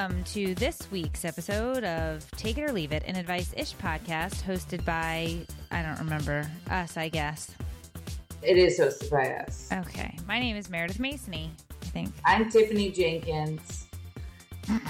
welcome 0.00 0.24
to 0.24 0.54
this 0.54 0.90
week's 0.90 1.26
episode 1.26 1.84
of 1.84 2.26
Take 2.30 2.56
It 2.56 2.62
or 2.62 2.72
Leave 2.72 2.90
It, 2.90 3.02
an 3.06 3.16
advice 3.16 3.52
ish 3.54 3.74
podcast 3.74 4.42
hosted 4.44 4.82
by, 4.82 5.36
I 5.70 5.82
don't 5.82 5.98
remember, 5.98 6.50
us, 6.70 6.96
I 6.96 7.10
guess. 7.10 7.54
It 8.40 8.56
is 8.56 8.80
hosted 8.80 9.10
by 9.10 9.28
us. 9.44 9.68
Okay. 9.70 10.16
My 10.26 10.38
name 10.38 10.56
is 10.56 10.70
Meredith 10.70 10.96
Masony, 10.96 11.50
I 11.82 11.84
think. 11.84 12.14
I'm 12.24 12.50
Tiffany 12.50 12.90
Jenkins. 12.90 13.88
Maybe 14.70 14.80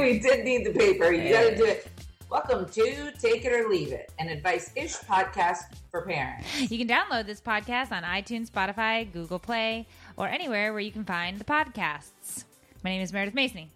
we 0.00 0.20
did 0.20 0.44
need 0.44 0.64
the 0.64 0.74
paper. 0.76 1.12
You 1.12 1.32
got 1.32 1.42
to 1.42 1.56
do 1.56 1.64
it. 1.64 1.88
Welcome 2.30 2.68
to 2.68 3.10
Take 3.18 3.44
It 3.44 3.52
or 3.52 3.68
Leave 3.68 3.90
It, 3.90 4.12
an 4.18 4.28
advice 4.28 4.70
ish 4.76 4.94
podcast 4.96 5.60
for 5.90 6.02
parents. 6.02 6.70
You 6.70 6.78
can 6.78 6.86
download 6.86 7.26
this 7.26 7.40
podcast 7.40 7.90
on 7.90 8.04
iTunes, 8.04 8.50
Spotify, 8.50 9.10
Google 9.10 9.38
Play, 9.38 9.86
or 10.18 10.28
anywhere 10.28 10.72
where 10.72 10.80
you 10.80 10.90
can 10.90 11.04
find 11.04 11.38
the 11.38 11.44
podcasts. 11.44 12.44
My 12.82 12.90
name 12.90 13.00
is 13.00 13.12
Meredith 13.12 13.34
Masony. 13.34 13.68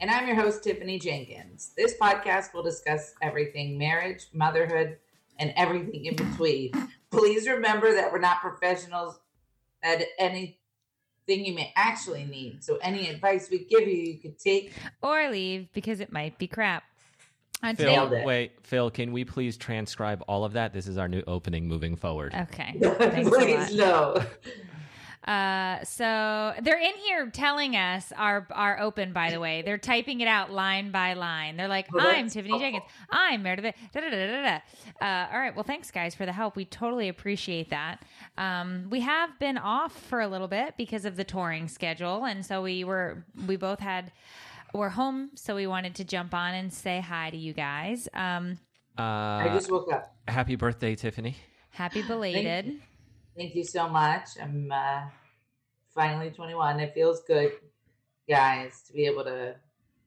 And 0.00 0.10
I'm 0.10 0.26
your 0.26 0.34
host, 0.34 0.64
Tiffany 0.64 0.98
Jenkins. 0.98 1.72
This 1.76 1.94
podcast 2.00 2.54
will 2.54 2.62
discuss 2.62 3.14
everything 3.20 3.78
marriage, 3.78 4.26
motherhood, 4.32 4.96
and 5.38 5.52
everything 5.56 6.06
in 6.06 6.16
between. 6.16 6.72
Please 7.10 7.46
remember 7.46 7.94
that 7.94 8.10
we're 8.10 8.18
not 8.18 8.40
professionals 8.40 9.20
at 9.82 10.02
anything 10.18 10.56
you 11.28 11.54
may 11.54 11.72
actually 11.76 12.24
need. 12.24 12.64
So, 12.64 12.78
any 12.82 13.08
advice 13.08 13.48
we 13.50 13.64
give 13.64 13.86
you, 13.86 13.94
you 13.96 14.18
could 14.18 14.38
take. 14.38 14.72
Or 15.02 15.30
leave 15.30 15.68
because 15.72 16.00
it 16.00 16.10
might 16.10 16.38
be 16.38 16.46
crap. 16.48 16.82
On 17.62 17.76
today- 17.76 17.92
Nailed 17.92 18.10
Phil, 18.10 18.18
it. 18.18 18.24
wait, 18.24 18.52
Phil, 18.64 18.90
can 18.90 19.12
we 19.12 19.24
please 19.24 19.56
transcribe 19.56 20.24
all 20.26 20.44
of 20.44 20.54
that? 20.54 20.72
This 20.72 20.88
is 20.88 20.98
our 20.98 21.06
new 21.06 21.22
opening 21.28 21.68
moving 21.68 21.94
forward. 21.94 22.34
Okay. 22.34 22.74
Thanks 22.80 23.28
a 23.28 23.30
lot. 23.30 23.40
Please, 23.40 23.74
no. 23.76 24.24
Uh, 25.26 25.84
so 25.84 26.52
they're 26.62 26.80
in 26.80 26.94
here 27.06 27.30
telling 27.30 27.76
us 27.76 28.12
our 28.16 28.46
our 28.50 28.80
open. 28.80 29.12
By 29.12 29.30
the 29.30 29.38
way, 29.38 29.62
they're 29.62 29.78
typing 29.78 30.20
it 30.20 30.26
out 30.28 30.50
line 30.50 30.90
by 30.90 31.14
line. 31.14 31.56
They're 31.56 31.68
like, 31.68 31.86
Oh, 31.94 32.00
"I'm 32.00 32.28
Tiffany 32.28 32.50
cool. 32.50 32.58
Jenkins. 32.58 32.84
I'm 33.10 33.42
Meredith." 33.42 33.74
Da, 33.92 34.00
da, 34.00 34.10
da, 34.10 34.16
da, 34.16 34.26
da, 34.26 34.42
da. 35.00 35.06
Uh, 35.06 35.28
all 35.32 35.38
right. 35.38 35.54
Well, 35.54 35.62
thanks 35.64 35.90
guys 35.92 36.14
for 36.16 36.26
the 36.26 36.32
help. 36.32 36.56
We 36.56 36.64
totally 36.64 37.08
appreciate 37.08 37.70
that. 37.70 38.02
Um, 38.36 38.88
we 38.90 39.00
have 39.00 39.38
been 39.38 39.58
off 39.58 39.92
for 39.96 40.20
a 40.20 40.26
little 40.26 40.48
bit 40.48 40.74
because 40.76 41.04
of 41.04 41.16
the 41.16 41.24
touring 41.24 41.68
schedule, 41.68 42.24
and 42.24 42.44
so 42.44 42.60
we 42.62 42.82
were 42.82 43.24
we 43.46 43.56
both 43.56 43.78
had 43.78 44.10
we're 44.74 44.88
home, 44.88 45.30
so 45.34 45.54
we 45.54 45.66
wanted 45.68 45.94
to 45.96 46.04
jump 46.04 46.34
on 46.34 46.54
and 46.54 46.72
say 46.72 47.00
hi 47.00 47.30
to 47.30 47.36
you 47.36 47.52
guys. 47.52 48.08
Um, 48.14 48.58
uh, 48.98 49.02
I 49.02 49.50
just 49.52 49.70
woke 49.70 49.92
up. 49.92 50.16
happy 50.26 50.56
birthday, 50.56 50.94
Tiffany. 50.96 51.36
happy 51.70 52.02
belated. 52.02 52.80
Thank 53.36 53.54
you 53.54 53.64
so 53.64 53.88
much. 53.88 54.28
I'm 54.40 54.70
uh, 54.70 55.02
finally 55.94 56.30
21. 56.30 56.80
It 56.80 56.94
feels 56.94 57.22
good, 57.26 57.52
guys, 58.28 58.82
to 58.86 58.92
be 58.92 59.06
able 59.06 59.24
to 59.24 59.54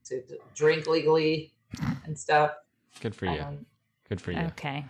to, 0.06 0.22
to 0.22 0.38
drink 0.54 0.86
legally 0.88 1.54
and 2.06 2.18
stuff. 2.18 2.52
Good 3.02 3.16
for 3.16 3.26
you. 3.26 3.38
Finally. 3.40 3.66
Good 4.08 4.22
for 4.22 4.32
you. 4.32 4.40
Okay. 4.40 4.86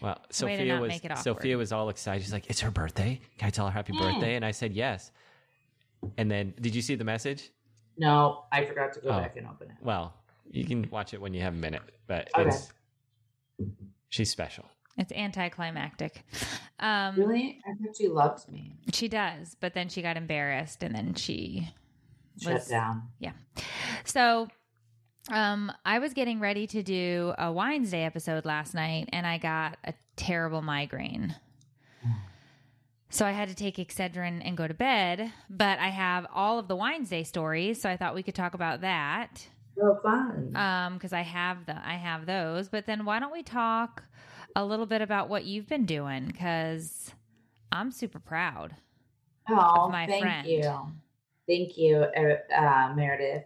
Well, 0.00 0.20
Sophia 0.30 0.78
was 0.80 0.90
make 0.90 1.04
it 1.04 1.10
awkward. 1.10 1.24
Sophia 1.24 1.58
was 1.58 1.72
all 1.72 1.88
excited. 1.88 2.22
She's 2.22 2.32
like, 2.32 2.48
"It's 2.48 2.60
her 2.60 2.70
birthday. 2.70 3.20
Can 3.38 3.48
I 3.48 3.50
tell 3.50 3.66
her 3.66 3.72
happy 3.72 3.92
birthday?" 3.92 4.36
And 4.36 4.44
I 4.44 4.52
said, 4.52 4.72
"Yes." 4.72 5.10
And 6.16 6.30
then, 6.30 6.54
did 6.60 6.74
you 6.76 6.82
see 6.82 6.94
the 6.94 7.04
message? 7.04 7.50
No, 7.96 8.44
I 8.52 8.64
forgot 8.64 8.92
to 8.92 9.00
go 9.00 9.08
Oh. 9.08 9.18
back 9.18 9.36
and 9.36 9.48
open 9.48 9.70
it. 9.70 9.76
Well, 9.82 10.14
you 10.48 10.64
can 10.64 10.88
watch 10.90 11.12
it 11.14 11.20
when 11.20 11.34
you 11.34 11.40
have 11.42 11.52
a 11.52 11.56
minute, 11.56 11.82
but 12.06 12.30
Okay. 12.38 12.48
it's 12.48 12.72
she's 14.08 14.30
special. 14.30 14.64
It's 14.98 15.12
anticlimactic. 15.12 16.24
Um, 16.80 17.14
Really? 17.16 17.60
I 17.66 17.70
thought 17.82 17.96
she 17.96 18.08
loves 18.08 18.48
me. 18.48 18.76
She 18.92 19.08
does, 19.08 19.56
but 19.60 19.72
then 19.72 19.88
she 19.88 20.02
got 20.02 20.16
embarrassed 20.16 20.82
and 20.82 20.94
then 20.94 21.14
she 21.14 21.70
Shut 22.42 22.54
was 22.54 22.66
down. 22.68 23.02
yeah. 23.18 23.32
So 24.04 24.48
um 25.30 25.72
I 25.84 25.98
was 25.98 26.14
getting 26.14 26.40
ready 26.40 26.66
to 26.68 26.82
do 26.82 27.32
a 27.38 27.50
Wines 27.52 27.90
Day 27.90 28.04
episode 28.04 28.44
last 28.44 28.74
night 28.74 29.08
and 29.12 29.26
I 29.26 29.38
got 29.38 29.76
a 29.84 29.94
terrible 30.16 30.62
migraine. 30.62 31.34
So 33.10 33.24
I 33.24 33.30
had 33.30 33.48
to 33.48 33.54
take 33.54 33.76
Excedrin 33.76 34.42
and 34.44 34.54
go 34.54 34.68
to 34.68 34.74
bed, 34.74 35.32
but 35.48 35.78
I 35.78 35.88
have 35.88 36.26
all 36.34 36.58
of 36.58 36.68
the 36.68 36.76
Wines 36.76 37.08
Day 37.08 37.22
stories, 37.24 37.80
so 37.80 37.88
I 37.88 37.96
thought 37.96 38.14
we 38.14 38.22
could 38.22 38.34
talk 38.34 38.52
about 38.52 38.82
that. 38.82 39.46
Oh, 39.80 39.98
fun. 40.02 40.54
Um 40.54 40.94
because 40.94 41.14
I 41.14 41.22
have 41.22 41.64
the 41.66 41.76
I 41.86 41.94
have 41.94 42.26
those, 42.26 42.68
but 42.68 42.84
then 42.84 43.04
why 43.06 43.18
don't 43.18 43.32
we 43.32 43.42
talk 43.42 44.02
a 44.58 44.64
little 44.64 44.86
bit 44.86 45.00
about 45.00 45.28
what 45.28 45.44
you've 45.44 45.68
been 45.68 45.86
doing 45.86 46.32
cuz 46.32 47.14
I'm 47.70 47.92
super 47.92 48.18
proud. 48.18 48.74
oh, 49.48 49.88
my 49.88 50.04
thank 50.04 50.22
friend. 50.22 50.48
you. 50.48 50.92
Thank 51.46 51.78
you, 51.78 51.98
uh, 51.98 52.52
uh, 52.52 52.92
Meredith. 52.94 53.44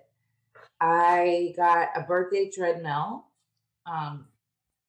I 0.81 1.53
got 1.55 1.91
a 1.95 2.00
birthday 2.00 2.50
treadmill 2.50 3.27
um, 3.84 4.27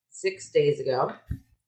six 0.08 0.50
days 0.50 0.80
ago, 0.80 1.12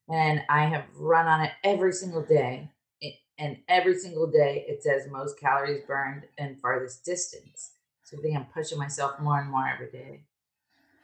and 0.08 0.40
I 0.48 0.64
have 0.64 0.84
run 0.96 1.26
on 1.26 1.42
it 1.42 1.52
every 1.62 1.92
single 1.92 2.22
day. 2.22 2.70
It, 3.02 3.16
and 3.38 3.58
every 3.68 3.98
single 3.98 4.26
day, 4.26 4.64
it 4.66 4.82
says 4.82 5.06
most 5.10 5.38
calories 5.38 5.84
burned 5.86 6.24
and 6.38 6.58
farthest 6.60 7.04
distance. 7.04 7.72
So 8.04 8.16
I 8.18 8.22
think 8.22 8.36
I'm 8.36 8.46
pushing 8.46 8.78
myself 8.78 9.20
more 9.20 9.38
and 9.38 9.50
more 9.50 9.68
every 9.68 9.90
day. 9.90 10.22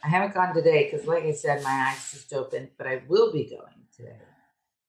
I 0.05 0.09
haven't 0.09 0.35
gone 0.35 0.55
today 0.55 0.91
because, 0.91 1.07
like 1.07 1.25
I 1.25 1.33
said, 1.33 1.63
my 1.63 1.71
eyes 1.71 2.11
just 2.13 2.33
opened, 2.33 2.71
but 2.77 2.87
I 2.87 3.03
will 3.09 3.33
be 3.33 3.49
going 3.49 3.87
today 3.97 4.19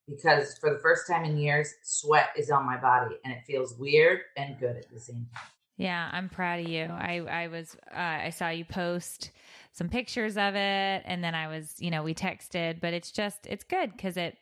because 0.08 0.58
for 0.58 0.72
the 0.72 0.80
first 0.80 1.08
time 1.08 1.24
in 1.24 1.38
years, 1.38 1.74
sweat 1.84 2.30
is 2.36 2.50
on 2.50 2.66
my 2.66 2.78
body 2.78 3.16
and 3.24 3.34
it 3.34 3.44
feels 3.46 3.76
weird 3.78 4.22
and 4.38 4.60
good 4.60 4.76
at 4.76 4.90
the 4.92 5.00
same 5.00 5.28
time. 5.34 5.44
Yeah, 5.78 6.10
I'm 6.12 6.30
proud 6.30 6.62
of 6.62 6.68
you. 6.68 6.84
I 6.84 7.20
I 7.30 7.48
was 7.48 7.76
uh, 7.92 7.98
I 7.98 8.30
saw 8.30 8.50
you 8.50 8.64
post 8.66 9.32
some 9.72 9.90
pictures 9.90 10.38
of 10.38 10.56
it, 10.56 11.02
and 11.06 11.24
then 11.24 11.34
I 11.34 11.48
was 11.48 11.76
you 11.80 11.90
know 11.90 12.04
we 12.04 12.14
texted, 12.14 12.80
but 12.80 12.94
it's 12.94 13.12
just 13.12 13.48
it's 13.48 13.64
good 13.64 13.92
because 13.92 14.16
it 14.16 14.38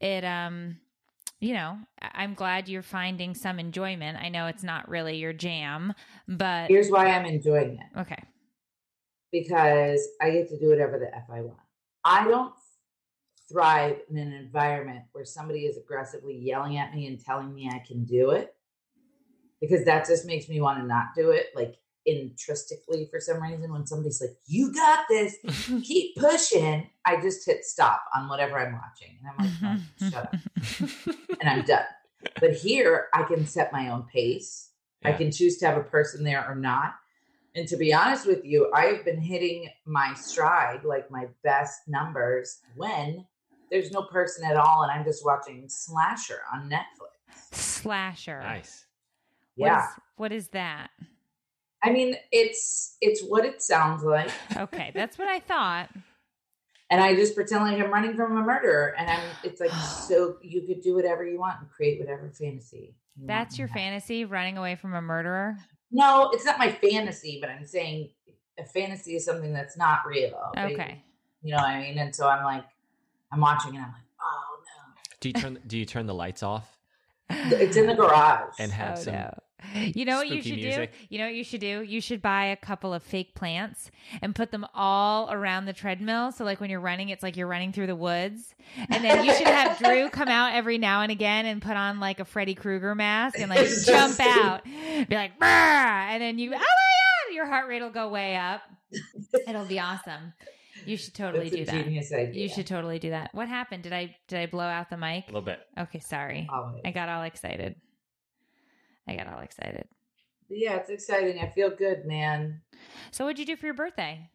it 0.00 0.24
um 0.24 0.78
you 1.40 1.54
know 1.54 1.78
I'm 2.00 2.34
glad 2.34 2.68
you're 2.68 2.82
finding 2.82 3.34
some 3.34 3.60
enjoyment. 3.60 4.18
I 4.20 4.28
know 4.28 4.46
it's 4.46 4.64
not 4.64 4.88
really 4.88 5.16
your 5.16 5.32
jam, 5.32 5.94
but 6.26 6.68
Here's 6.68 6.90
why 6.90 7.06
I'm 7.06 7.24
enjoying 7.24 7.78
it 7.78 8.00
okay, 8.00 8.22
because 9.34 10.06
I 10.22 10.30
get 10.30 10.48
to 10.50 10.58
do 10.58 10.68
whatever 10.68 10.96
the 10.96 11.12
F 11.12 11.24
I 11.28 11.40
want. 11.40 11.58
I 12.04 12.28
don't 12.28 12.54
thrive 13.50 13.96
in 14.08 14.16
an 14.16 14.32
environment 14.32 15.06
where 15.10 15.24
somebody 15.24 15.66
is 15.66 15.76
aggressively 15.76 16.36
yelling 16.36 16.78
at 16.78 16.94
me 16.94 17.08
and 17.08 17.18
telling 17.18 17.52
me 17.52 17.68
I 17.68 17.80
can 17.84 18.04
do 18.04 18.30
it 18.30 18.54
because 19.60 19.84
that 19.86 20.06
just 20.06 20.24
makes 20.24 20.48
me 20.48 20.60
want 20.60 20.78
to 20.78 20.86
not 20.86 21.06
do 21.16 21.30
it. 21.30 21.46
Like, 21.56 21.74
intrinsically, 22.06 23.08
for 23.10 23.18
some 23.18 23.42
reason, 23.42 23.72
when 23.72 23.86
somebody's 23.86 24.20
like, 24.20 24.36
You 24.46 24.72
got 24.72 25.06
this, 25.08 25.36
keep 25.82 26.14
pushing, 26.14 26.88
I 27.04 27.20
just 27.20 27.44
hit 27.44 27.64
stop 27.64 28.04
on 28.14 28.28
whatever 28.28 28.56
I'm 28.56 28.74
watching. 28.74 29.18
And 29.18 29.32
I'm 29.32 29.44
like, 29.44 29.80
"Oh, 30.00 30.10
Shut 30.10 30.26
up. 30.26 30.34
And 31.40 31.50
I'm 31.50 31.62
done. 31.64 31.86
But 32.38 32.52
here, 32.52 33.08
I 33.12 33.24
can 33.24 33.46
set 33.46 33.72
my 33.72 33.88
own 33.88 34.04
pace. 34.04 34.70
I 35.04 35.12
can 35.12 35.32
choose 35.32 35.58
to 35.58 35.66
have 35.66 35.76
a 35.76 35.82
person 35.82 36.22
there 36.24 36.48
or 36.48 36.54
not. 36.54 36.94
And 37.56 37.68
to 37.68 37.76
be 37.76 37.92
honest 37.94 38.26
with 38.26 38.44
you, 38.44 38.70
I've 38.74 39.04
been 39.04 39.20
hitting 39.20 39.68
my 39.86 40.12
stride, 40.14 40.84
like 40.84 41.10
my 41.10 41.26
best 41.44 41.86
numbers, 41.86 42.60
when 42.76 43.24
there's 43.70 43.90
no 43.92 44.02
person 44.02 44.44
at 44.44 44.56
all 44.56 44.82
and 44.82 44.90
I'm 44.90 45.04
just 45.04 45.24
watching 45.24 45.68
Slasher 45.68 46.40
on 46.52 46.68
Netflix. 46.68 47.54
slasher. 47.54 48.40
Nice. 48.40 48.86
What 49.56 49.66
Yeah. 49.68 49.84
is- 49.88 49.94
what 50.16 50.32
is 50.32 50.48
that? 50.48 50.90
I 51.82 51.90
mean, 51.90 52.16
it's 52.32 52.96
it's 53.00 53.20
what 53.22 53.44
it 53.44 53.60
sounds 53.62 54.02
like. 54.02 54.30
Okay, 54.56 54.90
that's 54.94 55.18
what 55.18 55.28
I 55.28 55.38
thought. 55.40 55.90
And 56.90 57.00
I 57.00 57.14
just 57.14 57.34
pretend 57.34 57.64
like 57.64 57.80
I'm 57.82 57.90
running 57.92 58.14
from 58.16 58.36
a 58.36 58.42
murderer. 58.42 58.94
And 58.98 59.08
I'm 59.10 59.20
it's 59.42 59.60
like 59.60 59.70
so 60.08 60.36
you 60.42 60.62
could 60.62 60.80
do 60.82 60.94
whatever 60.94 61.24
you 61.26 61.38
want 61.38 61.60
and 61.60 61.70
create 61.70 61.98
whatever 62.00 62.30
fantasy. 62.30 62.94
you 63.16 63.26
That's 63.26 63.52
want 63.54 63.58
your 63.58 63.68
to 63.68 63.72
have. 63.74 63.78
fantasy, 63.80 64.24
running 64.24 64.56
away 64.58 64.76
from 64.76 64.94
a 64.94 65.02
murderer. 65.02 65.56
No, 65.94 66.30
it's 66.32 66.44
not 66.44 66.58
my 66.58 66.70
fantasy, 66.72 67.38
but 67.40 67.48
I'm 67.50 67.64
saying 67.64 68.10
a 68.58 68.64
fantasy 68.64 69.14
is 69.14 69.24
something 69.24 69.52
that's 69.52 69.76
not 69.76 70.00
real. 70.06 70.50
They- 70.54 70.74
Okay. 70.74 71.02
You 71.42 71.52
know 71.52 71.58
what 71.58 71.66
I 71.70 71.80
mean? 71.82 71.98
And 71.98 72.14
so 72.14 72.28
I'm 72.28 72.42
like, 72.44 72.64
I'm 73.30 73.40
watching 73.40 73.76
and 73.76 73.84
I'm 73.84 73.92
like, 73.92 74.02
oh 74.20 74.56
no. 74.60 74.92
Do 75.20 75.28
you 75.28 75.32
turn 75.34 75.58
Do 75.66 75.78
you 75.78 75.84
turn 75.84 76.06
the 76.06 76.14
lights 76.14 76.42
off. 76.42 76.78
It's 77.30 77.76
in 77.76 77.86
the 77.86 77.94
garage. 77.94 78.54
and 78.58 78.72
have 78.72 78.98
Oh, 78.98 79.02
some? 79.02 79.14
no. 79.14 79.38
You 79.94 80.04
know 80.04 80.16
what 80.16 80.28
you 80.28 80.42
should 80.42 80.56
music. 80.56 80.92
do? 80.92 80.98
You 81.10 81.18
know 81.18 81.26
what 81.26 81.34
you 81.34 81.44
should 81.44 81.60
do? 81.60 81.82
You 81.82 82.00
should 82.00 82.20
buy 82.22 82.46
a 82.46 82.56
couple 82.56 82.92
of 82.92 83.02
fake 83.02 83.34
plants 83.34 83.90
and 84.22 84.34
put 84.34 84.50
them 84.50 84.66
all 84.74 85.30
around 85.32 85.66
the 85.66 85.72
treadmill. 85.72 86.32
So, 86.32 86.44
like 86.44 86.60
when 86.60 86.70
you're 86.70 86.80
running, 86.80 87.08
it's 87.10 87.22
like 87.22 87.36
you're 87.36 87.46
running 87.46 87.72
through 87.72 87.86
the 87.88 87.96
woods. 87.96 88.54
And 88.90 89.04
then 89.04 89.24
you 89.24 89.34
should 89.34 89.46
have 89.46 89.78
Drew 89.78 90.08
come 90.10 90.28
out 90.28 90.54
every 90.54 90.78
now 90.78 91.02
and 91.02 91.12
again 91.12 91.46
and 91.46 91.60
put 91.62 91.76
on 91.76 92.00
like 92.00 92.20
a 92.20 92.24
Freddy 92.24 92.54
Krueger 92.54 92.94
mask 92.94 93.38
and 93.38 93.50
like 93.50 93.68
jump 93.84 94.18
out, 94.20 94.64
be 94.64 95.06
like, 95.14 95.38
"Brr!" 95.38 95.46
and 95.46 96.22
then 96.22 96.38
you, 96.38 96.50
oh 96.50 96.52
my 96.52 96.58
God, 96.58 97.34
your 97.34 97.46
heart 97.46 97.68
rate 97.68 97.82
will 97.82 97.90
go 97.90 98.08
way 98.08 98.36
up. 98.36 98.62
It'll 99.46 99.64
be 99.66 99.78
awesome. 99.80 100.32
You 100.86 100.96
should 100.96 101.14
totally 101.14 101.48
That's 101.48 101.56
do 101.56 101.64
that. 101.66 101.84
genius 101.84 102.12
idea. 102.12 102.42
You 102.42 102.48
should 102.48 102.66
totally 102.66 102.98
do 102.98 103.10
that. 103.10 103.30
What 103.34 103.48
happened? 103.48 103.82
Did 103.84 103.92
I 103.92 104.14
did 104.28 104.38
I 104.38 104.46
blow 104.46 104.64
out 104.64 104.90
the 104.90 104.96
mic? 104.96 105.24
A 105.24 105.26
little 105.28 105.40
bit. 105.42 105.60
Okay, 105.78 106.00
sorry. 106.00 106.48
Always. 106.52 106.82
I 106.84 106.90
got 106.90 107.08
all 107.08 107.22
excited. 107.22 107.76
I 109.06 109.16
got 109.16 109.26
all 109.28 109.40
excited. 109.40 109.86
Yeah, 110.48 110.76
it's 110.76 110.90
exciting. 110.90 111.40
I 111.40 111.50
feel 111.50 111.70
good, 111.70 112.04
man. 112.06 112.60
So, 113.10 113.24
what'd 113.24 113.38
you 113.38 113.46
do 113.46 113.56
for 113.56 113.66
your 113.66 113.74
birthday? 113.74 114.30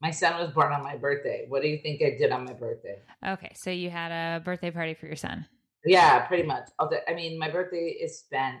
My 0.00 0.10
son 0.10 0.38
was 0.38 0.50
born 0.52 0.72
on 0.72 0.82
my 0.82 0.96
birthday. 0.96 1.46
What 1.48 1.62
do 1.62 1.68
you 1.68 1.78
think 1.78 2.02
I 2.02 2.16
did 2.18 2.30
on 2.30 2.44
my 2.44 2.52
birthday? 2.52 3.00
Okay, 3.26 3.52
so 3.54 3.70
you 3.70 3.90
had 3.90 4.12
a 4.12 4.40
birthday 4.40 4.70
party 4.70 4.94
for 4.94 5.06
your 5.06 5.16
son. 5.16 5.46
Yeah, 5.84 6.26
pretty 6.26 6.42
much. 6.42 6.68
Although- 6.78 7.00
I 7.08 7.14
mean, 7.14 7.38
my 7.38 7.50
birthday 7.50 7.88
is 8.00 8.18
spent 8.18 8.58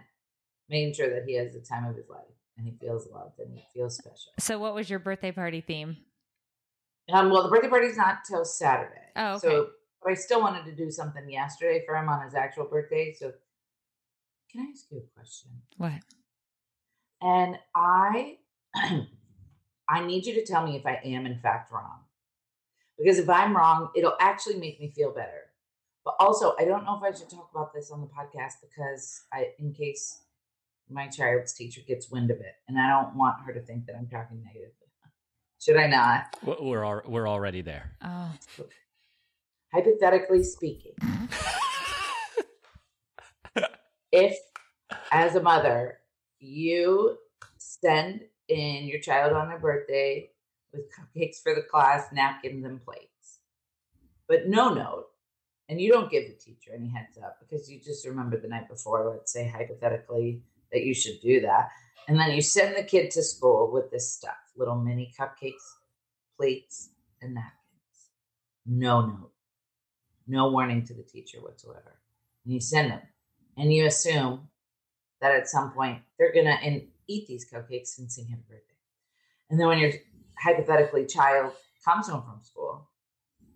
making 0.68 0.94
sure 0.94 1.10
that 1.10 1.24
he 1.26 1.34
has 1.34 1.52
the 1.52 1.60
time 1.60 1.84
of 1.84 1.94
his 1.96 2.08
life 2.08 2.24
and 2.56 2.66
he 2.66 2.72
feels 2.80 3.08
loved 3.10 3.38
and 3.38 3.54
he 3.54 3.64
feels 3.74 3.96
special. 3.96 4.32
So, 4.38 4.58
what 4.58 4.74
was 4.74 4.88
your 4.88 4.98
birthday 4.98 5.30
party 5.32 5.60
theme? 5.60 5.96
Um, 7.12 7.30
well, 7.30 7.42
the 7.44 7.50
birthday 7.50 7.68
party's 7.68 7.96
not 7.96 8.24
till 8.28 8.44
Saturday. 8.44 9.12
Oh, 9.14 9.34
okay. 9.34 9.48
So, 9.48 9.68
but 10.02 10.12
I 10.12 10.14
still 10.14 10.40
wanted 10.40 10.64
to 10.64 10.72
do 10.74 10.90
something 10.90 11.28
yesterday 11.30 11.82
for 11.86 11.96
him 11.96 12.08
on 12.08 12.24
his 12.24 12.34
actual 12.34 12.64
birthday. 12.64 13.12
So, 13.12 13.32
can 14.56 14.66
I 14.66 14.70
ask 14.70 14.86
you 14.90 14.98
a 14.98 15.14
question? 15.14 15.50
What? 15.76 15.92
And 17.20 17.58
I, 17.74 18.38
I 19.88 20.04
need 20.04 20.26
you 20.26 20.34
to 20.34 20.44
tell 20.44 20.66
me 20.66 20.76
if 20.76 20.86
I 20.86 21.00
am 21.04 21.26
in 21.26 21.38
fact 21.38 21.72
wrong, 21.72 22.00
because 22.98 23.18
if 23.18 23.28
I'm 23.28 23.56
wrong, 23.56 23.90
it'll 23.94 24.16
actually 24.20 24.56
make 24.56 24.80
me 24.80 24.90
feel 24.90 25.12
better. 25.12 25.50
But 26.04 26.14
also, 26.20 26.54
I 26.58 26.64
don't 26.64 26.84
know 26.84 26.96
if 26.96 27.02
I 27.02 27.16
should 27.16 27.28
talk 27.28 27.50
about 27.52 27.74
this 27.74 27.90
on 27.90 28.00
the 28.00 28.06
podcast 28.06 28.54
because 28.62 29.24
I, 29.32 29.48
in 29.58 29.72
case 29.72 30.20
my 30.88 31.08
child's 31.08 31.52
teacher 31.52 31.80
gets 31.86 32.10
wind 32.10 32.30
of 32.30 32.38
it, 32.38 32.54
and 32.68 32.78
I 32.78 32.88
don't 32.88 33.16
want 33.16 33.40
her 33.44 33.52
to 33.52 33.60
think 33.60 33.86
that 33.86 33.96
I'm 33.96 34.06
talking 34.06 34.42
negatively. 34.42 34.86
Should 35.60 35.76
I 35.76 35.88
not? 35.88 36.36
We're 36.44 36.62
we're, 36.62 36.84
al- 36.84 37.02
we're 37.06 37.28
already 37.28 37.60
there. 37.60 37.96
Oh, 38.02 38.32
Hypothetically 39.74 40.44
speaking, 40.44 40.92
if 44.16 44.38
as 45.12 45.34
a 45.34 45.42
mother 45.42 45.98
you 46.38 47.18
send 47.58 48.22
in 48.48 48.86
your 48.86 49.00
child 49.00 49.32
on 49.34 49.48
their 49.48 49.58
birthday 49.58 50.30
with 50.72 50.90
cupcakes 50.90 51.42
for 51.42 51.54
the 51.54 51.62
class, 51.62 52.06
napkins, 52.12 52.64
and 52.64 52.82
plates, 52.82 53.40
but 54.26 54.48
no 54.48 54.72
note, 54.72 55.06
and 55.68 55.80
you 55.80 55.92
don't 55.92 56.10
give 56.10 56.24
the 56.26 56.34
teacher 56.34 56.70
any 56.74 56.88
heads 56.88 57.18
up 57.18 57.38
because 57.40 57.70
you 57.70 57.78
just 57.78 58.06
remember 58.06 58.40
the 58.40 58.48
night 58.48 58.68
before, 58.68 59.10
let's 59.10 59.32
say 59.32 59.46
hypothetically, 59.46 60.42
that 60.72 60.84
you 60.84 60.94
should 60.94 61.20
do 61.20 61.40
that. 61.42 61.68
And 62.08 62.18
then 62.18 62.32
you 62.32 62.40
send 62.40 62.76
the 62.76 62.84
kid 62.84 63.10
to 63.12 63.22
school 63.22 63.70
with 63.72 63.90
this 63.90 64.12
stuff 64.12 64.34
little 64.56 64.76
mini 64.76 65.12
cupcakes, 65.18 65.74
plates, 66.38 66.90
and 67.20 67.34
napkins. 67.34 68.10
No 68.64 69.02
note, 69.02 69.32
no 70.26 70.50
warning 70.50 70.84
to 70.86 70.94
the 70.94 71.02
teacher 71.02 71.38
whatsoever. 71.40 71.98
And 72.44 72.54
you 72.54 72.60
send 72.60 72.90
them, 72.90 73.02
and 73.56 73.72
you 73.72 73.86
assume 73.86 74.48
that 75.20 75.34
at 75.34 75.48
some 75.48 75.70
point 75.72 76.00
they're 76.18 76.32
and 76.36 76.82
eat 77.08 77.26
these 77.26 77.48
cupcakes 77.50 77.98
and 77.98 78.10
sing 78.10 78.26
happy 78.26 78.42
birthday. 78.48 78.74
And 79.50 79.60
then 79.60 79.68
when 79.68 79.78
your 79.78 79.92
hypothetically 80.38 81.06
child 81.06 81.52
comes 81.84 82.08
home 82.08 82.22
from 82.22 82.42
school 82.42 82.88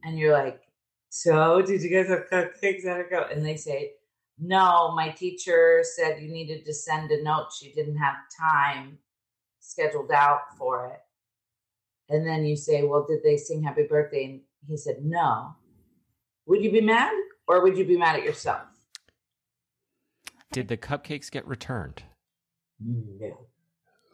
and 0.02 0.18
you're 0.18 0.32
like, 0.32 0.62
So, 1.10 1.62
did 1.62 1.82
you 1.82 1.90
guys 1.90 2.08
have 2.08 2.30
cupcakes? 2.30 2.86
How'd 2.86 3.00
it 3.00 3.10
go? 3.10 3.26
And 3.30 3.44
they 3.44 3.56
say, 3.56 3.92
No, 4.38 4.92
my 4.94 5.10
teacher 5.10 5.82
said 5.82 6.22
you 6.22 6.30
needed 6.30 6.64
to 6.64 6.72
send 6.72 7.10
a 7.10 7.22
note. 7.22 7.48
She 7.58 7.72
didn't 7.72 7.96
have 7.96 8.16
time 8.38 8.98
scheduled 9.58 10.10
out 10.12 10.56
for 10.56 10.86
it. 10.86 11.00
And 12.08 12.26
then 12.26 12.44
you 12.44 12.56
say, 12.56 12.84
Well, 12.84 13.06
did 13.08 13.22
they 13.22 13.36
sing 13.36 13.62
happy 13.62 13.84
birthday? 13.84 14.24
And 14.24 14.40
he 14.68 14.76
said, 14.76 15.04
No. 15.04 15.56
Would 16.46 16.62
you 16.62 16.72
be 16.72 16.80
mad 16.80 17.12
or 17.46 17.62
would 17.62 17.76
you 17.76 17.84
be 17.84 17.96
mad 17.96 18.16
at 18.16 18.24
yourself? 18.24 18.62
Did 20.52 20.68
the 20.68 20.76
cupcakes 20.76 21.30
get 21.30 21.46
returned? 21.46 22.02
No. 22.80 23.46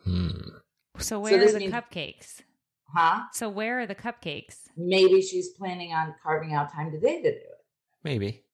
Hmm. 0.05 0.31
so 0.99 1.19
where 1.21 1.38
this 1.38 1.50
are 1.50 1.55
the 1.55 1.59
means- 1.61 1.73
cupcakes? 1.75 2.43
Huh? 2.94 3.23
So 3.33 3.49
where 3.49 3.81
are 3.81 3.87
the 3.87 3.94
cupcakes? 3.94 4.65
Maybe 4.77 5.21
she's 5.21 5.49
planning 5.50 5.93
on 5.93 6.15
carving 6.23 6.55
out 6.55 6.73
time 6.73 6.91
today 6.93 7.17
to 7.23 7.31
do 7.31 7.37
it. 7.37 7.65
Maybe. 8.05 8.44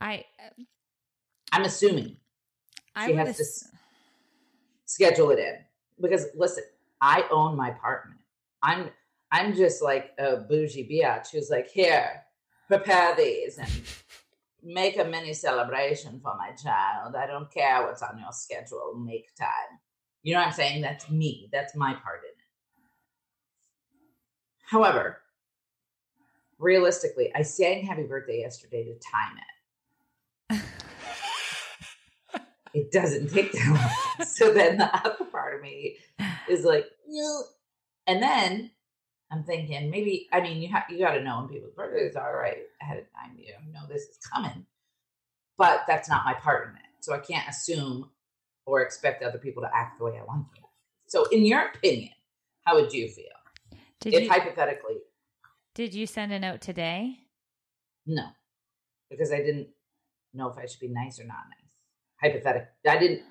I 0.00 0.24
I'm 1.52 1.62
assuming 1.64 2.16
I 2.96 3.06
She 3.06 3.12
would 3.12 3.26
has 3.26 3.36
to 3.36 3.42
ass- 3.42 3.62
s- 3.64 3.68
schedule 4.86 5.30
it 5.30 5.38
in 5.38 5.56
because 6.00 6.26
listen, 6.34 6.64
I 7.00 7.24
own 7.30 7.56
my 7.56 7.70
apartment. 7.70 8.20
I'm 8.62 8.90
I'm 9.30 9.54
just 9.54 9.82
like 9.82 10.10
a 10.18 10.38
bougie 10.38 10.88
biatch 10.88 11.30
who's 11.30 11.50
like, 11.50 11.68
here, 11.68 12.22
prepare 12.68 13.14
these 13.14 13.58
and 13.58 13.68
make 14.62 14.98
a 14.98 15.04
mini 15.04 15.32
celebration 15.32 16.20
for 16.20 16.36
my 16.36 16.50
child. 16.52 17.14
I 17.14 17.26
don't 17.26 17.50
care 17.52 17.82
what's 17.84 18.02
on 18.02 18.18
your 18.18 18.32
schedule. 18.32 18.94
Make 18.96 19.34
time. 19.36 19.78
You 20.22 20.34
know 20.34 20.40
what 20.40 20.48
I'm 20.48 20.52
saying? 20.52 20.82
That's 20.82 21.08
me. 21.10 21.48
That's 21.52 21.74
my 21.74 21.94
part 21.94 22.20
in 22.24 22.30
it. 22.30 22.36
However, 24.70 25.18
realistically, 26.58 27.32
I 27.34 27.42
sang 27.42 27.84
happy 27.84 28.04
birthday 28.04 28.40
yesterday 28.40 28.84
to 28.84 28.94
time 29.10 29.38
it. 30.50 30.60
It 32.72 32.92
doesn't 32.92 33.30
take 33.30 33.52
that 33.52 33.68
long. 34.18 34.26
so 34.26 34.52
then 34.52 34.78
the 34.78 34.94
other 34.96 35.24
part 35.24 35.56
of 35.56 35.62
me 35.62 35.96
is 36.48 36.64
like, 36.64 36.86
no. 37.08 37.42
And 38.06 38.22
then 38.22 38.70
I'm 39.30 39.44
thinking 39.44 39.90
maybe 39.90 40.28
I 40.32 40.40
mean 40.40 40.60
you 40.60 40.68
have 40.68 40.84
you 40.90 40.98
got 40.98 41.12
to 41.12 41.22
know 41.22 41.38
when 41.40 41.48
people's 41.48 41.72
birthdays 41.74 42.16
are 42.16 42.36
right 42.36 42.58
ahead 42.82 42.98
of 42.98 43.04
time. 43.12 43.36
You 43.38 43.52
know 43.72 43.86
this 43.88 44.02
is 44.02 44.18
coming, 44.32 44.66
but 45.56 45.84
that's 45.86 46.08
not 46.08 46.24
my 46.24 46.34
part 46.34 46.68
in 46.68 46.74
it. 46.76 46.82
So 47.00 47.14
I 47.14 47.18
can't 47.18 47.48
assume 47.48 48.10
or 48.66 48.82
expect 48.82 49.22
other 49.22 49.38
people 49.38 49.62
to 49.62 49.70
act 49.74 49.98
the 49.98 50.04
way 50.04 50.18
I 50.18 50.24
want 50.24 50.52
them. 50.54 50.64
So 51.06 51.24
in 51.26 51.44
your 51.44 51.66
opinion, 51.74 52.12
how 52.64 52.74
would 52.80 52.92
you 52.92 53.08
feel 53.08 53.24
Did 54.00 54.14
if 54.14 54.22
you 54.24 54.28
hypothetically 54.30 54.96
did 55.74 55.94
you 55.94 56.06
send 56.06 56.32
a 56.32 56.38
note 56.38 56.60
today? 56.60 57.18
no, 58.06 58.24
because 59.10 59.32
I 59.32 59.38
didn't 59.38 59.68
know 60.34 60.48
if 60.48 60.58
I 60.58 60.66
should 60.66 60.80
be 60.80 60.88
nice 60.88 61.20
or 61.20 61.24
not 61.24 61.44
nice. 61.48 61.76
Hypothetically, 62.20 62.68
I 62.88 62.98
didn't. 62.98 63.22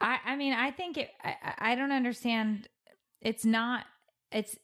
I 0.00 0.18
I 0.24 0.36
mean 0.36 0.52
I 0.54 0.70
think 0.70 0.96
it 0.96 1.10
I 1.22 1.36
I 1.58 1.74
don't 1.74 1.92
understand 1.92 2.68
it's 3.20 3.44
not 3.44 3.84
it's 4.32 4.56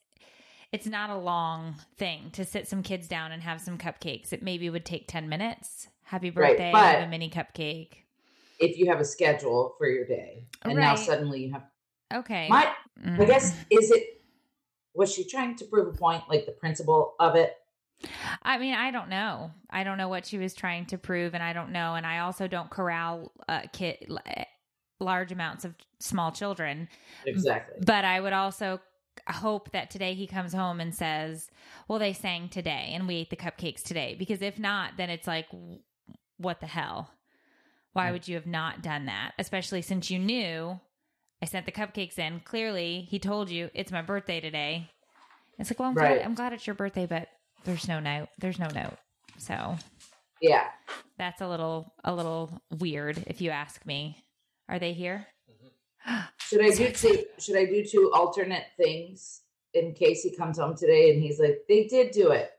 it's 0.72 0.86
not 0.86 1.10
a 1.10 1.16
long 1.16 1.76
thing 1.96 2.30
to 2.32 2.44
sit 2.44 2.68
some 2.68 2.82
kids 2.82 3.08
down 3.08 3.32
and 3.32 3.42
have 3.42 3.60
some 3.60 3.78
cupcakes. 3.78 4.32
It 4.32 4.42
maybe 4.42 4.68
would 4.70 4.84
take 4.84 5.06
10 5.08 5.28
minutes. 5.28 5.88
Happy 6.04 6.30
Right, 6.30 6.50
birthday, 6.52 6.72
but- 6.72 6.94
have 6.96 7.02
a 7.06 7.10
mini 7.10 7.30
cupcake. 7.30 7.94
If 8.58 8.78
you 8.78 8.86
have 8.86 9.00
a 9.00 9.04
schedule 9.04 9.74
for 9.76 9.86
your 9.88 10.06
day, 10.06 10.44
and 10.62 10.76
now 10.78 10.94
suddenly 10.94 11.44
you 11.44 11.52
have 11.52 11.64
Okay. 12.12 12.48
my 12.48 12.66
I 12.66 13.00
Mm. 13.08 13.26
guess 13.26 13.54
is 13.70 13.90
it 13.90 14.22
was 14.94 15.12
she 15.12 15.24
trying 15.28 15.56
to 15.56 15.66
prove 15.66 15.94
a 15.94 15.98
point 15.98 16.22
like 16.30 16.46
the 16.46 16.52
principle 16.52 17.14
of 17.20 17.36
it? 17.36 17.54
I 18.42 18.56
mean, 18.56 18.72
I 18.74 18.90
don't 18.90 19.10
know. 19.10 19.50
I 19.68 19.84
don't 19.84 19.98
know 19.98 20.08
what 20.08 20.24
she 20.24 20.38
was 20.38 20.54
trying 20.54 20.86
to 20.86 20.96
prove, 20.98 21.34
and 21.34 21.42
I 21.42 21.52
don't 21.52 21.70
know. 21.70 21.96
And 21.96 22.06
I 22.06 22.20
also 22.20 22.46
don't 22.48 22.70
corral 22.70 23.32
uh, 23.48 23.62
kid 23.74 24.10
large 25.00 25.32
amounts 25.32 25.66
of 25.66 25.74
small 25.98 26.32
children. 26.32 26.88
Exactly. 27.26 27.76
But 27.84 28.06
I 28.06 28.20
would 28.20 28.32
also 28.32 28.80
hope 29.28 29.70
that 29.72 29.90
today 29.90 30.14
he 30.14 30.26
comes 30.26 30.52
home 30.52 30.80
and 30.80 30.94
says, 30.94 31.50
"Well, 31.88 31.98
they 31.98 32.12
sang 32.12 32.48
today, 32.48 32.90
and 32.92 33.06
we 33.06 33.16
ate 33.16 33.30
the 33.30 33.36
cupcakes 33.36 33.82
today." 33.82 34.14
Because 34.18 34.42
if 34.42 34.58
not, 34.58 34.96
then 34.96 35.10
it's 35.10 35.26
like, 35.26 35.46
what 36.38 36.60
the 36.60 36.66
hell? 36.66 37.10
Why 37.92 38.12
would 38.12 38.28
you 38.28 38.34
have 38.34 38.46
not 38.46 38.82
done 38.82 39.06
that? 39.06 39.32
Especially 39.38 39.80
since 39.80 40.10
you 40.10 40.18
knew 40.18 40.78
I 41.40 41.46
sent 41.46 41.64
the 41.66 41.72
cupcakes 41.72 42.18
in. 42.18 42.40
Clearly, 42.40 43.06
he 43.08 43.18
told 43.18 43.50
you 43.50 43.70
it's 43.74 43.92
my 43.92 44.02
birthday 44.02 44.40
today. 44.40 44.90
It's 45.58 45.70
like, 45.70 45.78
well, 45.78 45.88
I'm 45.88 45.94
Right. 45.94 46.16
glad 46.18 46.24
I'm 46.26 46.34
glad 46.34 46.52
it's 46.52 46.66
your 46.66 46.74
birthday, 46.74 47.06
but 47.06 47.28
there's 47.64 47.88
no 47.88 48.00
note. 48.00 48.28
There's 48.38 48.58
no 48.58 48.68
note. 48.68 48.98
So 49.38 49.76
Yeah. 50.40 50.70
that's 51.16 51.40
a 51.40 51.48
little 51.48 51.94
a 52.04 52.14
little 52.14 52.60
weird, 52.70 53.24
if 53.26 53.40
you 53.40 53.50
ask 53.50 53.84
me. 53.86 54.22
Are 54.68 54.78
they 54.78 54.92
here? 54.92 55.26
Should 56.38 56.64
I 56.64 56.70
do 56.70 56.90
two 56.92 57.24
should 57.38 57.56
I 57.56 57.64
do 57.64 57.84
two 57.84 58.12
alternate 58.14 58.66
things 58.76 59.42
in 59.74 59.92
case 59.94 60.22
he 60.22 60.34
comes 60.34 60.58
home 60.58 60.76
today 60.76 61.12
and 61.12 61.20
he's 61.20 61.40
like, 61.40 61.62
they 61.68 61.84
did 61.84 62.12
do 62.12 62.30
it. 62.30 62.50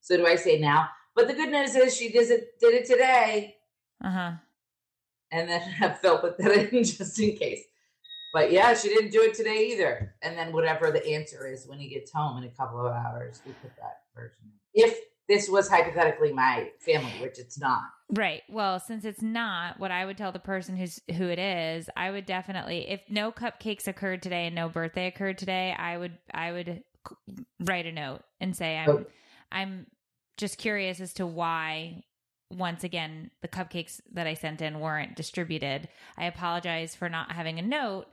So 0.00 0.16
do 0.16 0.26
I 0.26 0.36
say 0.36 0.58
now? 0.58 0.88
But 1.14 1.28
the 1.28 1.34
good 1.34 1.50
news 1.50 1.74
is 1.74 1.96
she 1.96 2.10
did 2.10 2.30
it 2.30 2.58
did 2.58 2.74
it 2.74 2.86
today. 2.86 3.56
Uh 4.02 4.10
huh. 4.10 4.32
And 5.30 5.48
then 5.48 5.60
have 5.80 6.00
Phil 6.00 6.18
put 6.18 6.38
that 6.38 6.72
in 6.72 6.84
just 6.84 7.18
in 7.20 7.36
case. 7.36 7.62
But 8.32 8.50
yeah, 8.50 8.74
she 8.74 8.88
didn't 8.88 9.12
do 9.12 9.22
it 9.22 9.34
today 9.34 9.68
either. 9.72 10.14
And 10.22 10.36
then 10.36 10.52
whatever 10.52 10.90
the 10.90 11.06
answer 11.06 11.46
is 11.46 11.68
when 11.68 11.78
he 11.78 11.88
gets 11.88 12.10
home 12.10 12.38
in 12.38 12.44
a 12.44 12.50
couple 12.50 12.84
of 12.84 12.92
hours, 12.92 13.40
we 13.46 13.52
put 13.62 13.76
that 13.76 14.00
version. 14.12 14.50
If 14.72 14.98
this 15.28 15.48
was 15.48 15.68
hypothetically 15.68 16.32
my 16.32 16.70
family, 16.80 17.12
which 17.20 17.38
it's 17.38 17.58
not. 17.58 17.82
Right. 18.10 18.42
Well, 18.48 18.78
since 18.80 19.04
it's 19.04 19.22
not, 19.22 19.80
what 19.80 19.90
I 19.90 20.04
would 20.04 20.18
tell 20.18 20.32
the 20.32 20.38
person 20.38 20.76
who's 20.76 21.00
who 21.16 21.28
it 21.28 21.38
is, 21.38 21.88
I 21.96 22.10
would 22.10 22.26
definitely 22.26 22.88
if 22.88 23.00
no 23.08 23.32
cupcakes 23.32 23.88
occurred 23.88 24.22
today 24.22 24.46
and 24.46 24.54
no 24.54 24.68
birthday 24.68 25.06
occurred 25.06 25.38
today, 25.38 25.74
I 25.76 25.96
would 25.96 26.18
I 26.32 26.52
would 26.52 26.82
write 27.60 27.86
a 27.86 27.92
note 27.92 28.22
and 28.40 28.56
say 28.56 28.76
I'm 28.76 28.90
Oh. 28.90 29.04
I'm 29.50 29.86
just 30.36 30.58
curious 30.58 31.00
as 31.00 31.12
to 31.14 31.26
why 31.26 32.02
once 32.50 32.84
again, 32.84 33.30
the 33.42 33.48
cupcakes 33.48 34.00
that 34.12 34.26
I 34.26 34.34
sent 34.34 34.62
in 34.62 34.80
weren't 34.80 35.16
distributed. 35.16 35.88
I 36.16 36.26
apologize 36.26 36.94
for 36.94 37.08
not 37.08 37.32
having 37.32 37.58
a 37.58 37.62
note, 37.62 38.06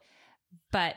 but 0.72 0.96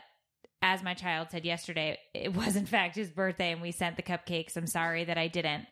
as 0.61 0.81
my 0.81 0.93
child 0.93 1.27
said 1.31 1.45
yesterday, 1.45 1.97
it 2.13 2.33
was 2.33 2.55
in 2.55 2.65
fact 2.65 2.95
his 2.95 3.11
birthday 3.11 3.51
and 3.51 3.61
we 3.61 3.71
sent 3.71 3.97
the 3.97 4.03
cupcakes. 4.03 4.57
I'm 4.57 4.67
sorry 4.67 5.03
that 5.03 5.17
I 5.17 5.27
didn't 5.27 5.67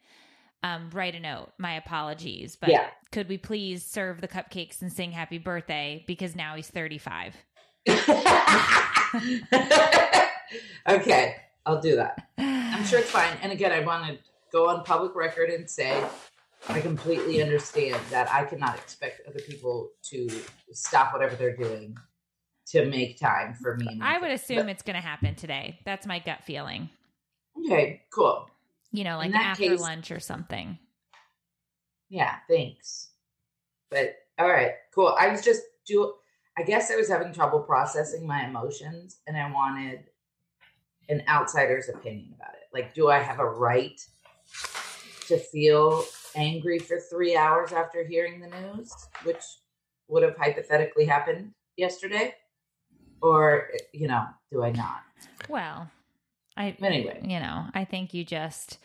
um, 0.64 0.90
write 0.94 1.14
a 1.16 1.20
note. 1.20 1.50
My 1.58 1.76
apologies. 1.76 2.56
But 2.56 2.70
Yeah. 2.70 2.90
could 3.12 3.30
we 3.30 3.38
please 3.38 3.86
serve 3.86 4.22
the 4.22 4.28
cupcakes 4.28 4.82
and 4.82 4.92
sing 4.92 5.12
happy 5.12 5.38
birthday 5.38 6.04
because 6.08 6.36
now 6.36 6.56
he's 6.56 6.70
35? 6.70 7.36
okay, 10.88 11.36
I'll 11.66 11.82
do 11.82 11.98
that. 11.98 12.28
I'm 12.38 12.86
sure 12.86 13.00
it's 13.00 13.12
fine. 13.12 13.38
And 13.42 13.52
again, 13.52 13.72
I 13.72 13.82
want 13.82 14.08
to 14.08 14.18
go 14.52 14.70
on 14.70 14.84
public 14.84 15.16
record 15.16 15.50
and 15.50 15.70
say 15.70 16.04
I 16.70 16.80
completely 16.80 17.42
understand 17.42 18.00
that 18.10 18.32
I 18.32 18.46
cannot 18.46 18.76
expect 18.76 19.28
other 19.28 19.40
people 19.40 19.90
to 20.04 20.30
stop 20.72 21.12
whatever 21.12 21.36
they're 21.36 21.58
doing 21.58 21.98
to 22.68 22.86
make 22.86 23.20
time 23.20 23.54
for 23.54 23.76
me. 23.76 24.00
I 24.02 24.18
would 24.20 24.32
assume 24.32 24.70
it's 24.70 24.82
going 24.82 24.96
to 24.96 25.02
happen 25.02 25.36
today. 25.36 25.80
That's 25.86 26.08
my 26.08 26.20
gut 26.20 26.44
feeling. 26.46 26.90
Okay, 27.66 28.04
cool. 28.14 28.50
You 28.94 29.04
know, 29.04 29.18
like 29.18 29.34
after 29.34 29.64
case- 29.64 29.82
lunch 29.82 30.12
or 30.12 30.20
something. 30.20 30.78
Yeah, 32.10 32.36
thanks. 32.48 33.10
But 33.90 34.16
all 34.38 34.48
right, 34.48 34.74
cool. 34.94 35.16
I 35.20 35.30
was 35.30 35.42
just 35.42 35.64
do. 35.86 36.14
I 36.58 36.62
guess 36.62 36.92
I 36.92 36.96
was 36.96 37.10
having 37.10 37.34
trouble 37.34 37.60
processing 37.60 38.28
my 38.28 38.46
emotions, 38.46 39.18
and 39.26 39.36
I 39.36 39.52
wanted 39.52 40.04
an 41.10 41.24
outsider's 41.28 41.90
opinion 41.90 42.34
about 42.36 42.54
it. 42.54 42.68
Like, 42.72 42.94
do 42.94 43.10
I 43.10 43.18
have 43.20 43.40
a 43.40 43.50
right 43.50 44.00
to 45.28 45.38
feel 45.38 46.06
angry 46.36 46.78
for 46.78 47.00
three 47.00 47.36
hours 47.36 47.72
after 47.72 48.06
hearing 48.06 48.40
the 48.40 48.48
news, 48.48 48.94
which 49.24 49.44
would 50.08 50.22
have 50.22 50.38
hypothetically 50.38 51.06
happened 51.06 51.54
yesterday, 51.78 52.36
or 53.22 53.70
you 53.92 54.08
know, 54.08 54.26
do 54.52 54.64
I 54.64 54.72
not? 54.72 55.02
Well, 55.50 55.90
I 56.58 56.76
Anyway. 56.82 57.20
you 57.24 57.40
know, 57.40 57.66
I 57.74 57.86
think 57.86 58.14
you 58.14 58.24
just 58.24 58.80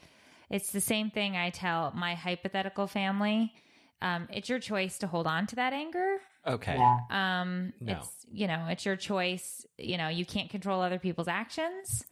it's 0.50 0.72
the 0.72 0.80
same 0.80 1.10
thing 1.10 1.37
I 1.37 1.50
tell 1.50 1.92
my 1.94 2.14
hypothetical 2.14 2.87
family. 2.87 3.52
Um, 4.00 4.28
it's 4.32 4.48
your 4.48 4.60
choice 4.60 4.98
to 4.98 5.06
hold 5.06 5.26
on 5.26 5.46
to 5.48 5.56
that 5.56 5.72
anger. 5.72 6.18
Okay. 6.46 6.76
Yeah, 6.76 6.98
Um, 7.10 7.72
No. 7.80 7.94
it's 7.94 8.26
you 8.30 8.46
know, 8.46 8.66
it's 8.70 8.84
your 8.87 8.96
choice. 8.96 9.66
You 9.76 9.98
know, 9.98 10.08
you 10.08 10.25
can't 10.25 10.48
control 10.50 10.80
other 10.80 10.98
people's 10.98 11.28
actions. 11.28 12.04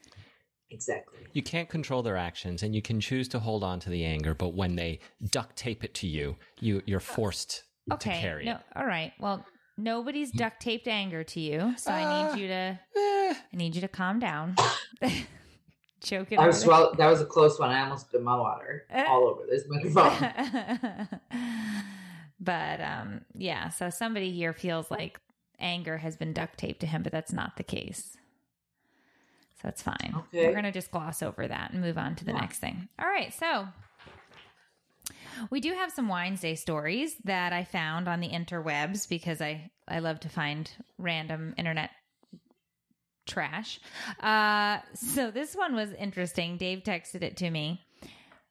exactly. 0.70 1.18
You 1.32 1.42
can't 1.42 1.68
control 1.68 2.02
their 2.02 2.16
actions, 2.16 2.62
and 2.62 2.75
you 2.75 2.82
can 2.82 3.00
choose 3.00 3.28
to 3.28 3.38
hold 3.38 3.62
on 3.62 3.78
to 3.80 3.90
the 3.90 4.04
anger. 4.04 4.34
But 4.34 4.54
when 4.54 4.76
they 4.76 5.00
duct 5.30 5.56
tape 5.56 5.84
it 5.84 5.94
to 5.94 6.06
you, 6.06 6.36
you 6.60 6.82
you're 6.86 7.00
forced 7.00 7.62
to 7.88 7.94
Okay. 7.94 8.20
carry 8.20 8.46
No, 8.46 8.52
it. 8.52 8.58
all 8.75 8.86
right. 8.86 9.12
Well, 9.20 9.46
nobody's 9.78 10.32
duct 10.32 10.60
taped 10.60 10.88
anger 10.88 11.22
to 11.25 11.40
you, 11.40 11.75
so 11.76 11.92
I 11.92 12.04
Uh, 12.04 12.28
need 12.32 12.40
you 12.40 12.48
to 12.48 12.80
Eh, 12.96 13.34
I 13.52 13.56
need 13.56 13.75
you 13.75 13.80
to 13.82 13.88
calm 13.88 14.18
down. 14.18 14.56
Choke 16.02 16.32
it 16.32 16.38
I 16.38 16.46
was 16.46 16.60
there. 16.60 16.68
well. 16.68 16.94
That 16.94 17.08
was 17.08 17.20
a 17.20 17.26
close 17.26 17.58
one. 17.58 17.70
I 17.70 17.82
almost 17.82 18.06
spilled 18.08 18.22
my 18.24 18.36
water 18.36 18.84
all 18.94 19.24
over 19.28 19.42
this 19.48 19.64
microphone. 19.68 20.30
but 22.40 22.80
um 22.80 23.20
yeah, 23.34 23.70
so 23.70 23.90
somebody 23.90 24.30
here 24.32 24.52
feels 24.52 24.90
like 24.90 25.18
anger 25.58 25.96
has 25.98 26.16
been 26.16 26.32
duct 26.32 26.58
taped 26.58 26.80
to 26.80 26.86
him, 26.86 27.02
but 27.02 27.12
that's 27.12 27.32
not 27.32 27.56
the 27.56 27.62
case. 27.62 28.16
So 29.62 29.68
it's 29.68 29.82
fine. 29.82 30.14
Okay. 30.14 30.46
We're 30.46 30.52
going 30.52 30.64
to 30.64 30.70
just 30.70 30.90
gloss 30.90 31.22
over 31.22 31.48
that 31.48 31.70
and 31.72 31.80
move 31.80 31.96
on 31.96 32.14
to 32.16 32.26
the 32.26 32.32
Yeah. 32.32 32.40
next 32.40 32.58
thing. 32.58 32.88
All 32.98 33.08
right, 33.08 33.32
so 33.32 33.66
we 35.48 35.60
do 35.60 35.72
have 35.72 35.90
some 35.90 36.08
Wines 36.08 36.42
Day 36.42 36.54
stories 36.56 37.16
that 37.24 37.54
I 37.54 37.64
found 37.64 38.06
on 38.06 38.20
the 38.20 38.28
interwebs 38.28 39.08
because 39.08 39.40
I 39.40 39.70
I 39.88 40.00
love 40.00 40.20
to 40.20 40.28
find 40.28 40.70
random 40.98 41.54
internet 41.56 41.90
trash. 43.26 43.80
Uh, 44.21 44.78
so 44.95 45.30
this 45.30 45.54
one 45.54 45.75
was 45.75 45.92
interesting. 45.92 46.56
Dave 46.56 46.83
texted 46.85 47.23
it 47.23 47.37
to 47.38 47.50
me. 47.50 47.85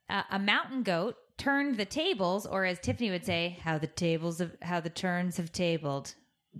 Uh, 0.10 0.24
a 0.29 0.39
mountain 0.39 0.84
goat 0.84 1.15
turned 1.38 1.77
the 1.77 1.86
tables, 1.86 2.46
or 2.46 2.65
as 2.65 2.79
Tiffany 2.79 3.12
would 3.12 3.25
say, 3.25 3.58
how 3.62 3.77
the 3.77 3.88
tables 3.88 4.39
of 4.41 4.55
how 4.62 4.79
the 4.79 4.89
turns 4.89 5.38
have 5.38 5.51
tabled. 5.51 6.13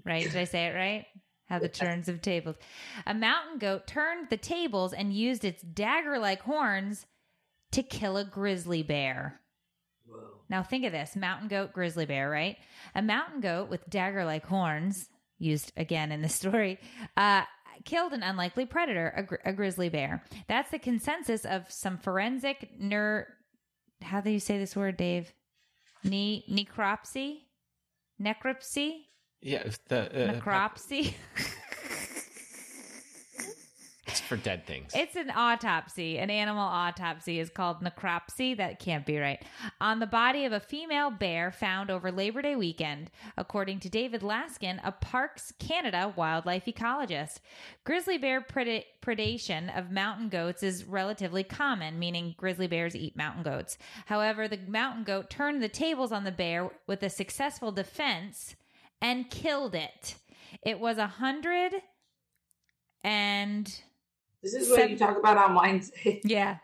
Right? 0.04 0.24
Did 0.24 0.36
I 0.36 0.46
say 0.46 0.68
it 0.68 0.76
right? 0.76 1.06
How 1.48 1.60
the 1.60 1.70
turns 1.70 2.08
have 2.08 2.22
tabled. 2.22 2.58
A 3.06 3.14
mountain 3.14 3.60
goat 3.60 3.86
turned 3.86 4.30
the 4.30 4.38
tables 4.38 4.94
and 4.94 5.14
used 5.14 5.46
its 5.46 5.62
dagger-like 5.62 6.42
horns 6.42 7.06
to 7.72 7.84
kill 7.84 8.18
a 8.18 8.26
grizzly 8.26 8.82
bear. 8.82 9.40
Whoa. 10.08 10.40
Now 10.50 10.64
think 10.64 10.86
of 10.86 10.92
this 10.92 11.16
mountain 11.16 11.48
goat, 11.48 11.72
grizzly 11.72 12.06
bear, 12.06 12.30
right? 12.30 12.58
A 12.96 13.02
mountain 13.02 13.42
goat 13.42 13.70
with 13.70 13.88
dagger 13.90 14.26
like 14.26 14.46
horns, 14.46 15.08
used 15.38 15.72
again 15.78 16.12
in 16.12 16.22
the 16.22 16.30
story, 16.42 16.80
uh, 17.16 17.44
killed 17.84 18.13
an 18.13 18.24
unlikely 18.24 18.65
predator, 18.65 19.13
a, 19.15 19.24
gri- 19.24 19.38
a 19.46 19.53
grizzly 19.53 19.89
bear. 19.89 20.24
That's 20.48 20.72
the 20.72 20.79
consensus 20.79 21.46
of 21.46 21.70
some 21.70 21.98
forensic 21.98 22.70
ner. 22.79 23.27
How 24.01 24.22
do 24.22 24.29
you 24.29 24.39
say 24.39 24.58
this 24.58 24.75
word, 24.75 24.98
Dave? 24.98 25.34
Ne- 26.03 26.46
necropsy? 26.50 27.39
Necropsy? 28.22 29.05
Yeah, 29.41 29.63
the 29.89 30.29
uh, 30.29 30.34
Necropsy? 30.34 31.13
for 34.25 34.38
dead 34.38 34.65
things. 34.65 34.91
It's 34.96 35.15
an 35.15 35.32
autopsy. 35.32 36.17
An 36.17 36.29
animal 36.29 36.63
autopsy 36.63 37.39
is 37.39 37.50
called 37.50 37.82
necropsy. 37.82 38.55
That 38.55 38.79
can't 38.79 39.05
be 39.05 39.17
right. 39.17 39.44
On 39.79 40.00
the 40.00 40.08
body 40.08 40.46
of 40.46 40.51
a 40.51 40.60
female 40.60 41.12
bear 41.12 41.51
found 41.51 41.89
over 41.89 42.12
Labor 42.12 42.41
Day 42.41 42.55
weekend, 42.55 43.12
according 43.38 43.79
to 43.82 43.89
David 43.89 44.22
Laskin, 44.22 44.79
a 44.84 44.91
Parks 44.91 45.53
Canada 45.60 46.13
wildlife 46.15 46.65
ecologist. 46.65 47.39
Grizzly 47.84 48.17
bear 48.17 48.41
preda- 48.41 48.86
predation 49.01 49.77
of 49.77 49.91
mountain 49.91 50.29
goats 50.29 50.63
is 50.63 50.86
relatively 50.86 51.44
common, 51.44 52.00
meaning 52.00 52.36
grizzly 52.38 52.67
bears 52.67 52.96
eat 52.96 53.15
mountain 53.15 53.44
goats. 53.44 53.77
However, 54.05 54.48
the 54.48 54.60
mountain 54.67 55.03
goat 55.03 55.29
turned 55.29 55.62
the 55.62 55.70
tables 55.70 56.12
on 56.12 56.24
the 56.24 56.32
bear 56.32 56.72
with 56.88 57.03
a 57.03 57.10
successful 57.10 57.72
defense 57.72 58.55
and 59.01 59.29
killed 59.29 59.75
it. 59.75 60.15
It 60.63 60.79
was 60.79 60.98
a 60.98 61.08
hundred 61.08 61.74
and 63.03 63.82
This 64.46 64.54
is 64.54 64.70
what 64.70 64.75
Seven- 64.75 64.92
you 64.92 64.98
talk 65.00 65.18
about 65.18 65.38
on 65.38 65.56
Wednesday. 65.56 66.22
yeah. 66.24 66.58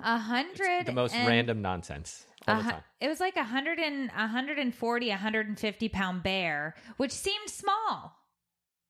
A 0.00 0.16
hundred. 0.18 0.86
the 0.86 0.92
most 0.92 1.12
and- 1.12 1.26
random 1.26 1.60
nonsense 1.60 2.24
all 2.46 2.60
a 2.60 2.62
the 2.62 2.70
time. 2.70 2.82
It 3.00 3.08
was 3.08 3.18
like 3.18 3.34
a 3.36 3.42
hundred 3.42 3.80
and 3.80 4.08
a 4.16 4.28
hundred 4.28 4.60
and 4.60 4.72
forty, 4.72 5.10
a 5.10 5.16
hundred 5.16 5.48
and 5.48 5.58
fifty 5.58 5.88
pound 5.88 6.22
bear, 6.22 6.76
which 6.96 7.10
seemed 7.10 7.48
small. 7.50 8.14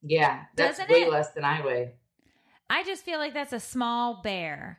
Yeah, 0.03 0.43
that's 0.57 0.77
Doesn't 0.79 0.93
way 0.93 1.03
it? 1.05 1.11
less 1.11 1.31
than 1.31 1.45
I 1.45 1.65
weigh. 1.65 1.93
I 2.69 2.85
just 2.85 3.03
feel 3.03 3.19
like 3.19 3.33
that's 3.33 3.55
a 3.55 3.61
small 3.61 4.21
bear. 4.23 4.79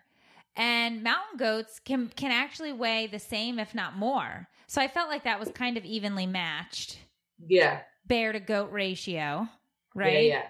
And 0.55 1.01
mountain 1.01 1.37
goats 1.37 1.79
can 1.83 2.09
can 2.15 2.31
actually 2.31 2.73
weigh 2.73 3.07
the 3.07 3.17
same, 3.19 3.57
if 3.57 3.73
not 3.73 3.97
more. 3.97 4.47
So 4.67 4.79
I 4.79 4.87
felt 4.87 5.09
like 5.09 5.23
that 5.23 5.39
was 5.39 5.49
kind 5.49 5.75
of 5.77 5.85
evenly 5.85 6.27
matched, 6.27 6.99
Yeah, 7.47 7.79
bear 8.05 8.31
to 8.33 8.39
goat 8.39 8.71
ratio, 8.71 9.15
yeah, 9.15 9.47
right? 9.95 10.25
yeah. 10.25 10.43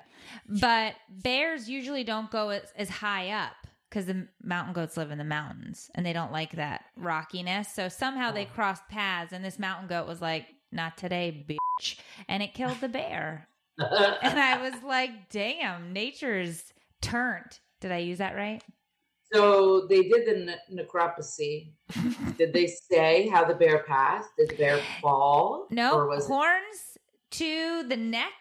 But 0.47 0.95
bears 1.09 1.69
usually 1.69 2.03
don't 2.03 2.29
go 2.31 2.49
as, 2.49 2.71
as 2.75 2.89
high 2.89 3.29
up 3.29 3.53
because 3.89 4.05
the 4.05 4.27
mountain 4.43 4.73
goats 4.73 4.97
live 4.97 5.11
in 5.11 5.17
the 5.17 5.23
mountains 5.23 5.89
and 5.95 6.05
they 6.05 6.13
don't 6.13 6.31
like 6.31 6.51
that 6.53 6.85
rockiness. 6.97 7.73
So 7.73 7.89
somehow 7.89 8.31
they 8.31 8.45
Oh. 8.45 8.53
crossed 8.53 8.87
paths, 8.89 9.33
and 9.33 9.43
this 9.43 9.57
mountain 9.59 9.87
goat 9.87 10.07
was 10.07 10.21
like, 10.21 10.47
"Not 10.71 10.97
today, 10.97 11.45
bitch," 11.49 11.97
and 12.27 12.43
it 12.43 12.53
killed 12.53 12.79
the 12.81 12.89
bear. 12.89 13.47
and 13.77 14.39
I 14.39 14.61
was 14.61 14.83
like, 14.83 15.29
"Damn, 15.29 15.93
nature's 15.93 16.71
turned." 17.01 17.59
Did 17.81 17.91
I 17.91 17.97
use 17.99 18.17
that 18.19 18.35
right? 18.35 18.61
so 19.31 19.85
they 19.87 20.01
did 20.09 20.25
the 20.25 20.57
ne- 20.73 20.83
necropsy. 20.83 21.71
did 22.39 22.51
they 22.51 22.65
say 22.65 23.27
how 23.27 23.45
the 23.45 23.53
bear 23.53 23.83
passed? 23.83 24.29
Did 24.37 24.49
the 24.49 24.55
bear 24.55 24.81
fall? 25.01 25.67
No, 25.69 25.95
or 25.99 26.07
was 26.07 26.25
it- 26.25 26.29
horns 26.33 26.97
to 27.31 27.83
the 27.83 27.95
neck 27.95 28.33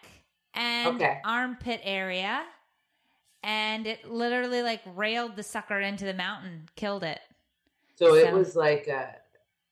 and 0.59 1.01
Okay. 1.01 1.21
armpit 1.25 1.81
area, 1.85 2.45
and 3.43 3.87
it 3.87 4.05
literally 4.11 4.63
like 4.63 4.83
railed 4.95 5.37
the 5.37 5.43
sucker 5.43 5.81
into 5.81 6.05
the 6.05 6.15
mountain, 6.15 6.69
killed 6.77 7.05
it. 7.05 7.21
so 7.95 8.15
it 8.15 8.33
was 8.33 8.55
like 8.57 8.89
uh 8.89 9.07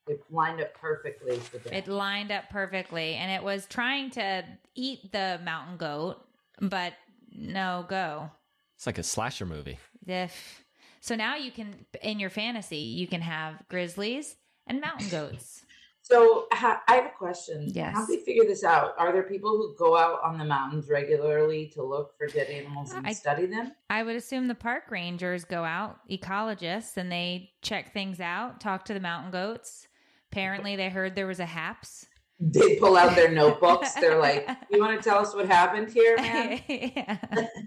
it 0.09 0.23
lined 0.31 0.61
up 0.61 0.73
perfectly 0.75 1.37
for 1.41 1.59
that. 1.59 1.75
It 1.75 1.89
lined 1.89 2.31
up 2.31 2.49
perfectly, 2.49 3.15
and 3.15 3.31
it 3.31 3.43
was 3.43 3.67
trying 3.67 4.11
to 4.13 4.45
eat 4.77 5.11
the 5.13 5.41
mountain 5.45 5.77
goat, 5.77 6.25
but 6.61 6.93
no 7.33 7.85
go. 7.89 8.31
It's 8.77 8.87
like 8.87 8.99
a 8.99 9.03
slasher 9.03 9.47
movie. 9.47 9.79
If 10.07 10.65
so, 11.01 11.17
now 11.17 11.35
you 11.37 11.51
can 11.51 11.87
in 12.03 12.21
your 12.21 12.31
fantasy 12.31 12.79
you 12.79 13.09
can 13.09 13.21
have 13.21 13.63
grizzlies 13.69 14.37
and 14.69 14.81
mountain 14.81 15.09
goats. 15.09 15.65
So 16.09 16.47
ha- 16.53 16.83
I 16.87 16.95
have 16.95 17.07
a 17.07 17.15
question. 17.19 17.65
Yes. 17.67 17.93
How 17.97 18.07
do 18.07 18.17
they 18.17 18.23
figure 18.23 18.45
this 18.45 18.63
out? 18.63 18.95
Are 18.97 19.13
there 19.13 19.25
people 19.25 19.51
who 19.51 19.75
go 19.77 19.97
out 19.97 20.21
on 20.23 20.39
the 20.39 20.45
mountains 20.45 20.89
regularly 20.89 21.67
to 21.75 21.83
look 21.83 22.17
for 22.17 22.29
dead 22.29 22.47
animals 22.49 22.93
and 22.93 23.05
I- 23.05 23.13
study 23.13 23.47
them? 23.47 23.73
I 23.91 24.05
would 24.05 24.15
assume 24.15 24.47
the 24.47 24.55
park 24.55 24.85
rangers 24.91 25.45
go 25.45 25.65
out, 25.65 25.99
ecologists, 26.09 26.97
and 26.97 27.11
they 27.11 27.51
check 27.61 27.93
things 27.93 28.21
out, 28.21 28.61
talk 28.61 28.85
to 28.85 28.95
the 28.95 29.01
mountain 29.01 29.33
goats, 29.33 29.89
Apparently, 30.33 30.77
they 30.77 30.91
heard 30.91 31.15
there 31.15 31.27
was 31.29 31.41
a 31.41 31.47
haps. 31.47 32.07
They 32.41 32.77
pull 32.77 32.97
out 32.97 33.15
their 33.17 33.31
notebooks. 33.31 33.95
They're 34.01 34.19
like, 34.19 34.47
"You 34.71 34.81
want 34.81 35.01
to 35.01 35.09
tell 35.09 35.19
us 35.21 35.35
what 35.35 35.47
happened 35.47 35.89
here, 35.91 36.17
man?" 36.19 36.61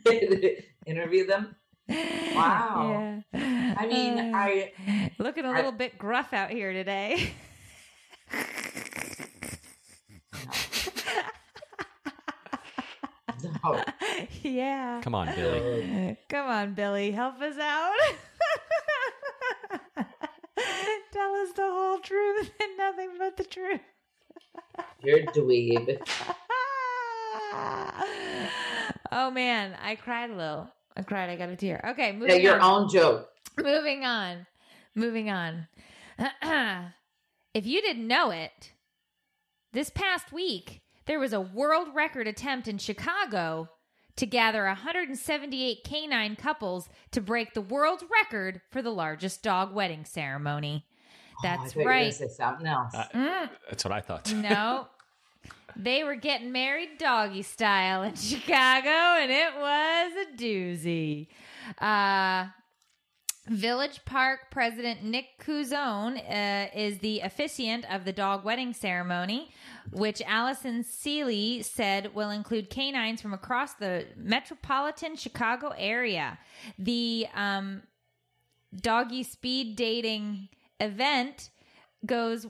Interview 0.86 1.26
them. 1.26 1.56
Wow. 2.36 3.22
Yeah. 3.34 3.76
I 3.78 3.88
mean, 3.88 4.20
Uh, 4.20 4.38
I 4.38 4.72
looking 5.18 5.46
a 5.46 5.50
I- 5.52 5.56
little 5.56 5.72
bit 5.72 5.98
gruff 5.98 6.32
out 6.34 6.52
here 6.52 6.74
today. 6.74 7.32
No. 13.64 13.84
yeah. 14.44 15.02
Come 15.04 15.16
on, 15.16 15.34
Billy. 15.36 16.12
Uh, 16.12 16.16
come 16.30 16.48
on, 16.48 16.74
Billy, 16.74 17.12
help 17.12 17.42
us 17.42 17.58
out. 17.58 17.94
Tell 21.12 21.34
us 21.36 21.50
the 21.56 21.64
whole 21.64 22.00
truth 22.00 22.52
and 22.62 22.78
nothing 22.78 23.10
but 23.18 23.36
the 23.38 23.44
truth. 23.44 23.80
You're 25.04 25.20
a 25.20 25.26
dweeb. 25.28 26.00
oh 29.12 29.32
man, 29.32 29.76
I 29.82 29.96
cried 29.96 30.30
a 30.30 30.36
little. 30.36 30.70
I 30.96 31.02
cried. 31.04 31.30
I 31.30 31.36
got 31.36 31.50
a 31.50 31.56
tear. 31.56 31.82
Okay, 31.92 32.08
Yeah, 32.12 32.18
moving 32.18 32.42
your 32.42 32.60
on. 32.60 32.84
own 32.84 32.90
joke. 32.90 33.30
Moving 33.58 34.06
on. 34.06 34.46
Moving 34.96 35.30
on. 35.30 35.68
if 37.54 37.66
you 37.66 37.82
didn't 37.82 38.08
know 38.08 38.30
it, 38.32 38.74
this 39.74 39.90
past 39.90 40.32
week 40.32 40.82
there 41.06 41.20
was 41.20 41.34
a 41.34 41.42
world 41.42 41.88
record 41.94 42.28
attempt 42.28 42.68
in 42.68 42.78
Chicago 42.78 43.70
to 44.16 44.26
gather 44.26 44.66
178 44.66 45.84
canine 45.84 46.36
couples 46.36 46.90
to 47.12 47.22
break 47.22 47.54
the 47.54 47.62
world 47.62 48.04
record 48.12 48.62
for 48.70 48.82
the 48.82 48.92
largest 48.92 49.42
dog 49.42 49.74
wedding 49.74 50.04
ceremony. 50.06 50.86
Oh, 51.44 51.48
I 51.48 51.56
That's 51.58 51.74
thought 51.74 51.80
you 51.82 51.88
right. 51.88 52.14
Something 52.14 52.68
else. 52.68 52.94
Uh, 52.94 53.06
Mm, 53.16 53.50
That's 53.70 53.86
what 53.86 53.94
I 53.94 54.02
thought. 54.02 54.34
no. 54.34 54.88
They 55.76 56.04
were 56.04 56.16
getting 56.16 56.52
married 56.52 56.98
doggy 56.98 57.44
style 57.44 58.02
in 58.02 58.16
Chicago, 58.16 58.90
and 58.90 59.32
it 59.32 59.54
was 59.56 60.12
a 60.26 60.36
doozy. 60.36 61.28
Uh, 61.80 62.48
Villa 63.50 63.90
Park 64.06 64.52
President 64.52 65.04
Nick 65.04 65.44
Cuzzone 65.44 66.18
uh, 66.18 66.70
is 66.74 67.00
the 67.00 67.22
officiant 67.22 67.84
of 67.92 68.06
the 68.06 68.14
dog 68.14 68.46
wedding 68.46 68.74
ceremony, 68.74 69.52
which 69.92 70.22
Allison 70.28 70.84
Seeley 70.84 71.64
said 71.64 72.14
will 72.14 72.30
include 72.30 72.70
canines 72.70 73.22
from 73.22 73.34
across 73.34 73.74
the 73.74 74.06
metropolitan 74.16 75.16
Chicago 75.16 75.74
area. 75.76 76.38
The 76.78 77.26
um, 77.34 77.82
doggy 78.76 79.24
speed 79.24 79.76
dating 79.76 80.50
event 80.80 81.50
goes 82.06 82.46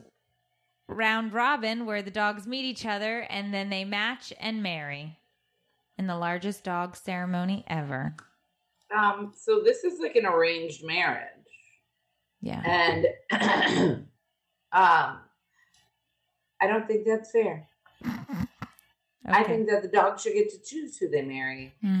round 0.86 1.32
robin 1.32 1.86
where 1.86 2.02
the 2.02 2.10
dogs 2.10 2.46
meet 2.46 2.64
each 2.64 2.84
other 2.84 3.20
and 3.30 3.54
then 3.54 3.70
they 3.70 3.84
match 3.84 4.32
and 4.40 4.62
marry 4.62 5.18
in 5.96 6.06
the 6.06 6.16
largest 6.16 6.64
dog 6.64 6.96
ceremony 6.96 7.64
ever. 7.68 8.16
Um, 8.96 9.32
so 9.36 9.60
this 9.64 9.84
is 9.84 10.00
like 10.00 10.16
an 10.16 10.26
arranged 10.26 10.84
marriage, 10.84 11.28
Yeah. 12.40 12.60
and 12.64 13.06
um, 14.72 15.18
I 16.60 16.66
don't 16.66 16.86
think 16.86 17.06
that's 17.06 17.30
fair. 17.30 17.66
I 19.32 19.44
think 19.44 19.68
that 19.68 19.82
the 19.82 19.88
dog 19.88 20.18
should 20.18 20.32
get 20.32 20.50
to 20.50 20.58
choose 20.64 20.96
who 20.96 21.08
they 21.08 21.22
marry. 21.22 21.72
Hmm. 21.82 22.00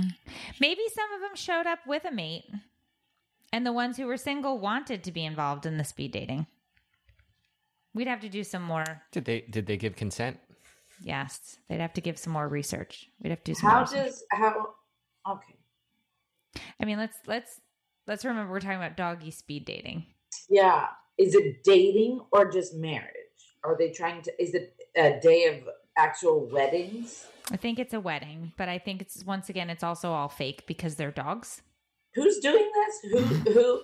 Maybe 0.60 0.80
some 0.92 1.12
of 1.12 1.20
them 1.20 1.36
showed 1.36 1.66
up 1.66 1.80
with 1.86 2.04
a 2.04 2.10
mate, 2.10 2.44
and 3.52 3.64
the 3.64 3.72
ones 3.72 3.96
who 3.96 4.06
were 4.06 4.16
single 4.16 4.58
wanted 4.58 5.04
to 5.04 5.12
be 5.12 5.24
involved 5.24 5.64
in 5.66 5.76
the 5.76 5.84
speed 5.84 6.10
dating. 6.12 6.46
We'd 7.94 8.08
have 8.08 8.20
to 8.20 8.28
do 8.28 8.42
some 8.42 8.62
more. 8.62 8.84
Did 9.12 9.26
they 9.26 9.42
did 9.42 9.66
they 9.66 9.76
give 9.76 9.94
consent? 9.96 10.38
Yes, 11.02 11.56
they'd 11.68 11.80
have 11.80 11.92
to 11.94 12.00
give 12.00 12.18
some 12.18 12.32
more 12.32 12.48
research. 12.48 13.08
We'd 13.22 13.30
have 13.30 13.44
to 13.44 13.52
do 13.52 13.54
some. 13.54 13.70
How 13.70 13.76
more 13.76 13.82
research. 13.84 14.06
does 14.06 14.24
how? 14.32 14.74
Okay, 15.30 15.54
I 16.80 16.84
mean, 16.84 16.98
let's 16.98 17.18
let's 17.26 17.60
let's 18.06 18.24
remember 18.24 18.50
we're 18.52 18.60
talking 18.60 18.76
about 18.76 18.96
doggy 18.96 19.30
speed 19.30 19.64
dating. 19.64 20.06
yeah. 20.48 20.86
Is 21.18 21.34
it 21.34 21.62
dating 21.64 22.20
or 22.32 22.50
just 22.50 22.74
marriage? 22.74 23.10
Are 23.62 23.76
they 23.76 23.90
trying 23.90 24.22
to? 24.22 24.42
Is 24.42 24.54
it 24.54 24.74
a 24.96 25.20
day 25.20 25.44
of 25.46 25.68
actual 25.98 26.48
weddings? 26.50 27.26
I 27.52 27.56
think 27.58 27.78
it's 27.78 27.92
a 27.92 28.00
wedding, 28.00 28.52
but 28.56 28.70
I 28.70 28.78
think 28.78 29.02
it's 29.02 29.22
once 29.24 29.50
again 29.50 29.68
it's 29.68 29.82
also 29.82 30.12
all 30.12 30.30
fake 30.30 30.66
because 30.66 30.94
they're 30.94 31.10
dogs. 31.10 31.60
Who's 32.14 32.38
doing 32.38 32.70
this? 32.74 33.12
Who 33.12 33.18
who 33.52 33.80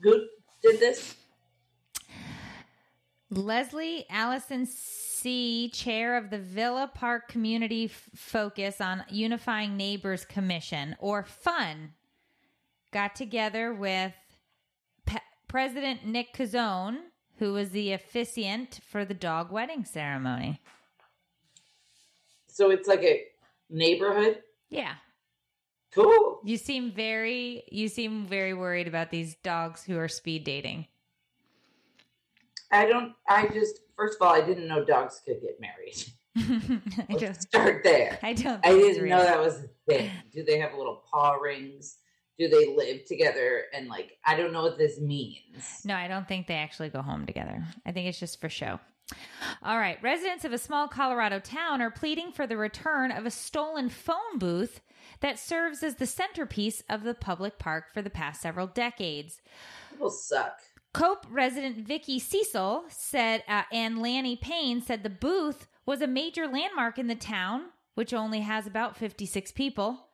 who 0.00 0.26
did 0.62 0.78
this? 0.78 1.16
Leslie 3.30 4.06
Allison 4.08 4.64
C., 4.66 5.70
chair 5.74 6.16
of 6.16 6.30
the 6.30 6.38
Villa 6.38 6.90
Park 6.94 7.28
Community 7.28 7.86
F- 7.86 8.08
Focus 8.14 8.80
on 8.80 9.04
Unifying 9.10 9.76
Neighbors 9.76 10.24
Commission, 10.24 10.96
or 10.98 11.24
FUN, 11.24 11.92
got 12.92 13.14
together 13.14 13.72
with 13.72 14.12
Pe- 15.06 15.18
President 15.46 16.06
Nick 16.06 16.34
Cuzzone, 16.34 16.98
who 17.38 17.52
was 17.52 17.70
the 17.70 17.92
officiant 17.92 18.80
for 18.88 19.04
the 19.04 19.14
dog 19.14 19.52
wedding 19.52 19.84
ceremony. 19.84 20.60
So 22.46 22.70
it's 22.70 22.88
like 22.88 23.02
a 23.02 23.24
neighborhood. 23.70 24.42
Yeah. 24.70 24.94
Cool. 25.94 26.40
You 26.44 26.56
seem 26.56 26.92
very 26.92 27.64
you 27.70 27.88
seem 27.88 28.26
very 28.26 28.52
worried 28.52 28.88
about 28.88 29.10
these 29.10 29.36
dogs 29.36 29.82
who 29.82 29.98
are 29.98 30.08
speed 30.08 30.44
dating. 30.44 30.86
I 32.70 32.84
don't. 32.84 33.14
I 33.26 33.48
just 33.48 33.80
first 33.96 34.18
of 34.20 34.26
all, 34.26 34.34
I 34.34 34.42
didn't 34.42 34.68
know 34.68 34.84
dogs 34.84 35.20
could 35.24 35.40
get 35.40 35.58
married. 35.60 36.04
I 37.08 37.14
don't 37.14 37.40
start 37.40 37.82
there. 37.82 38.18
I 38.22 38.34
don't 38.34 38.64
I 38.64 38.72
didn't 38.72 39.08
know 39.08 39.22
that 39.22 39.40
was 39.40 39.64
a 39.64 39.68
thing. 39.88 40.10
Do 40.32 40.44
they 40.44 40.58
have 40.58 40.74
little 40.74 41.02
paw 41.10 41.32
rings? 41.34 41.96
Do 42.38 42.48
they 42.48 42.74
live 42.74 43.04
together? 43.04 43.64
And 43.74 43.88
like, 43.88 44.16
I 44.24 44.36
don't 44.36 44.52
know 44.52 44.62
what 44.62 44.78
this 44.78 45.00
means. 45.00 45.82
No, 45.84 45.94
I 45.94 46.08
don't 46.08 46.28
think 46.28 46.46
they 46.46 46.54
actually 46.54 46.88
go 46.88 47.02
home 47.02 47.26
together. 47.26 47.64
I 47.84 47.92
think 47.92 48.08
it's 48.08 48.20
just 48.20 48.40
for 48.40 48.48
show. 48.48 48.78
All 49.62 49.78
right. 49.78 49.98
Residents 50.02 50.44
of 50.44 50.52
a 50.52 50.58
small 50.58 50.86
Colorado 50.86 51.40
town 51.40 51.80
are 51.80 51.90
pleading 51.90 52.32
for 52.32 52.46
the 52.46 52.56
return 52.56 53.10
of 53.10 53.26
a 53.26 53.30
stolen 53.30 53.88
phone 53.88 54.38
booth 54.38 54.80
that 55.20 55.38
serves 55.38 55.82
as 55.82 55.96
the 55.96 56.06
centerpiece 56.06 56.82
of 56.88 57.02
the 57.02 57.14
public 57.14 57.58
park 57.58 57.92
for 57.92 58.02
the 58.02 58.10
past 58.10 58.42
several 58.42 58.66
decades. 58.66 59.40
People 59.90 60.10
suck. 60.10 60.60
Cope 60.94 61.26
resident 61.30 61.86
Vicky 61.86 62.18
Cecil 62.18 62.84
said, 62.88 63.42
uh, 63.48 63.62
and 63.72 64.00
Lanny 64.00 64.36
Payne 64.36 64.80
said 64.80 65.02
the 65.02 65.10
booth 65.10 65.66
was 65.86 66.00
a 66.00 66.06
major 66.06 66.46
landmark 66.46 66.98
in 66.98 67.06
the 67.06 67.14
town, 67.14 67.66
which 67.94 68.14
only 68.14 68.40
has 68.40 68.66
about 68.66 68.96
56 68.96 69.52
people, 69.52 70.07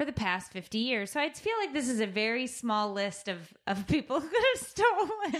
for 0.00 0.06
the 0.06 0.12
past 0.14 0.50
50 0.52 0.78
years. 0.78 1.10
So 1.10 1.20
I 1.20 1.28
feel 1.28 1.52
like 1.60 1.74
this 1.74 1.86
is 1.86 2.00
a 2.00 2.06
very 2.06 2.46
small 2.46 2.90
list 2.90 3.28
of, 3.28 3.52
of 3.66 3.86
people 3.86 4.18
who 4.20 4.28
could 4.30 4.44
have 4.54 4.66
stolen 4.66 5.32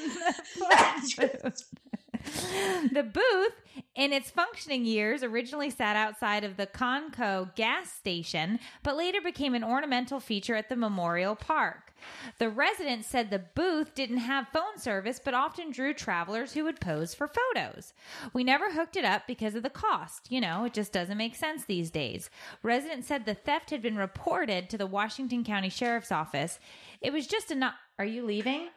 the. 1.40 1.64
the 2.92 3.02
booth, 3.02 3.84
in 3.94 4.12
its 4.12 4.30
functioning 4.30 4.84
years, 4.84 5.22
originally 5.22 5.70
sat 5.70 5.96
outside 5.96 6.44
of 6.44 6.56
the 6.56 6.66
Conoco 6.66 7.54
gas 7.54 7.90
station, 7.92 8.58
but 8.82 8.96
later 8.96 9.20
became 9.20 9.54
an 9.54 9.64
ornamental 9.64 10.20
feature 10.20 10.54
at 10.54 10.68
the 10.68 10.76
Memorial 10.76 11.34
Park. 11.34 11.92
The 12.38 12.48
residents 12.48 13.08
said 13.08 13.30
the 13.30 13.44
booth 13.54 13.94
didn't 13.94 14.18
have 14.18 14.48
phone 14.48 14.78
service, 14.78 15.20
but 15.22 15.34
often 15.34 15.70
drew 15.70 15.92
travelers 15.92 16.52
who 16.52 16.64
would 16.64 16.80
pose 16.80 17.14
for 17.14 17.28
photos. 17.28 17.92
We 18.32 18.44
never 18.44 18.72
hooked 18.72 18.96
it 18.96 19.04
up 19.04 19.26
because 19.26 19.54
of 19.54 19.62
the 19.62 19.70
cost. 19.70 20.30
You 20.30 20.40
know, 20.40 20.64
it 20.64 20.72
just 20.72 20.92
doesn't 20.92 21.18
make 21.18 21.34
sense 21.34 21.64
these 21.64 21.90
days. 21.90 22.30
Residents 22.62 23.08
said 23.08 23.26
the 23.26 23.34
theft 23.34 23.70
had 23.70 23.82
been 23.82 23.96
reported 23.96 24.70
to 24.70 24.78
the 24.78 24.86
Washington 24.86 25.44
County 25.44 25.68
Sheriff's 25.68 26.12
Office. 26.12 26.58
It 27.00 27.12
was 27.12 27.26
just 27.26 27.50
a 27.50 27.54
not. 27.54 27.74
Are 27.98 28.04
you 28.04 28.24
leaving? 28.24 28.68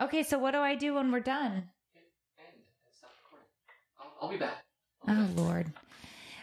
Okay, 0.00 0.22
so 0.22 0.38
what 0.38 0.52
do 0.52 0.58
I 0.58 0.76
do 0.76 0.94
when 0.94 1.10
we're 1.10 1.20
done? 1.20 1.70
I'll 4.20 4.28
be 4.30 4.36
back. 4.36 4.64
Oh 5.08 5.28
Lord. 5.36 5.72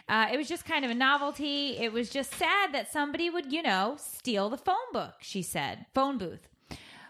Uh, 0.08 0.28
it 0.32 0.36
was 0.38 0.48
just 0.48 0.64
kind 0.64 0.84
of 0.84 0.90
a 0.90 0.94
novelty. 0.94 1.76
It 1.78 1.92
was 1.92 2.08
just 2.08 2.32
sad 2.34 2.72
that 2.72 2.90
somebody 2.90 3.28
would, 3.28 3.52
you 3.52 3.62
know, 3.62 3.96
steal 3.98 4.48
the 4.48 4.56
phone 4.56 4.76
book, 4.92 5.14
she 5.20 5.42
said. 5.42 5.84
Phone 5.94 6.16
booth. 6.16 6.48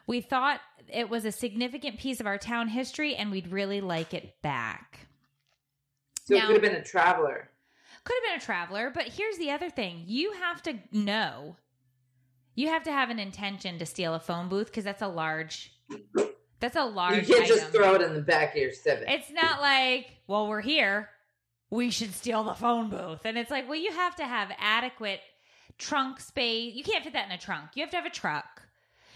We 0.08 0.20
thought 0.20 0.60
it 0.92 1.08
was 1.08 1.24
a 1.24 1.30
significant 1.30 1.98
piece 1.98 2.18
of 2.18 2.26
our 2.26 2.38
town 2.38 2.68
history 2.68 3.14
and 3.14 3.30
we'd 3.30 3.52
really 3.52 3.80
like 3.80 4.14
it 4.14 4.40
back. 4.42 5.06
So 6.24 6.34
Now- 6.34 6.44
it 6.44 6.46
could 6.46 6.54
have 6.56 6.72
been 6.72 6.80
a 6.80 6.84
traveler. 6.84 7.50
Could 8.04 8.16
have 8.22 8.32
been 8.32 8.40
a 8.42 8.44
traveler, 8.44 8.90
but 8.92 9.08
here's 9.08 9.36
the 9.38 9.50
other 9.50 9.70
thing. 9.70 10.02
You 10.06 10.32
have 10.32 10.62
to 10.62 10.78
know. 10.90 11.56
You 12.54 12.68
have 12.68 12.82
to 12.84 12.92
have 12.92 13.10
an 13.10 13.18
intention 13.18 13.78
to 13.78 13.86
steal 13.86 14.14
a 14.14 14.18
phone 14.20 14.48
booth 14.48 14.66
because 14.66 14.84
that's 14.84 15.02
a 15.02 15.08
large 15.08 15.72
that's 16.60 16.76
a 16.76 16.84
large. 16.84 17.28
You 17.28 17.34
can't 17.34 17.44
item. 17.44 17.56
just 17.56 17.70
throw 17.70 17.94
it 17.94 18.02
in 18.02 18.14
the 18.14 18.20
back 18.20 18.54
of 18.54 18.62
your 18.62 18.72
Civic. 18.72 19.08
It's 19.08 19.30
not 19.30 19.60
like, 19.60 20.06
well, 20.26 20.48
we're 20.48 20.60
here. 20.60 21.10
We 21.70 21.90
should 21.90 22.14
steal 22.14 22.44
the 22.44 22.54
phone 22.54 22.90
booth. 22.90 23.20
And 23.24 23.36
it's 23.36 23.50
like, 23.50 23.68
well, 23.68 23.78
you 23.78 23.92
have 23.92 24.16
to 24.16 24.24
have 24.24 24.50
adequate 24.58 25.20
trunk 25.76 26.20
space. 26.20 26.74
You 26.74 26.82
can't 26.82 27.04
fit 27.04 27.12
that 27.12 27.26
in 27.26 27.32
a 27.32 27.38
trunk. 27.38 27.70
You 27.74 27.82
have 27.82 27.90
to 27.90 27.96
have 27.96 28.06
a 28.06 28.10
truck. 28.10 28.62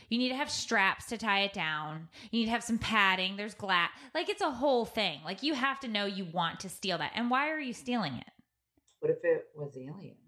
You 0.09 0.19
need 0.19 0.29
to 0.29 0.37
have 0.37 0.51
straps 0.51 1.07
to 1.07 1.17
tie 1.17 1.41
it 1.41 1.55
down. 1.55 2.09
You 2.31 2.41
need 2.41 2.45
to 2.45 2.51
have 2.51 2.63
some 2.63 2.79
padding. 2.79 3.37
There's 3.37 3.55
glass. 3.55 3.89
Like 4.15 4.29
it's 4.29 4.43
a 4.43 4.51
whole 4.51 4.85
thing. 4.85 5.21
Like 5.25 5.43
you 5.43 5.55
have 5.55 5.81
to 5.81 5.89
know 5.89 6.05
you 6.05 6.27
want 6.27 6.61
to 6.61 6.69
steal 6.69 6.99
that. 6.99 7.13
And 7.15 7.31
why 7.31 7.51
are 7.51 7.59
you 7.59 7.73
stealing 7.73 8.15
it? 8.15 8.31
What 9.01 9.11
if 9.11 9.25
it 9.25 9.47
was 9.57 9.75
aliens? 9.77 10.22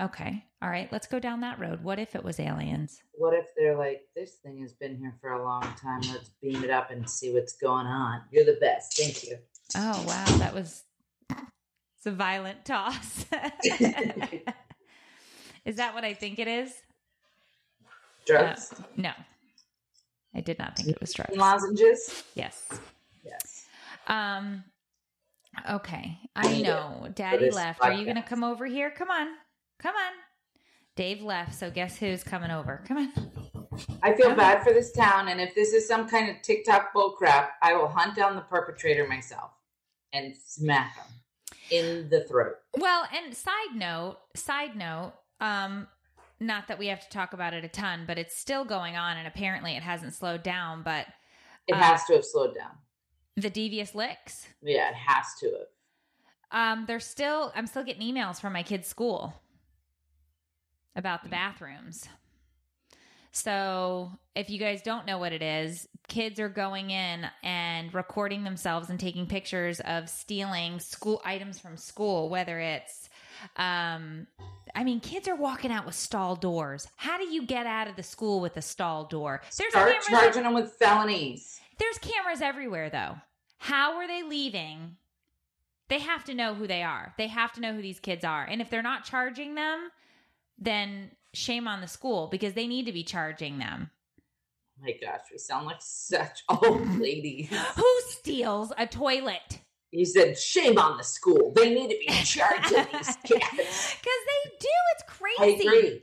Okay. 0.00 0.44
All 0.62 0.68
right. 0.68 0.88
Let's 0.92 1.06
go 1.06 1.18
down 1.18 1.40
that 1.40 1.58
road. 1.58 1.82
What 1.82 1.98
if 1.98 2.14
it 2.14 2.22
was 2.22 2.38
aliens? 2.38 3.02
What 3.14 3.34
if 3.34 3.46
they're 3.56 3.76
like, 3.76 4.02
this 4.14 4.34
thing 4.34 4.60
has 4.60 4.72
been 4.72 4.96
here 4.96 5.14
for 5.20 5.32
a 5.32 5.44
long 5.44 5.62
time. 5.62 6.00
Let's 6.12 6.30
beam 6.40 6.62
it 6.62 6.70
up 6.70 6.90
and 6.90 7.08
see 7.08 7.32
what's 7.32 7.56
going 7.56 7.86
on. 7.86 8.22
You're 8.30 8.44
the 8.44 8.58
best. 8.60 8.96
Thank 8.96 9.24
you. 9.24 9.38
Oh, 9.76 10.04
wow. 10.06 10.24
That 10.38 10.54
was 10.54 10.84
it's 11.98 12.06
a 12.06 12.12
violent 12.12 12.64
toss. 12.64 13.24
is 15.64 15.76
that 15.76 15.94
what 15.94 16.04
I 16.04 16.14
think 16.14 16.38
it 16.38 16.46
is? 16.46 16.72
Drugs? 18.24 18.72
Uh, 18.72 18.82
no. 18.96 19.10
I 20.32 20.40
did 20.40 20.60
not 20.60 20.76
think 20.76 20.90
it 20.90 21.00
was 21.00 21.12
drugs. 21.12 21.36
Lozenges? 21.36 22.22
Yes. 22.34 22.68
Yes. 23.24 23.66
Um 24.06 24.62
okay. 25.68 26.18
I 26.36 26.60
know. 26.62 27.08
Daddy 27.16 27.50
left. 27.50 27.82
Are 27.82 27.92
you 27.92 28.04
going 28.04 28.16
to 28.16 28.22
come 28.22 28.44
over 28.44 28.64
here? 28.64 28.90
Come 28.90 29.10
on. 29.10 29.26
Come 29.78 29.94
on. 29.94 30.12
Dave 30.96 31.22
left, 31.22 31.54
so 31.54 31.70
guess 31.70 31.96
who's 31.96 32.24
coming 32.24 32.50
over? 32.50 32.82
Come 32.86 32.96
on. 32.98 33.12
I 34.02 34.12
feel 34.14 34.34
bad 34.34 34.64
for 34.64 34.72
this 34.72 34.90
town, 34.90 35.28
and 35.28 35.40
if 35.40 35.54
this 35.54 35.72
is 35.72 35.86
some 35.86 36.08
kind 36.08 36.28
of 36.28 36.42
TikTok 36.42 36.92
bullcrap, 36.92 37.50
I 37.62 37.74
will 37.74 37.86
hunt 37.86 38.16
down 38.16 38.34
the 38.34 38.40
perpetrator 38.42 39.06
myself 39.06 39.52
and 40.12 40.34
smack 40.36 40.96
him 40.96 41.06
in 41.70 42.08
the 42.08 42.24
throat. 42.24 42.56
Well, 42.76 43.06
and 43.14 43.36
side 43.36 43.74
note, 43.76 44.16
side 44.34 44.74
note, 44.74 45.12
um, 45.40 45.86
not 46.40 46.66
that 46.66 46.78
we 46.80 46.88
have 46.88 47.00
to 47.02 47.08
talk 47.10 47.32
about 47.32 47.54
it 47.54 47.62
a 47.64 47.68
ton, 47.68 48.02
but 48.04 48.18
it's 48.18 48.36
still 48.36 48.64
going 48.64 48.96
on, 48.96 49.16
and 49.16 49.28
apparently 49.28 49.76
it 49.76 49.82
hasn't 49.84 50.14
slowed 50.14 50.42
down. 50.42 50.82
But 50.82 51.06
It 51.68 51.74
Uh, 51.74 51.78
has 51.82 52.04
to 52.06 52.14
have 52.14 52.24
slowed 52.24 52.56
down. 52.56 52.76
the 53.36 53.50
devious 53.50 53.94
licks, 53.94 54.48
Yeah, 54.62 54.88
it 54.88 54.94
has 54.96 55.26
to 55.40 55.46
have. 56.50 56.78
um, 56.78 56.86
they're 56.86 56.98
still. 56.98 57.52
I'm 57.54 57.68
still 57.68 57.84
getting 57.84 58.02
emails 58.12 58.40
from 58.40 58.52
my 58.54 58.64
kids' 58.64 58.88
school 58.88 59.34
about 60.96 61.22
the 61.22 61.28
bathrooms. 61.28 62.08
So, 63.30 64.10
if 64.34 64.50
you 64.50 64.58
guys 64.58 64.82
don't 64.82 65.06
know 65.06 65.18
what 65.18 65.32
it 65.32 65.42
is, 65.42 65.86
kids 66.08 66.40
are 66.40 66.48
going 66.48 66.90
in 66.90 67.26
and 67.42 67.92
recording 67.94 68.42
themselves 68.42 68.88
and 68.90 68.98
taking 68.98 69.26
pictures 69.26 69.80
of 69.80 70.08
stealing 70.08 70.80
school 70.80 71.20
items 71.24 71.58
from 71.58 71.76
school, 71.76 72.28
whether 72.28 72.58
it's 72.58 73.08
um 73.56 74.26
I 74.74 74.84
mean, 74.84 75.00
kids 75.00 75.28
are 75.28 75.34
walking 75.36 75.70
out 75.70 75.86
with 75.86 75.94
stall 75.94 76.36
doors. 76.36 76.88
How 76.96 77.16
do 77.18 77.24
you 77.24 77.46
get 77.46 77.66
out 77.66 77.88
of 77.88 77.96
the 77.96 78.02
school 78.02 78.40
with 78.40 78.56
a 78.56 78.62
stall 78.62 79.04
door? 79.04 79.40
There's 79.56 79.70
Start 79.70 79.88
cameras, 79.88 80.06
charging 80.08 80.42
them 80.42 80.54
with 80.54 80.72
felonies. 80.72 81.60
there's 81.78 81.98
cameras 81.98 82.40
everywhere 82.40 82.90
though. 82.90 83.16
How 83.58 83.96
are 83.98 84.06
they 84.08 84.22
leaving? 84.22 84.96
They 85.88 86.00
have 86.00 86.24
to 86.24 86.34
know 86.34 86.54
who 86.54 86.66
they 86.66 86.82
are. 86.82 87.14
They 87.16 87.28
have 87.28 87.52
to 87.54 87.60
know 87.60 87.72
who 87.74 87.82
these 87.82 88.00
kids 88.00 88.24
are. 88.24 88.44
And 88.44 88.60
if 88.60 88.68
they're 88.70 88.82
not 88.82 89.04
charging 89.04 89.54
them, 89.54 89.90
then 90.58 91.10
shame 91.34 91.68
on 91.68 91.80
the 91.80 91.86
school 91.88 92.28
because 92.30 92.54
they 92.54 92.66
need 92.66 92.86
to 92.86 92.92
be 92.92 93.04
charging 93.04 93.58
them. 93.58 93.90
Oh 94.78 94.84
My 94.84 94.92
gosh, 95.00 95.20
we 95.30 95.38
sound 95.38 95.66
like 95.66 95.80
such 95.80 96.42
old 96.48 96.98
ladies. 96.98 97.50
Who 97.76 98.00
steals 98.08 98.72
a 98.76 98.86
toilet? 98.86 99.60
You 99.90 100.04
said 100.04 100.38
shame 100.38 100.78
on 100.78 100.98
the 100.98 101.04
school. 101.04 101.52
They 101.56 101.74
need 101.74 101.88
to 101.90 101.98
be 101.98 102.12
charging 102.24 102.86
these 102.92 103.16
kids. 103.24 103.94
Because 104.00 104.22
they 104.26 104.50
do. 104.60 104.68
It's 104.94 105.04
crazy. 105.06 106.02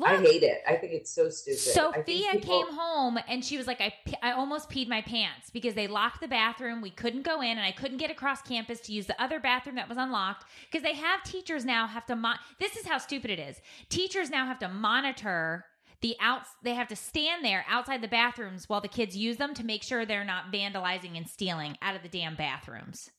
Agree. 0.00 0.28
I 0.28 0.32
hate 0.32 0.42
it. 0.42 0.62
I 0.66 0.74
think 0.74 0.92
it's 0.92 1.10
so 1.10 1.28
stupid. 1.30 1.58
Sophia 1.60 2.32
people- 2.32 2.64
came 2.64 2.74
home 2.74 3.18
and 3.28 3.44
she 3.44 3.56
was 3.56 3.66
like, 3.66 3.80
I, 3.80 3.94
I 4.22 4.32
almost 4.32 4.68
peed 4.68 4.88
my 4.88 5.02
pants 5.02 5.50
because 5.50 5.74
they 5.74 5.86
locked 5.86 6.20
the 6.20 6.28
bathroom. 6.28 6.80
We 6.80 6.90
couldn't 6.90 7.22
go 7.22 7.40
in 7.40 7.50
and 7.50 7.60
I 7.60 7.72
couldn't 7.72 7.98
get 7.98 8.10
across 8.10 8.42
campus 8.42 8.80
to 8.82 8.92
use 8.92 9.06
the 9.06 9.20
other 9.22 9.38
bathroom 9.38 9.76
that 9.76 9.88
was 9.88 9.98
unlocked 9.98 10.46
because 10.70 10.82
they 10.82 10.94
have 10.94 11.22
teachers 11.22 11.64
now 11.64 11.86
have 11.86 12.06
to, 12.06 12.16
mon- 12.16 12.38
this 12.58 12.76
is 12.76 12.86
how 12.86 12.98
stupid 12.98 13.30
it 13.30 13.38
is. 13.38 13.60
Teachers 13.88 14.30
now 14.30 14.46
have 14.46 14.58
to 14.60 14.68
monitor 14.68 15.64
the 16.00 16.16
outs, 16.20 16.50
they 16.62 16.74
have 16.74 16.88
to 16.88 16.96
stand 16.96 17.44
there 17.44 17.64
outside 17.68 18.02
the 18.02 18.08
bathrooms 18.08 18.68
while 18.68 18.80
the 18.80 18.88
kids 18.88 19.16
use 19.16 19.38
them 19.38 19.54
to 19.54 19.64
make 19.64 19.82
sure 19.82 20.04
they're 20.04 20.24
not 20.24 20.52
vandalizing 20.52 21.16
and 21.16 21.28
stealing 21.28 21.78
out 21.80 21.96
of 21.96 22.02
the 22.02 22.08
damn 22.08 22.34
bathrooms. 22.34 23.10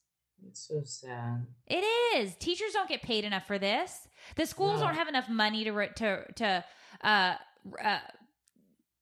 It's 0.48 0.68
so 0.68 0.82
sad. 0.84 1.46
It 1.68 1.84
is. 2.18 2.36
Teachers 2.36 2.72
don't 2.74 2.88
get 2.90 3.02
paid 3.02 3.24
enough 3.26 3.48
for 3.48 3.58
this. 3.60 4.08
The 4.36 4.46
schools 4.46 4.80
No. 4.80 4.88
don't 4.88 4.96
have 4.96 5.08
enough 5.08 5.30
money 5.30 5.64
to 5.64 5.72
re- 5.72 5.92
to 5.96 6.24
to 6.36 6.64
uh, 7.04 7.36
uh 7.84 8.00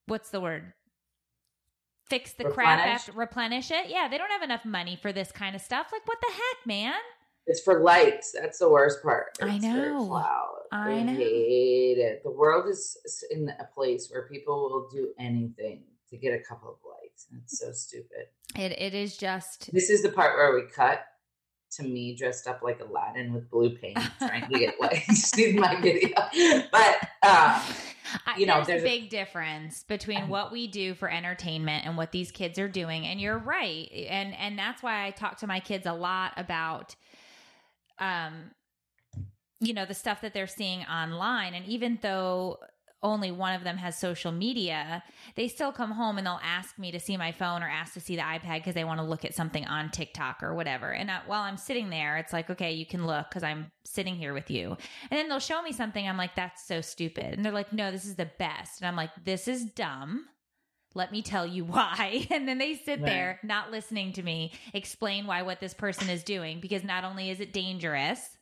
what's 0.07 0.29
the 0.29 0.39
word? 0.41 0.73
Fix 2.09 2.33
the 2.33 2.45
crap 2.45 2.79
Replenish? 2.79 2.95
after 2.95 3.11
replenish 3.13 3.71
it. 3.71 3.89
Yeah, 3.89 4.07
they 4.07 4.17
don't 4.17 4.29
have 4.29 4.43
enough 4.43 4.65
money 4.65 4.97
for 5.01 5.11
this 5.13 5.31
kind 5.31 5.55
of 5.55 5.61
stuff. 5.61 5.87
Like 5.91 6.05
what 6.07 6.17
the 6.21 6.31
heck, 6.33 6.65
man? 6.67 6.93
It's 7.45 7.61
for 7.61 7.81
likes. 7.81 8.31
That's 8.31 8.59
the 8.59 8.69
worst 8.69 9.01
part. 9.03 9.37
I 9.41 9.55
It's 9.55 9.65
for 9.65 9.71
know. 9.89 10.07
clout. 10.07 10.49
I 10.71 11.03
know. 11.03 11.13
hate 11.13 11.97
it. 11.97 12.23
The 12.23 12.31
world 12.31 12.69
is 12.69 12.97
in 13.31 13.49
a 13.59 13.65
place 13.73 14.09
where 14.09 14.27
people 14.27 14.69
will 14.69 14.89
do 14.89 15.09
anything 15.19 15.83
to 16.09 16.17
get 16.17 16.33
a 16.33 16.39
couple 16.43 16.69
of 16.69 16.77
likes. 16.89 17.27
And 17.31 17.41
it's 17.43 17.59
so 17.59 17.71
stupid. 17.71 18.27
It 18.55 18.71
it 18.79 18.93
is 18.93 19.17
just 19.17 19.71
This 19.73 19.89
is 19.89 20.03
the 20.03 20.09
part 20.09 20.35
where 20.37 20.53
we 20.55 20.63
cut 20.71 21.05
to 21.75 21.83
me 21.83 22.15
dressed 22.15 22.47
up 22.47 22.61
like 22.61 22.79
Aladdin 22.81 23.33
with 23.33 23.49
blue 23.49 23.71
paint, 23.77 23.97
trying 24.19 24.49
to 24.49 24.59
get 24.59 24.79
likes 24.79 25.37
in 25.37 25.59
my 25.59 25.79
video. 25.79 26.15
But 26.71 26.95
um, 27.23 27.61
I, 28.25 28.35
you 28.37 28.45
know, 28.45 28.55
there's, 28.55 28.67
there's 28.67 28.83
a 28.83 28.85
a- 28.85 28.99
big 28.99 29.09
difference 29.09 29.83
between 29.83 30.27
what 30.27 30.51
we 30.51 30.67
do 30.67 30.93
for 30.93 31.09
entertainment 31.09 31.85
and 31.85 31.97
what 31.97 32.11
these 32.11 32.31
kids 32.31 32.59
are 32.59 32.67
doing. 32.67 33.05
And 33.05 33.19
you're 33.19 33.37
right. 33.37 33.89
And 34.09 34.35
and 34.35 34.57
that's 34.57 34.83
why 34.83 35.05
I 35.05 35.11
talk 35.11 35.37
to 35.39 35.47
my 35.47 35.59
kids 35.59 35.85
a 35.85 35.93
lot 35.93 36.33
about 36.37 36.95
um 37.99 38.51
you 39.59 39.73
know, 39.73 39.85
the 39.85 39.93
stuff 39.93 40.21
that 40.21 40.33
they're 40.33 40.45
seeing 40.45 40.81
online. 40.81 41.53
And 41.53 41.65
even 41.65 41.97
though 42.01 42.59
only 43.03 43.31
one 43.31 43.53
of 43.53 43.63
them 43.63 43.77
has 43.77 43.97
social 43.99 44.31
media, 44.31 45.03
they 45.35 45.47
still 45.47 45.71
come 45.71 45.91
home 45.91 46.17
and 46.17 46.25
they'll 46.25 46.39
ask 46.43 46.79
me 46.79 46.91
to 46.91 46.99
see 46.99 47.17
my 47.17 47.31
phone 47.31 47.61
or 47.61 47.67
ask 47.67 47.93
to 47.93 47.99
see 47.99 48.15
the 48.15 48.21
iPad 48.21 48.59
because 48.59 48.73
they 48.73 48.83
want 48.85 48.99
to 48.99 49.05
look 49.05 49.25
at 49.25 49.35
something 49.35 49.65
on 49.65 49.91
TikTok 49.91 50.41
or 50.41 50.55
whatever. 50.55 50.91
And 50.91 51.11
I, 51.11 51.19
while 51.27 51.41
I'm 51.41 51.57
sitting 51.57 51.89
there, 51.89 52.17
it's 52.17 52.33
like, 52.33 52.49
okay, 52.49 52.71
you 52.71 52.85
can 52.85 53.05
look 53.05 53.27
because 53.29 53.43
I'm 53.43 53.71
sitting 53.85 54.15
here 54.15 54.33
with 54.33 54.49
you. 54.49 54.77
And 55.11 55.19
then 55.19 55.27
they'll 55.29 55.39
show 55.39 55.61
me 55.61 55.73
something. 55.73 56.07
I'm 56.07 56.17
like, 56.17 56.35
that's 56.35 56.65
so 56.65 56.81
stupid. 56.81 57.25
And 57.33 57.43
they're 57.43 57.51
like, 57.51 57.73
no, 57.73 57.91
this 57.91 58.05
is 58.05 58.15
the 58.15 58.31
best. 58.39 58.79
And 58.81 58.87
I'm 58.87 58.95
like, 58.95 59.11
this 59.23 59.47
is 59.47 59.65
dumb. 59.65 60.25
Let 60.95 61.11
me 61.11 61.21
tell 61.21 61.45
you 61.45 61.65
why. 61.65 62.27
And 62.31 62.47
then 62.47 62.57
they 62.57 62.75
sit 62.75 63.01
Right. 63.01 63.05
there 63.05 63.39
not 63.43 63.71
listening 63.71 64.13
to 64.13 64.23
me 64.23 64.53
explain 64.73 65.27
why 65.27 65.41
what 65.41 65.59
this 65.59 65.73
person 65.73 66.09
is 66.09 66.23
doing 66.23 66.59
because 66.59 66.83
not 66.83 67.03
only 67.03 67.29
is 67.29 67.39
it 67.39 67.51
dangerous, 67.51 68.32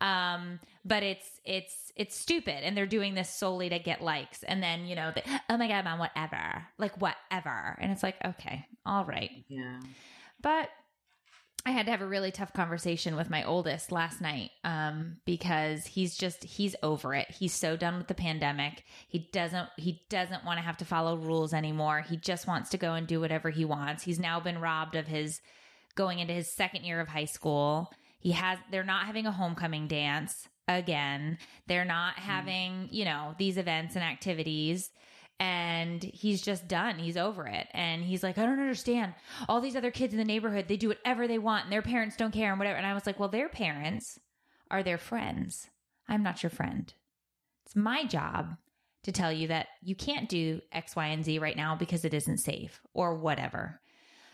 um, 0.00 0.60
but 0.84 1.02
it's 1.02 1.28
it's 1.44 1.92
it's 1.96 2.16
stupid 2.16 2.64
and 2.64 2.76
they're 2.76 2.86
doing 2.86 3.14
this 3.14 3.28
solely 3.28 3.68
to 3.68 3.78
get 3.78 4.02
likes 4.02 4.42
and 4.42 4.62
then 4.62 4.86
you 4.86 4.94
know 4.94 5.12
the, 5.14 5.22
oh 5.50 5.56
my 5.56 5.68
god 5.68 5.84
mom 5.84 5.98
whatever 5.98 6.66
like 6.78 7.00
whatever 7.00 7.76
and 7.80 7.90
it's 7.92 8.02
like 8.02 8.16
okay 8.24 8.66
all 8.86 9.04
right 9.04 9.30
yeah. 9.48 9.80
but 10.42 10.68
I 11.66 11.72
had 11.72 11.84
to 11.86 11.92
have 11.92 12.00
a 12.00 12.06
really 12.06 12.30
tough 12.30 12.54
conversation 12.54 13.14
with 13.14 13.28
my 13.28 13.44
oldest 13.44 13.92
last 13.92 14.22
night 14.22 14.52
um, 14.64 15.18
because 15.26 15.84
he's 15.86 16.16
just 16.16 16.42
he's 16.42 16.74
over 16.82 17.14
it. 17.14 17.30
He's 17.30 17.52
so 17.52 17.76
done 17.76 17.98
with 17.98 18.06
the 18.06 18.14
pandemic. 18.14 18.84
He 19.06 19.28
doesn't 19.32 19.68
he 19.76 20.02
doesn't 20.08 20.46
want 20.46 20.58
to 20.58 20.64
have 20.64 20.78
to 20.78 20.86
follow 20.86 21.16
rules 21.16 21.52
anymore. 21.52 22.00
He 22.08 22.16
just 22.16 22.46
wants 22.46 22.70
to 22.70 22.78
go 22.78 22.94
and 22.94 23.06
do 23.06 23.20
whatever 23.20 23.50
he 23.50 23.66
wants. 23.66 24.02
He's 24.02 24.18
now 24.18 24.40
been 24.40 24.62
robbed 24.62 24.96
of 24.96 25.08
his 25.08 25.42
going 25.94 26.20
into 26.20 26.32
his 26.32 26.50
second 26.50 26.84
year 26.84 27.00
of 27.00 27.08
high 27.08 27.26
school. 27.26 27.92
He 28.18 28.32
has 28.32 28.58
they're 28.70 28.84
not 28.84 29.06
having 29.06 29.26
a 29.26 29.32
homecoming 29.32 29.86
dance 29.88 30.48
again. 30.66 31.38
They're 31.66 31.84
not 31.84 32.16
mm. 32.16 32.20
having, 32.20 32.88
you 32.90 33.04
know, 33.04 33.34
these 33.38 33.56
events 33.56 33.94
and 33.94 34.04
activities 34.04 34.90
and 35.40 36.02
he's 36.02 36.42
just 36.42 36.66
done. 36.66 36.98
He's 36.98 37.16
over 37.16 37.46
it. 37.46 37.68
And 37.72 38.02
he's 38.02 38.22
like, 38.22 38.38
I 38.38 38.44
don't 38.44 38.58
understand. 38.58 39.14
All 39.48 39.60
these 39.60 39.76
other 39.76 39.92
kids 39.92 40.12
in 40.12 40.18
the 40.18 40.24
neighborhood, 40.24 40.66
they 40.66 40.76
do 40.76 40.88
whatever 40.88 41.28
they 41.28 41.38
want 41.38 41.64
and 41.64 41.72
their 41.72 41.82
parents 41.82 42.16
don't 42.16 42.32
care 42.32 42.50
and 42.50 42.58
whatever. 42.58 42.76
And 42.76 42.86
I 42.86 42.94
was 42.94 43.06
like, 43.06 43.20
well, 43.20 43.28
their 43.28 43.48
parents 43.48 44.18
are 44.70 44.82
their 44.82 44.98
friends. 44.98 45.68
I'm 46.08 46.22
not 46.22 46.42
your 46.42 46.50
friend. 46.50 46.92
It's 47.64 47.76
my 47.76 48.04
job 48.04 48.56
to 49.04 49.12
tell 49.12 49.32
you 49.32 49.48
that 49.48 49.68
you 49.82 49.94
can't 49.94 50.28
do 50.28 50.60
X, 50.72 50.96
Y, 50.96 51.06
and 51.06 51.24
Z 51.24 51.38
right 51.38 51.56
now 51.56 51.76
because 51.76 52.04
it 52.04 52.14
isn't 52.14 52.38
safe 52.38 52.80
or 52.92 53.14
whatever. 53.14 53.80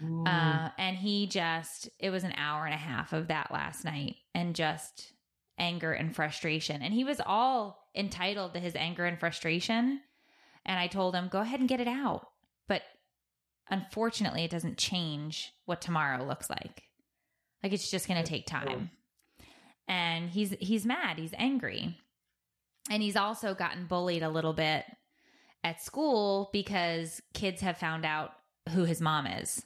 Mm. 0.05 0.27
Uh, 0.27 0.71
and 0.79 0.97
he 0.97 1.27
just, 1.27 1.88
it 1.99 2.11
was 2.11 2.25
an 2.25 2.35
hour 2.37 2.64
and 2.64 2.75
a 2.75 2.79
half 2.79 3.12
of 3.12 3.29
that 3.29 3.51
last 3.51 3.85
night 3.85 4.17
and 4.35 4.55
just 4.55 5.12
anger 5.59 5.93
and 5.93 6.14
frustration. 6.14 6.83
And 6.83 6.93
he 6.93 7.05
was 7.05 7.21
all 7.25 7.88
entitled 7.95 8.55
to 8.55 8.61
his 8.61 8.75
anger 8.75 9.05
and 9.05 9.19
frustration. 9.19 10.01
And 10.67 10.79
I 10.79 10.87
told 10.87 11.14
him, 11.14 11.29
go 11.29 11.40
ahead 11.40 11.61
and 11.61 11.69
get 11.69 11.81
it 11.81 11.88
out. 11.88 12.29
But 12.69 12.83
unfortunately, 13.71 14.45
it 14.45 14.51
doesn't 14.51 14.79
change 14.79 15.53
what 15.67 15.81
tomorrow 15.81 16.25
looks 16.25 16.51
like. 16.51 16.83
Like 17.62 17.73
it's 17.73 17.90
just 17.90 18.09
going 18.09 18.23
to 18.23 18.29
take 18.29 18.47
time. 18.47 18.90
And 19.87 20.31
he's 20.31 20.55
he's 20.61 20.87
mad, 20.87 21.19
he's 21.19 21.35
angry. 21.37 21.99
And 22.90 23.03
he's 23.03 23.17
also 23.17 23.55
gotten 23.55 23.87
bullied 23.87 24.23
a 24.23 24.29
little 24.29 24.53
bit 24.53 24.85
at 25.62 25.83
school 25.83 26.51
because 26.53 27.21
kids 27.33 27.62
have 27.62 27.79
found 27.79 28.05
out 28.05 28.33
who 28.71 28.85
his 28.85 29.01
mom 29.01 29.27
is. 29.27 29.64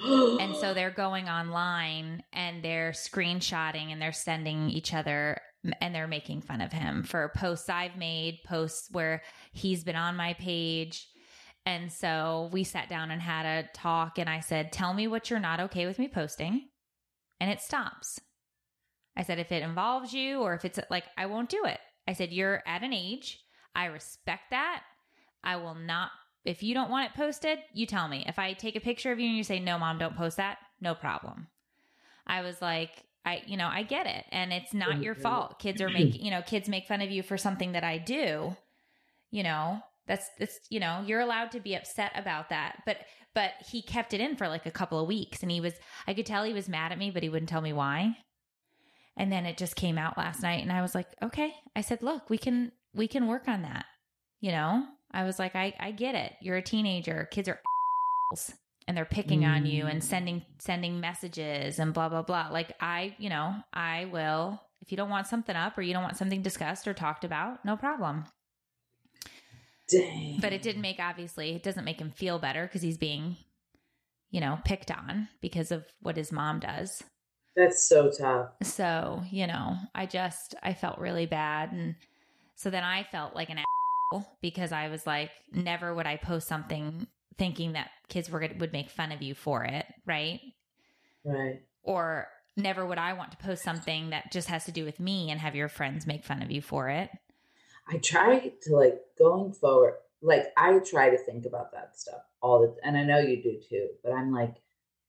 And 0.00 0.54
so 0.56 0.74
they're 0.74 0.90
going 0.90 1.28
online 1.28 2.22
and 2.32 2.62
they're 2.62 2.92
screenshotting 2.92 3.92
and 3.92 4.00
they're 4.00 4.12
sending 4.12 4.70
each 4.70 4.94
other 4.94 5.40
and 5.80 5.94
they're 5.94 6.06
making 6.06 6.42
fun 6.42 6.60
of 6.60 6.72
him 6.72 7.02
for 7.02 7.32
posts 7.36 7.68
I've 7.68 7.96
made, 7.96 8.40
posts 8.46 8.88
where 8.92 9.22
he's 9.52 9.84
been 9.84 9.96
on 9.96 10.16
my 10.16 10.34
page. 10.34 11.08
And 11.66 11.92
so 11.92 12.48
we 12.52 12.64
sat 12.64 12.88
down 12.88 13.10
and 13.10 13.20
had 13.20 13.44
a 13.44 13.68
talk 13.74 14.18
and 14.18 14.30
I 14.30 14.40
said, 14.40 14.72
"Tell 14.72 14.94
me 14.94 15.08
what 15.08 15.28
you're 15.28 15.40
not 15.40 15.60
okay 15.60 15.86
with 15.86 15.98
me 15.98 16.08
posting." 16.08 16.68
And 17.40 17.50
it 17.50 17.60
stops. 17.60 18.20
I 19.18 19.22
said, 19.22 19.40
if 19.40 19.50
it 19.50 19.64
involves 19.64 20.14
you 20.14 20.40
or 20.40 20.54
if 20.54 20.64
it's 20.64 20.78
like, 20.90 21.04
I 21.16 21.26
won't 21.26 21.48
do 21.48 21.64
it. 21.64 21.80
I 22.06 22.12
said, 22.12 22.32
you're 22.32 22.62
at 22.66 22.84
an 22.84 22.92
age. 22.92 23.40
I 23.74 23.86
respect 23.86 24.50
that. 24.50 24.82
I 25.42 25.56
will 25.56 25.74
not, 25.74 26.10
if 26.48 26.62
you 26.62 26.72
don't 26.72 26.90
want 26.90 27.10
it 27.10 27.16
posted, 27.16 27.58
you 27.74 27.84
tell 27.84 28.08
me. 28.08 28.24
If 28.26 28.38
I 28.38 28.54
take 28.54 28.74
a 28.74 28.80
picture 28.80 29.12
of 29.12 29.20
you 29.20 29.28
and 29.28 29.36
you 29.36 29.44
say, 29.44 29.60
no, 29.60 29.78
mom, 29.78 29.98
don't 29.98 30.16
post 30.16 30.38
that, 30.38 30.56
no 30.80 30.94
problem. 30.94 31.46
I 32.26 32.40
was 32.40 32.62
like, 32.62 33.04
I, 33.24 33.42
you 33.46 33.58
know, 33.58 33.68
I 33.68 33.82
get 33.82 34.06
it. 34.06 34.24
And 34.32 34.52
it's 34.52 34.72
not 34.72 35.02
your 35.02 35.14
fault. 35.14 35.58
Kids 35.58 35.82
are 35.82 35.90
making, 35.90 36.24
you 36.24 36.30
know, 36.30 36.40
kids 36.40 36.66
make 36.66 36.86
fun 36.86 37.02
of 37.02 37.10
you 37.10 37.22
for 37.22 37.36
something 37.36 37.72
that 37.72 37.84
I 37.84 37.98
do. 37.98 38.56
You 39.30 39.42
know, 39.42 39.82
that's, 40.06 40.26
that's, 40.38 40.58
you 40.70 40.80
know, 40.80 41.04
you're 41.06 41.20
allowed 41.20 41.50
to 41.52 41.60
be 41.60 41.74
upset 41.74 42.12
about 42.14 42.48
that. 42.48 42.82
But, 42.86 42.98
but 43.34 43.50
he 43.70 43.82
kept 43.82 44.14
it 44.14 44.20
in 44.22 44.36
for 44.36 44.48
like 44.48 44.64
a 44.64 44.70
couple 44.70 44.98
of 44.98 45.06
weeks 45.06 45.42
and 45.42 45.52
he 45.52 45.60
was, 45.60 45.74
I 46.06 46.14
could 46.14 46.24
tell 46.24 46.44
he 46.44 46.54
was 46.54 46.68
mad 46.68 46.92
at 46.92 46.98
me, 46.98 47.10
but 47.10 47.22
he 47.22 47.28
wouldn't 47.28 47.50
tell 47.50 47.60
me 47.60 47.74
why. 47.74 48.16
And 49.18 49.30
then 49.30 49.44
it 49.44 49.58
just 49.58 49.76
came 49.76 49.98
out 49.98 50.16
last 50.16 50.42
night 50.42 50.62
and 50.62 50.72
I 50.72 50.80
was 50.80 50.94
like, 50.94 51.08
okay. 51.22 51.52
I 51.76 51.82
said, 51.82 52.02
look, 52.02 52.30
we 52.30 52.38
can 52.38 52.72
we 52.94 53.06
can 53.06 53.26
work 53.26 53.48
on 53.48 53.62
that. 53.62 53.84
You 54.40 54.52
know? 54.52 54.86
I 55.12 55.24
was 55.24 55.38
like, 55.38 55.56
I, 55.56 55.74
I 55.80 55.90
get 55.90 56.14
it. 56.14 56.34
You're 56.40 56.56
a 56.56 56.62
teenager. 56.62 57.28
Kids 57.30 57.48
are 57.48 57.60
and 58.86 58.96
they're 58.96 59.04
picking 59.04 59.42
mm. 59.42 59.54
on 59.54 59.66
you 59.66 59.86
and 59.86 60.00
mm. 60.00 60.04
sending 60.04 60.42
sending 60.58 61.00
messages 61.00 61.78
and 61.78 61.94
blah 61.94 62.08
blah 62.08 62.22
blah. 62.22 62.48
Like 62.50 62.72
I, 62.80 63.14
you 63.18 63.28
know, 63.28 63.54
I 63.72 64.06
will 64.06 64.60
if 64.80 64.90
you 64.90 64.96
don't 64.96 65.10
want 65.10 65.26
something 65.26 65.54
up 65.54 65.76
or 65.76 65.82
you 65.82 65.92
don't 65.92 66.02
want 66.02 66.16
something 66.16 66.42
discussed 66.42 66.88
or 66.88 66.94
talked 66.94 67.24
about, 67.24 67.64
no 67.64 67.76
problem. 67.76 68.24
Dang. 69.90 70.38
But 70.40 70.52
it 70.52 70.62
didn't 70.62 70.82
make 70.82 70.98
obviously 70.98 71.54
it 71.54 71.62
doesn't 71.62 71.84
make 71.84 72.00
him 72.00 72.10
feel 72.10 72.38
better 72.38 72.62
because 72.62 72.82
he's 72.82 72.98
being, 72.98 73.36
you 74.30 74.40
know, 74.40 74.58
picked 74.64 74.90
on 74.90 75.28
because 75.40 75.70
of 75.70 75.84
what 76.00 76.16
his 76.16 76.32
mom 76.32 76.60
does. 76.60 77.02
That's 77.56 77.88
so 77.88 78.10
tough. 78.10 78.50
So, 78.62 79.22
you 79.30 79.46
know, 79.46 79.76
I 79.94 80.06
just, 80.06 80.54
I 80.62 80.74
felt 80.74 80.98
really 80.98 81.26
bad. 81.26 81.72
And 81.72 81.96
so 82.54 82.70
then 82.70 82.84
I 82.84 83.02
felt 83.02 83.34
like 83.34 83.50
an 83.50 83.58
because 84.40 84.72
I 84.72 84.88
was 84.88 85.06
like, 85.06 85.30
never 85.52 85.94
would 85.94 86.06
I 86.06 86.16
post 86.16 86.48
something 86.48 87.06
thinking 87.36 87.72
that 87.72 87.90
kids 88.08 88.30
were 88.30 88.48
would 88.58 88.72
make 88.72 88.90
fun 88.90 89.12
of 89.12 89.22
you 89.22 89.34
for 89.34 89.64
it. 89.64 89.86
Right. 90.06 90.40
Right. 91.24 91.62
Or 91.82 92.28
never 92.56 92.84
would 92.84 92.98
I 92.98 93.12
want 93.12 93.30
to 93.32 93.36
post 93.38 93.62
something 93.62 94.10
that 94.10 94.32
just 94.32 94.48
has 94.48 94.64
to 94.64 94.72
do 94.72 94.84
with 94.84 94.98
me 94.98 95.30
and 95.30 95.40
have 95.40 95.54
your 95.54 95.68
friends 95.68 96.06
make 96.06 96.24
fun 96.24 96.42
of 96.42 96.50
you 96.50 96.60
for 96.60 96.88
it. 96.88 97.10
I 97.86 97.98
try 97.98 98.52
to 98.62 98.76
like 98.76 99.00
going 99.18 99.52
forward, 99.52 99.94
like 100.20 100.46
I 100.56 100.78
try 100.80 101.10
to 101.10 101.18
think 101.18 101.46
about 101.46 101.72
that 101.72 101.98
stuff 101.98 102.22
all 102.40 102.60
the 102.60 102.74
and 102.86 102.96
I 102.96 103.04
know 103.04 103.18
you 103.18 103.42
do 103.42 103.58
too, 103.68 103.88
but 104.02 104.12
I'm 104.12 104.32
like, 104.32 104.56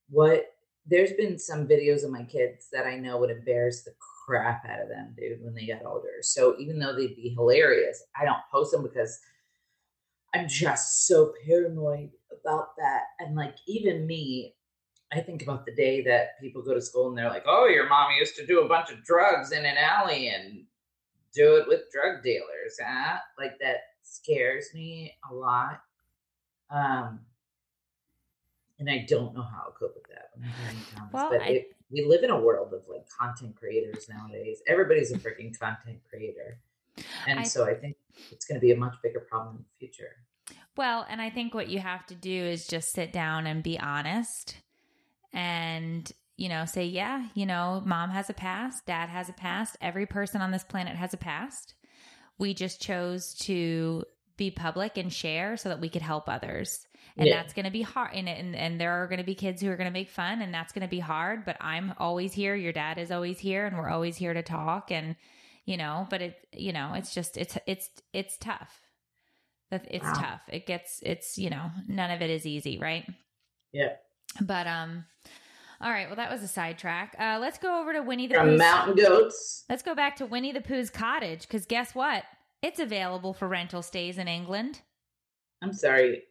what 0.10 0.54
there's 0.86 1.14
been 1.14 1.38
some 1.38 1.68
videos 1.68 2.04
of 2.04 2.12
my 2.12 2.24
kids 2.24 2.68
that 2.72 2.86
I 2.86 2.96
know 2.96 3.18
would 3.18 3.30
embarrass 3.30 3.82
the 3.82 3.94
crap 4.30 4.64
out 4.70 4.82
of 4.82 4.90
them, 4.90 5.16
dude, 5.18 5.44
when 5.44 5.56
they 5.56 5.66
got 5.66 5.84
older. 5.84 6.22
So 6.22 6.56
even 6.60 6.78
though 6.78 6.96
they'd 6.96 7.16
be 7.16 7.34
hilarious, 7.36 8.04
I 8.20 8.26
don't 8.26 8.38
post 8.52 8.72
them 8.72 8.84
because 8.84 9.20
I'm 10.36 10.48
just 10.48 11.08
so 11.08 11.34
paranoid 11.48 12.12
about 12.40 12.76
that. 12.78 13.02
And 13.20 13.36
like 13.36 13.56
even 13.68 14.06
me, 14.06 14.54
I 15.12 15.22
think 15.22 15.42
about 15.42 15.66
the 15.66 15.74
day 15.74 16.04
that 16.04 16.40
people 16.40 16.62
go 16.62 16.76
to 16.76 16.82
school 16.82 17.10
and 17.10 17.18
they're 17.18 17.30
like, 17.30 17.46
"Oh, 17.48 17.66
your 17.66 17.90
mom 17.90 18.12
used 18.20 18.36
to 18.36 18.46
do 18.46 18.62
a 18.62 18.68
bunch 18.68 18.92
of 18.92 19.04
drugs 19.04 19.52
in 19.52 19.66
an 19.66 19.78
alley 19.78 20.30
and 20.30 20.66
do 21.34 21.56
it 21.56 21.68
with 21.68 21.92
drug 21.92 22.22
dealers." 22.24 22.78
Huh? 22.80 23.18
Like 23.40 23.58
that 23.62 23.78
scares 24.04 24.68
me 24.76 25.18
a 25.32 25.34
lot. 25.34 25.82
Um, 26.70 27.22
and 28.78 28.88
I 28.88 29.08
don't 29.10 29.34
know 29.34 29.42
how 29.42 29.64
I'll 29.66 29.72
cope 29.72 29.96
with 29.96 30.08
that. 30.10 30.30
Well, 31.12 31.30
but 31.32 31.42
I, 31.42 31.46
it, 31.48 31.76
we 31.92 32.06
live 32.06 32.24
in 32.24 32.30
a 32.30 32.40
world 32.40 32.74
of 32.74 32.82
like 32.88 33.08
content 33.10 33.56
creators 33.56 34.08
nowadays. 34.10 34.62
Everybody's 34.68 35.12
a 35.12 35.18
freaking 35.18 35.58
content 35.58 36.00
creator, 36.10 36.60
and 37.28 37.40
I, 37.40 37.44
so 37.44 37.66
I 37.66 37.74
think 37.74 37.96
it's 38.32 38.46
going 38.46 38.60
to 38.60 38.66
be 38.66 38.72
a 38.72 38.78
much 38.78 38.96
bigger 39.02 39.20
problem 39.20 39.58
in 39.58 39.64
the 39.64 39.88
future. 39.88 40.16
Well, 40.78 41.06
and 41.10 41.22
I 41.22 41.30
think 41.30 41.54
what 41.54 41.70
you 41.70 41.80
have 41.80 42.06
to 42.08 42.16
do 42.16 42.32
is 42.32 42.68
just 42.68 42.92
sit 42.92 43.12
down 43.12 43.48
and 43.48 43.64
be 43.64 43.80
honest, 43.80 44.58
and 45.34 46.12
you 46.38 46.48
know, 46.48 46.64
say, 46.64 46.86
yeah, 46.86 47.28
you 47.34 47.46
know, 47.46 47.84
mom 47.86 48.12
has 48.12 48.30
a 48.30 48.34
past, 48.34 48.86
dad 48.86 49.10
has 49.10 49.28
a 49.28 49.34
past, 49.34 49.76
every 49.82 50.06
person 50.06 50.42
on 50.42 50.52
this 50.52 50.64
planet 50.64 50.96
has 50.96 51.14
a 51.14 51.18
past. 51.18 51.74
We 52.38 52.54
just 52.54 52.82
chose 52.82 53.34
to 53.40 54.06
be 54.40 54.50
public 54.50 54.98
and 54.98 55.14
share 55.14 55.56
so 55.58 55.70
that 55.70 55.80
we 55.80 55.90
could 55.90 56.02
help 56.02 56.28
others. 56.28 56.88
And 57.18 57.28
yeah. 57.28 57.36
that's 57.36 57.54
going 57.54 57.66
to 57.66 57.72
be 57.72 57.82
hard 57.82 58.12
and, 58.14 58.30
and 58.30 58.56
and 58.56 58.80
there 58.80 59.04
are 59.04 59.08
going 59.08 59.20
to 59.20 59.26
be 59.26 59.36
kids 59.36 59.62
who 59.62 59.70
are 59.70 59.76
going 59.76 59.90
to 59.90 59.94
make 59.94 60.10
fun 60.10 60.42
and 60.42 60.54
that's 60.54 60.72
going 60.72 60.84
to 60.84 60.90
be 60.90 61.00
hard 61.00 61.44
but 61.44 61.58
i'm 61.60 61.94
always 61.98 62.32
here 62.32 62.56
your 62.56 62.72
dad 62.72 62.98
is 62.98 63.12
always 63.12 63.40
here 63.40 63.66
and 63.66 63.78
we're 63.78 63.90
always 63.90 64.16
here 64.16 64.34
to 64.34 64.42
talk 64.42 64.90
and 64.90 65.18
you 65.66 65.76
know 65.76 66.08
but 66.10 66.22
it 66.22 66.48
you 66.54 66.72
know 66.72 66.94
it's 66.94 67.14
just 67.14 67.38
it's 67.38 67.58
it's 67.68 67.90
it's 68.14 68.38
tough. 68.38 68.82
It's 69.72 70.04
wow. 70.04 70.14
tough. 70.14 70.42
It 70.48 70.66
gets 70.66 71.00
it's 71.04 71.38
you 71.38 71.50
know 71.50 71.70
none 71.88 72.10
of 72.10 72.22
it 72.22 72.30
is 72.30 72.46
easy 72.46 72.80
right? 72.80 73.06
Yeah. 73.72 73.94
But 74.42 74.66
um 74.66 75.06
all 75.80 75.92
right 75.92 76.08
well 76.08 76.16
that 76.16 76.32
was 76.32 76.42
a 76.42 76.48
sidetrack. 76.48 77.16
Uh 77.20 77.38
let's 77.40 77.60
go 77.60 77.80
over 77.80 77.94
to 77.94 78.02
winnie 78.02 78.28
the 78.28 78.36
From 78.36 78.58
mountain 78.58 78.96
goats. 78.96 79.66
Let's 79.70 79.84
go 79.84 79.94
back 79.94 80.16
to 80.18 80.26
winnie 80.26 80.54
the 80.54 80.62
pooh's 80.62 80.90
cottage 80.90 81.42
because 81.42 81.66
guess 81.66 81.94
what 81.94 82.24
it's 82.62 82.80
available 82.80 83.34
for 83.34 83.48
rental 83.48 83.82
stays 83.82 84.18
in 84.18 84.28
england 84.28 84.82
i'm 85.62 85.74
sorry 85.74 86.24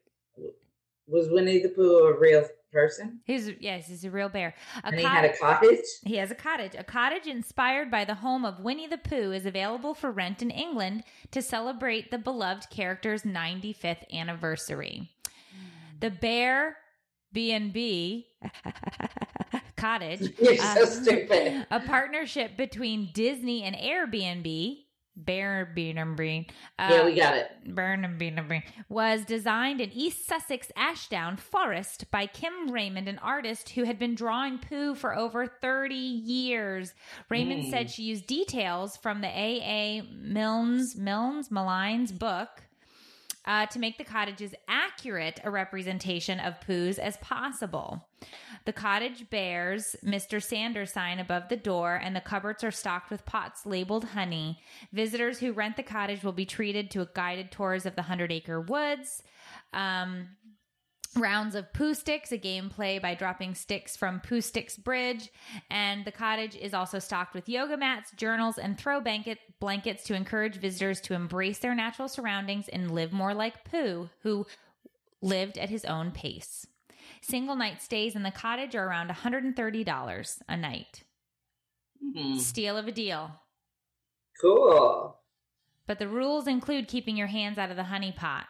was 1.08 1.28
Winnie 1.30 1.60
the 1.60 1.70
Pooh 1.70 2.04
a 2.04 2.18
real 2.18 2.44
person? 2.70 3.20
He's 3.24 3.50
yes, 3.60 3.88
he's 3.88 4.04
a 4.04 4.10
real 4.10 4.28
bear. 4.28 4.54
A 4.84 4.88
and 4.88 4.96
he 4.96 5.02
had 5.02 5.24
a 5.24 5.36
cottage. 5.36 5.84
He 6.04 6.16
has 6.16 6.30
a 6.30 6.34
cottage. 6.34 6.74
A 6.78 6.84
cottage 6.84 7.26
inspired 7.26 7.90
by 7.90 8.04
the 8.04 8.16
home 8.16 8.44
of 8.44 8.60
Winnie 8.60 8.86
the 8.86 8.98
Pooh 8.98 9.32
is 9.32 9.46
available 9.46 9.94
for 9.94 10.10
rent 10.10 10.42
in 10.42 10.50
England 10.50 11.04
to 11.30 11.40
celebrate 11.42 12.10
the 12.10 12.18
beloved 12.18 12.68
character's 12.70 13.22
95th 13.22 14.04
anniversary. 14.12 15.10
The 16.00 16.10
Bear 16.10 16.76
B 17.32 17.52
and 17.52 17.72
B 17.72 18.26
cottage. 19.76 20.34
You're 20.38 20.56
so 20.56 20.82
uh, 20.82 20.86
stupid. 20.86 21.66
A 21.70 21.80
partnership 21.80 22.56
between 22.56 23.10
Disney 23.14 23.62
and 23.62 23.74
Airbnb 23.74 24.84
Burnham 25.24 26.16
uh, 26.78 26.88
yeah, 26.90 27.04
we 27.04 27.14
got 27.14 27.36
it. 27.36 27.74
Burnham 27.74 28.18
was 28.88 29.24
designed 29.24 29.80
in 29.80 29.90
East 29.92 30.26
Sussex 30.26 30.70
Ashdown 30.76 31.36
Forest 31.36 32.10
by 32.10 32.26
Kim 32.26 32.70
Raymond, 32.70 33.08
an 33.08 33.18
artist 33.18 33.70
who 33.70 33.84
had 33.84 33.98
been 33.98 34.14
drawing 34.14 34.58
Pooh 34.58 34.94
for 34.94 35.16
over 35.16 35.46
30 35.46 35.94
years. 35.94 36.94
Raymond 37.28 37.64
mm. 37.64 37.70
said 37.70 37.90
she 37.90 38.04
used 38.04 38.26
details 38.26 38.96
from 38.96 39.20
the 39.20 39.28
A.A. 39.28 40.02
Milnes, 40.12 40.96
Milnes, 40.96 41.48
Malines 41.48 42.16
book 42.16 42.62
uh, 43.48 43.64
to 43.66 43.78
make 43.78 43.96
the 43.96 44.04
cottage 44.04 44.42
as 44.42 44.54
accurate 44.68 45.40
a 45.42 45.50
representation 45.50 46.38
of 46.38 46.60
Pooh's 46.60 46.98
as 46.98 47.16
possible. 47.16 48.06
The 48.66 48.74
cottage 48.74 49.30
bears 49.30 49.96
Mr. 50.04 50.42
Sanders 50.42 50.92
sign 50.92 51.18
above 51.18 51.48
the 51.48 51.56
door, 51.56 51.98
and 52.00 52.14
the 52.14 52.20
cupboards 52.20 52.62
are 52.62 52.70
stocked 52.70 53.10
with 53.10 53.24
pots 53.24 53.64
labeled 53.64 54.04
honey. 54.04 54.60
Visitors 54.92 55.38
who 55.38 55.52
rent 55.52 55.76
the 55.76 55.82
cottage 55.82 56.22
will 56.22 56.32
be 56.32 56.44
treated 56.44 56.90
to 56.90 57.08
guided 57.14 57.50
tours 57.50 57.86
of 57.86 57.96
the 57.96 58.02
Hundred 58.02 58.30
Acre 58.30 58.60
Woods. 58.60 59.22
Um, 59.72 60.28
rounds 61.16 61.54
of 61.54 61.72
Pooh 61.72 61.94
Sticks, 61.94 62.32
a 62.32 62.36
game 62.36 62.68
play 62.68 62.98
by 62.98 63.14
dropping 63.14 63.54
sticks 63.54 63.96
from 63.96 64.20
Pooh 64.20 64.40
Sticks 64.40 64.76
Bridge. 64.76 65.30
And 65.70 66.04
the 66.04 66.12
cottage 66.12 66.54
is 66.54 66.74
also 66.74 66.98
stocked 66.98 67.34
with 67.34 67.48
yoga 67.48 67.76
mats, 67.76 68.12
journals, 68.16 68.58
and 68.58 68.78
throw 68.78 69.00
blanket, 69.00 69.38
blankets 69.60 70.04
to 70.04 70.14
encourage 70.14 70.56
visitors 70.56 71.00
to 71.02 71.14
embrace 71.14 71.58
their 71.58 71.74
natural 71.74 72.08
surroundings 72.08 72.68
and 72.68 72.90
live 72.90 73.12
more 73.12 73.34
like 73.34 73.64
Pooh, 73.64 74.10
who 74.22 74.46
lived 75.20 75.58
at 75.58 75.70
his 75.70 75.84
own 75.84 76.10
pace. 76.10 76.66
Single 77.20 77.56
night 77.56 77.82
stays 77.82 78.14
in 78.14 78.22
the 78.22 78.30
cottage 78.30 78.74
are 78.74 78.86
around 78.86 79.10
$130 79.10 80.42
a 80.48 80.56
night. 80.56 81.02
Mm-hmm. 82.04 82.38
Steal 82.38 82.76
of 82.76 82.86
a 82.86 82.92
deal. 82.92 83.32
Cool. 84.40 85.16
But 85.86 85.98
the 85.98 86.08
rules 86.08 86.46
include 86.46 86.86
keeping 86.86 87.16
your 87.16 87.26
hands 87.26 87.58
out 87.58 87.70
of 87.70 87.76
the 87.76 87.84
honey 87.84 88.12
pot 88.12 88.46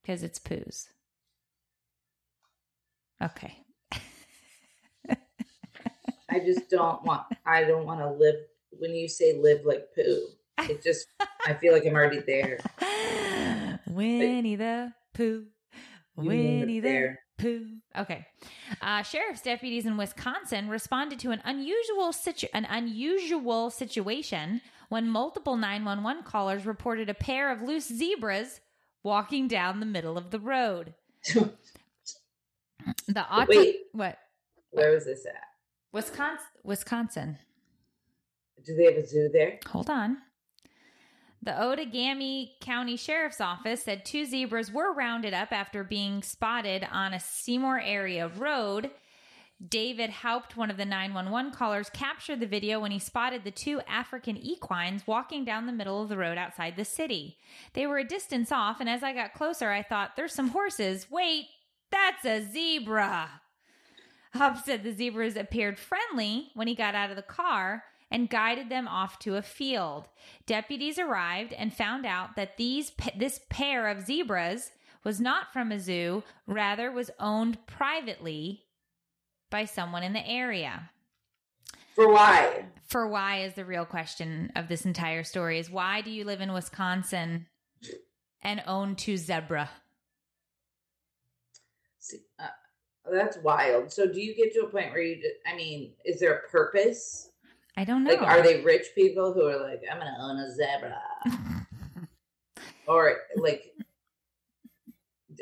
because 0.00 0.22
it's 0.22 0.38
Pooh's. 0.38 0.88
Okay. 3.22 3.58
I 6.30 6.38
just 6.38 6.70
don't 6.70 7.02
want, 7.04 7.24
I 7.44 7.64
don't 7.64 7.84
want 7.84 8.00
to 8.00 8.10
live, 8.10 8.36
when 8.72 8.94
you 8.94 9.08
say 9.08 9.38
live 9.38 9.64
like 9.64 9.86
poo. 9.94 10.26
it 10.58 10.82
just, 10.82 11.06
I 11.46 11.54
feel 11.54 11.72
like 11.72 11.84
I'm 11.86 11.94
already 11.94 12.20
there. 12.20 12.58
Winnie 13.86 14.56
the 14.56 14.92
Pooh. 15.14 15.46
Winnie 16.16 16.80
the. 16.80 17.16
Pooh. 17.38 17.66
Okay. 17.96 18.26
Uh, 18.82 19.02
sheriff's 19.02 19.40
deputies 19.40 19.86
in 19.86 19.96
Wisconsin 19.96 20.68
responded 20.68 21.18
to 21.20 21.30
an 21.30 21.40
unusual 21.44 22.12
situ- 22.12 22.48
an 22.52 22.66
unusual 22.66 23.70
situation 23.70 24.60
when 24.90 25.08
multiple 25.08 25.56
911 25.56 26.24
callers 26.24 26.66
reported 26.66 27.08
a 27.08 27.14
pair 27.14 27.50
of 27.50 27.62
loose 27.62 27.88
zebras 27.88 28.60
walking 29.02 29.48
down 29.48 29.80
the 29.80 29.86
middle 29.86 30.18
of 30.18 30.30
the 30.30 30.40
road. 30.40 30.94
The 33.08 33.20
auto- 33.30 33.46
Wait. 33.48 33.76
what? 33.92 34.18
Where 34.70 34.92
was 34.92 35.04
this 35.04 35.26
at? 35.26 35.34
Wisconsin 35.92 36.46
Wisconsin. 36.64 37.38
Do 38.64 38.74
they 38.74 38.84
have 38.84 38.96
a 38.96 39.06
zoo 39.06 39.28
there? 39.32 39.58
Hold 39.66 39.90
on. 39.90 40.18
The 41.42 41.52
Outagamie 41.52 42.60
County 42.60 42.96
Sheriff's 42.96 43.40
Office 43.40 43.82
said 43.82 44.04
two 44.04 44.26
zebras 44.26 44.70
were 44.70 44.92
rounded 44.92 45.32
up 45.32 45.52
after 45.52 45.82
being 45.82 46.22
spotted 46.22 46.86
on 46.92 47.14
a 47.14 47.20
Seymour 47.20 47.80
area 47.80 48.28
road. 48.28 48.90
David 49.66 50.10
Haupt, 50.10 50.56
one 50.56 50.70
of 50.70 50.76
the 50.76 50.84
911 50.84 51.52
callers, 51.52 51.90
captured 51.90 52.40
the 52.40 52.46
video 52.46 52.80
when 52.80 52.90
he 52.90 52.98
spotted 52.98 53.44
the 53.44 53.50
two 53.50 53.80
African 53.86 54.36
equines 54.36 55.06
walking 55.06 55.44
down 55.44 55.66
the 55.66 55.72
middle 55.72 56.02
of 56.02 56.08
the 56.08 56.16
road 56.16 56.38
outside 56.38 56.76
the 56.76 56.84
city. 56.84 57.36
They 57.74 57.86
were 57.86 57.98
a 57.98 58.04
distance 58.04 58.52
off, 58.52 58.80
and 58.80 58.88
as 58.88 59.02
I 59.02 59.12
got 59.12 59.34
closer, 59.34 59.70
I 59.70 59.82
thought, 59.82 60.16
there's 60.16 60.34
some 60.34 60.48
horses. 60.48 61.10
Wait, 61.10 61.46
that's 61.90 62.24
a 62.24 62.42
zebra. 62.42 63.42
Haupt 64.34 64.64
said 64.64 64.82
the 64.82 64.92
zebras 64.92 65.36
appeared 65.36 65.78
friendly 65.78 66.48
when 66.54 66.68
he 66.68 66.74
got 66.74 66.94
out 66.94 67.10
of 67.10 67.16
the 67.16 67.22
car 67.22 67.84
and 68.10 68.30
guided 68.30 68.68
them 68.68 68.88
off 68.88 69.18
to 69.20 69.36
a 69.36 69.42
field. 69.42 70.08
Deputies 70.46 70.98
arrived 70.98 71.52
and 71.52 71.72
found 71.72 72.04
out 72.04 72.36
that 72.36 72.56
these 72.56 72.92
this 73.16 73.40
pair 73.48 73.88
of 73.88 74.02
zebras 74.02 74.72
was 75.04 75.20
not 75.20 75.52
from 75.52 75.72
a 75.72 75.80
zoo, 75.80 76.22
rather 76.46 76.90
was 76.90 77.10
owned 77.18 77.66
privately 77.66 78.64
by 79.50 79.64
someone 79.64 80.02
in 80.02 80.12
the 80.12 80.26
area. 80.26 80.90
For 81.94 82.12
why? 82.12 82.66
For 82.86 83.08
why 83.08 83.42
is 83.42 83.54
the 83.54 83.64
real 83.64 83.84
question 83.84 84.52
of 84.56 84.68
this 84.68 84.84
entire 84.84 85.24
story 85.24 85.58
is 85.58 85.70
why 85.70 86.00
do 86.00 86.10
you 86.10 86.24
live 86.24 86.40
in 86.40 86.52
Wisconsin 86.52 87.46
and 88.42 88.62
own 88.66 88.96
two 88.96 89.16
zebra? 89.16 89.70
See, 91.98 92.18
uh, 92.38 92.46
that's 93.12 93.38
wild. 93.38 93.92
So, 93.92 94.06
do 94.06 94.20
you 94.20 94.34
get 94.34 94.52
to 94.54 94.60
a 94.60 94.68
point 94.68 94.92
where 94.92 95.02
you? 95.02 95.20
I 95.46 95.56
mean, 95.56 95.92
is 96.04 96.20
there 96.20 96.36
a 96.36 96.48
purpose? 96.48 97.29
I 97.76 97.84
don't 97.84 98.04
know. 98.04 98.10
Like, 98.10 98.22
are 98.22 98.42
they 98.42 98.62
rich 98.62 98.86
people 98.94 99.32
who 99.32 99.46
are 99.46 99.60
like, 99.60 99.82
I'm 99.90 99.98
gonna 99.98 100.16
own 100.20 100.38
a 100.38 100.50
zebra, 100.50 101.00
or 102.86 103.16
like, 103.36 103.64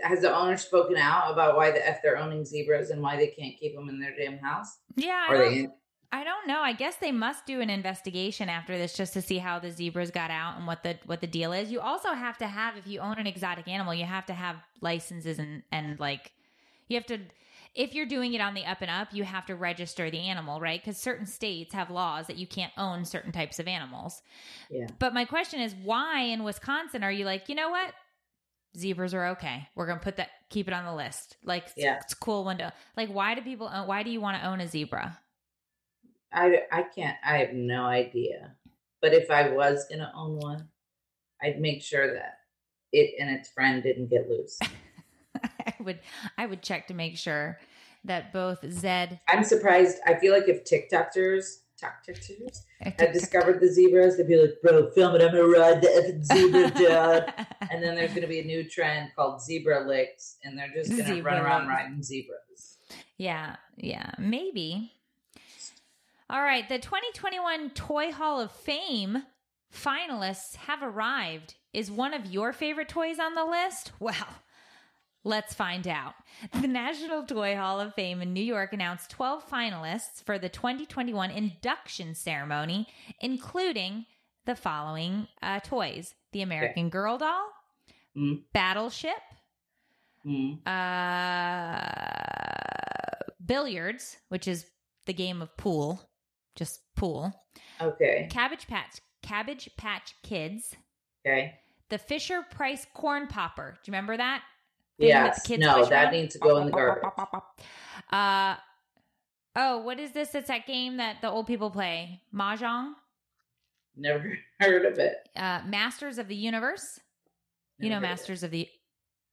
has 0.03 0.21
the 0.21 0.35
owner 0.35 0.57
spoken 0.57 0.97
out 0.97 1.33
about 1.33 1.57
why 1.57 1.71
the 1.71 1.87
f 1.87 2.01
they're 2.03 2.19
owning 2.19 2.45
zebras 2.45 2.91
and 2.91 3.03
why 3.03 3.17
they 3.17 3.29
can't 3.29 3.57
keep 3.57 3.75
them 3.75 3.88
in 3.88 3.99
their 3.99 4.14
damn 4.17 4.38
house? 4.38 4.79
yeah, 4.97 5.27
I 5.29 5.37
don't, 5.37 5.55
they? 5.55 5.69
I 6.11 6.25
don't 6.25 6.47
know. 6.47 6.61
I 6.61 6.73
guess 6.73 6.97
they 6.97 7.12
must 7.12 7.45
do 7.45 7.61
an 7.61 7.69
investigation 7.69 8.49
after 8.49 8.79
this 8.79 8.97
just 8.97 9.12
to 9.12 9.23
see 9.23 9.38
how 9.38 9.59
the 9.59 9.71
zebras 9.71 10.11
got 10.11 10.31
out 10.31 10.57
and 10.57 10.67
what 10.67 10.83
the 10.83 10.99
what 11.05 11.21
the 11.21 11.27
deal 11.27 11.53
is. 11.53 11.71
You 11.71 11.81
also 11.81 12.14
have 12.14 12.38
to 12.38 12.47
have 12.47 12.77
if 12.77 12.87
you 12.87 13.01
own 13.01 13.19
an 13.19 13.27
exotic 13.27 13.69
animal, 13.69 13.93
you 13.95 14.07
have 14.07 14.27
to 14.27 14.35
have 14.35 14.57
licenses 14.81 15.38
and 15.38 15.62
and 15.71 16.01
like 16.01 16.33
you 16.88 16.97
have 16.97 17.07
to 17.07 17.19
if 17.79 17.95
you're 17.95 18.07
doing 18.07 18.35
it 18.35 18.41
on 18.41 18.55
the 18.55 18.67
up 18.67 18.83
and 18.83 18.91
up, 18.91 19.09
you 19.12 19.23
have 19.25 19.47
to 19.47 19.55
register 19.55 20.11
the 20.11 20.19
animal, 20.19 20.61
right? 20.61 20.83
Cuz 20.83 20.99
certain 20.99 21.27
states 21.27 21.73
have 21.73 21.91
laws 21.91 22.27
that 22.27 22.37
you 22.37 22.47
can't 22.47 22.73
own 22.77 23.05
certain 23.05 23.33
types 23.33 23.59
of 23.59 23.69
animals. 23.69 24.21
Yeah. 24.69 24.88
But 24.99 25.14
my 25.14 25.25
question 25.25 25.61
is 25.61 25.75
why 25.77 26.21
in 26.23 26.43
Wisconsin 26.43 27.05
are 27.05 27.12
you 27.12 27.25
like, 27.25 27.49
"You 27.49 27.55
know 27.55 27.71
what? 27.71 27.95
Zebras 28.77 29.14
are 29.14 29.29
okay. 29.29 29.69
We're 29.75 29.87
going 29.87 29.99
to 30.01 30.05
put 30.05 30.17
that 30.17 30.31
keep 30.51 30.67
it 30.69 30.75
on 30.75 30.85
the 30.85 30.95
list." 30.95 31.37
Like 31.45 31.69
Yeah. 31.77 31.99
it's 32.03 32.12
a 32.12 32.17
cool 32.17 32.45
window. 32.45 32.73
Like 32.97 33.11
why 33.11 33.35
do 33.37 33.43
people 33.43 33.71
own, 33.73 33.87
why 33.87 34.03
do 34.03 34.11
you 34.11 34.21
want 34.21 34.43
to 34.43 34.47
own 34.49 34.61
a 34.61 34.67
zebra? 34.69 35.19
I 36.33 36.62
I 36.73 36.83
can't. 36.83 37.17
I 37.25 37.38
have 37.38 37.53
no 37.55 37.85
idea. 37.85 38.57
But 39.01 39.14
if 39.14 39.31
I 39.31 39.51
was 39.51 39.87
gonna 39.88 40.12
own 40.14 40.37
one, 40.37 40.69
I'd 41.41 41.61
make 41.61 41.83
sure 41.83 42.12
that 42.14 42.41
it 42.93 43.14
and 43.21 43.31
its 43.31 43.49
friend 43.51 43.83
didn't 43.83 44.09
get 44.09 44.29
loose. 44.29 44.59
I 45.43 45.75
would 45.81 46.01
I 46.37 46.47
would 46.47 46.62
check 46.62 46.88
to 46.88 46.95
make 46.95 47.17
sure 47.17 47.59
that 48.09 48.33
both 48.33 48.59
Zed 48.71 49.21
I'm 49.29 49.44
surprised. 49.44 49.99
I 50.07 50.14
feel 50.16 50.33
like 50.33 50.49
if 50.49 50.64
TikTokers, 50.64 51.61
TikTokers 51.81 52.62
had 52.81 53.12
discovered 53.12 53.61
the 53.61 53.68
zebras, 53.68 54.16
they'd 54.16 54.27
be 54.27 54.37
like, 54.37 54.55
"Bro, 54.62 54.90
film 54.90 55.14
it. 55.14 55.23
I'm 55.23 55.31
gonna 55.31 55.44
ride 55.47 55.81
the 55.81 55.87
effing 55.88 56.25
zebra, 56.25 56.71
dad." 56.88 57.47
And 57.71 57.83
then 57.83 57.94
there's 57.94 58.12
gonna 58.12 58.27
be 58.27 58.40
a 58.40 58.44
new 58.44 58.68
trend 58.68 59.11
called 59.14 59.40
zebra 59.40 59.87
licks, 59.87 60.37
and 60.42 60.59
they're 60.59 60.73
just 60.75 60.90
gonna 60.90 61.05
Zebra 61.05 61.33
run 61.35 61.42
around 61.44 61.68
riding 61.68 62.03
zebras. 62.03 62.79
yeah, 63.16 63.57
yeah, 63.77 64.11
maybe. 64.18 64.92
All 66.31 66.42
right, 66.42 66.68
the 66.68 66.79
2021 66.79 67.71
Toy 67.71 68.12
Hall 68.12 68.40
of 68.40 68.53
Fame 68.53 69.23
finalists 69.75 70.57
have 70.57 70.83
arrived. 70.83 71.55
Is 71.73 71.90
one 71.90 72.12
of 72.14 72.27
your 72.27 72.53
favorite 72.53 72.88
toys 72.88 73.18
on 73.18 73.35
the 73.35 73.44
list? 73.44 73.92
Well, 74.01 74.14
let's 75.29 75.55
find 75.55 75.87
out. 75.87 76.14
The 76.61 76.67
National 76.67 77.23
Toy 77.25 77.55
Hall 77.55 77.81
of 77.81 77.95
Fame 77.95 78.23
in 78.23 78.33
New 78.33 78.43
York 78.43 78.73
announced 78.73 79.11
12 79.11 79.49
finalists 79.49 80.25
for 80.25 80.38
the 80.38 80.49
2021 80.49 81.31
induction 81.31 82.14
ceremony, 82.14 82.88
including 83.21 84.07
the 84.47 84.57
following 84.57 85.29
uh, 85.43 85.61
toys 85.61 86.14
the 86.33 86.43
American 86.43 86.88
Girl 86.88 87.19
doll, 87.19 87.51
Mm. 88.17 88.43
Battleship, 88.53 89.21
Mm. 90.27 90.67
uh, 91.88 93.33
billiards, 93.45 94.17
which 94.29 94.49
is 94.49 94.67
the 95.07 95.12
game 95.12 95.41
of 95.43 95.57
pool, 95.57 96.01
just 96.57 96.81
pool. 96.97 97.33
Okay. 97.81 98.27
Cabbage 98.31 98.67
Patch, 98.67 99.01
Cabbage 99.23 99.71
Patch 99.77 100.14
Kids, 100.23 100.75
Okay. 101.27 101.55
the 101.91 101.99
Fisher 101.99 102.43
Price 102.51 102.87
Corn 102.95 103.27
Popper. 103.29 103.73
Do 103.73 103.79
you 103.91 103.93
remember 103.93 104.17
that? 104.17 104.43
Thing 104.99 105.09
that 105.11 105.27
Yes. 105.27 105.43
the 105.43 105.49
kids 105.49 105.61
No, 105.61 105.85
that 105.85 106.05
around? 106.05 106.13
needs 106.13 106.33
to 106.35 106.39
go 106.41 106.57
in 106.59 106.67
the 106.67 106.73
garbage. 106.73 107.05
Uh, 108.11 108.57
oh, 109.57 109.79
what 109.79 109.99
is 110.01 110.13
this? 110.13 110.35
It's 110.35 110.49
that 110.49 110.67
game 110.67 110.97
that 110.97 111.21
the 111.21 111.31
old 111.31 111.47
people 111.47 111.71
play, 111.71 112.23
mahjong. 112.35 112.95
Never 113.97 114.37
heard 114.61 114.85
of 114.87 114.99
it. 114.99 115.17
Uh, 115.37 115.61
Masters 115.67 116.19
of 116.19 116.27
the 116.29 116.35
Universe. 116.37 117.01
you 117.79 117.89
know 117.91 117.97
heard 117.97 118.05
of. 118.05 118.11
Masters 118.11 118.43
of 118.43 118.51
the. 118.51 118.69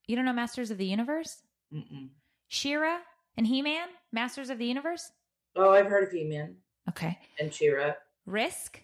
You 0.08 0.16
don't 0.16 0.26
know 0.26 0.34
Masters 0.34 0.70
of 0.72 0.78
the 0.78 0.86
Universe? 0.86 1.42
Mm-mm. 1.74 2.10
She-Ra 2.48 3.00
and 3.38 3.48
He 3.48 3.62
Man, 3.64 3.88
Masters 4.12 4.50
of 4.52 4.60
the 4.60 4.66
Universe. 4.68 5.12
Oh, 5.56 5.72
I've 5.72 5.88
heard 5.88 6.04
of 6.04 6.12
He-Man 6.12 6.58
Okay. 6.90 7.18
and 7.40 7.52
She-Ra. 7.52 7.94
Risk, 8.28 8.82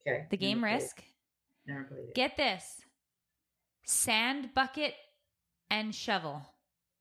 Okay. 0.00 0.26
the 0.30 0.36
game 0.36 0.60
Never 0.62 0.74
Risk. 0.74 1.04
Never 1.66 1.84
played 1.84 2.00
it. 2.08 2.14
Get 2.16 2.36
this 2.36 2.80
sand 3.84 4.50
bucket 4.54 4.94
and 5.72 5.94
shovel. 5.94 6.42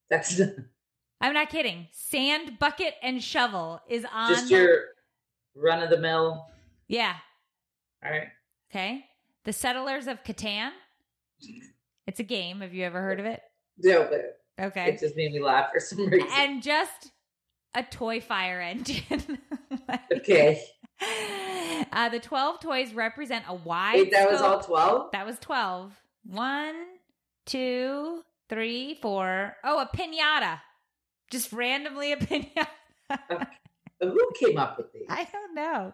That's 0.10 0.40
I'm 1.22 1.34
not 1.34 1.50
kidding. 1.50 1.88
Sand 1.92 2.58
bucket 2.58 2.96
and 3.04 3.22
shovel 3.22 3.80
is 3.90 4.06
on. 4.12 4.30
just 4.34 4.50
your 4.50 4.86
run 5.56 5.84
of 5.84 5.90
the 5.90 6.00
mill. 6.00 6.48
yeah. 6.88 7.16
All 8.04 8.10
right. 8.10 8.28
Okay. 8.72 9.06
The 9.44 9.54
Settlers 9.54 10.08
of 10.08 10.24
Catan. 10.24 10.72
It's 12.08 12.20
a 12.20 12.24
game. 12.24 12.62
Have 12.62 12.74
you 12.74 12.84
ever 12.84 13.00
heard 13.02 13.20
of 13.20 13.26
it? 13.28 13.42
No, 13.78 14.08
but 14.10 14.66
Okay. 14.66 14.90
it 14.94 15.00
just 15.00 15.16
made 15.16 15.32
me 15.32 15.40
laugh 15.40 15.72
for 15.72 15.80
some 15.80 16.08
reason. 16.08 16.28
And 16.34 16.64
just 16.64 17.12
a 17.76 17.84
toy 17.84 18.22
fire 18.22 18.60
engine. 18.62 19.38
Like- 19.88 20.02
okay. 20.12 20.64
Uh, 21.94 22.08
the 22.10 22.20
12 22.20 22.60
toys 22.62 22.94
represent 22.94 23.44
a 23.48 23.56
wide. 23.56 23.96
Wait, 23.96 24.12
that 24.12 24.32
was 24.32 24.40
all 24.40 24.62
12? 24.62 25.12
That 25.14 25.26
was 25.26 25.38
12. 25.40 25.92
One, 26.26 26.76
two, 27.48 28.22
three, 28.52 28.96
four. 29.02 29.56
Oh, 29.64 29.80
a 29.80 29.88
pinata. 29.98 30.60
Just 31.32 31.52
randomly 31.54 32.12
a 32.12 32.18
pinata. 32.18 32.68
Who 34.02 34.20
came 34.40 34.58
up 34.58 34.78
with 34.78 34.92
these? 34.94 35.06
I 35.10 35.28
don't 35.32 35.56
know. 35.56 35.94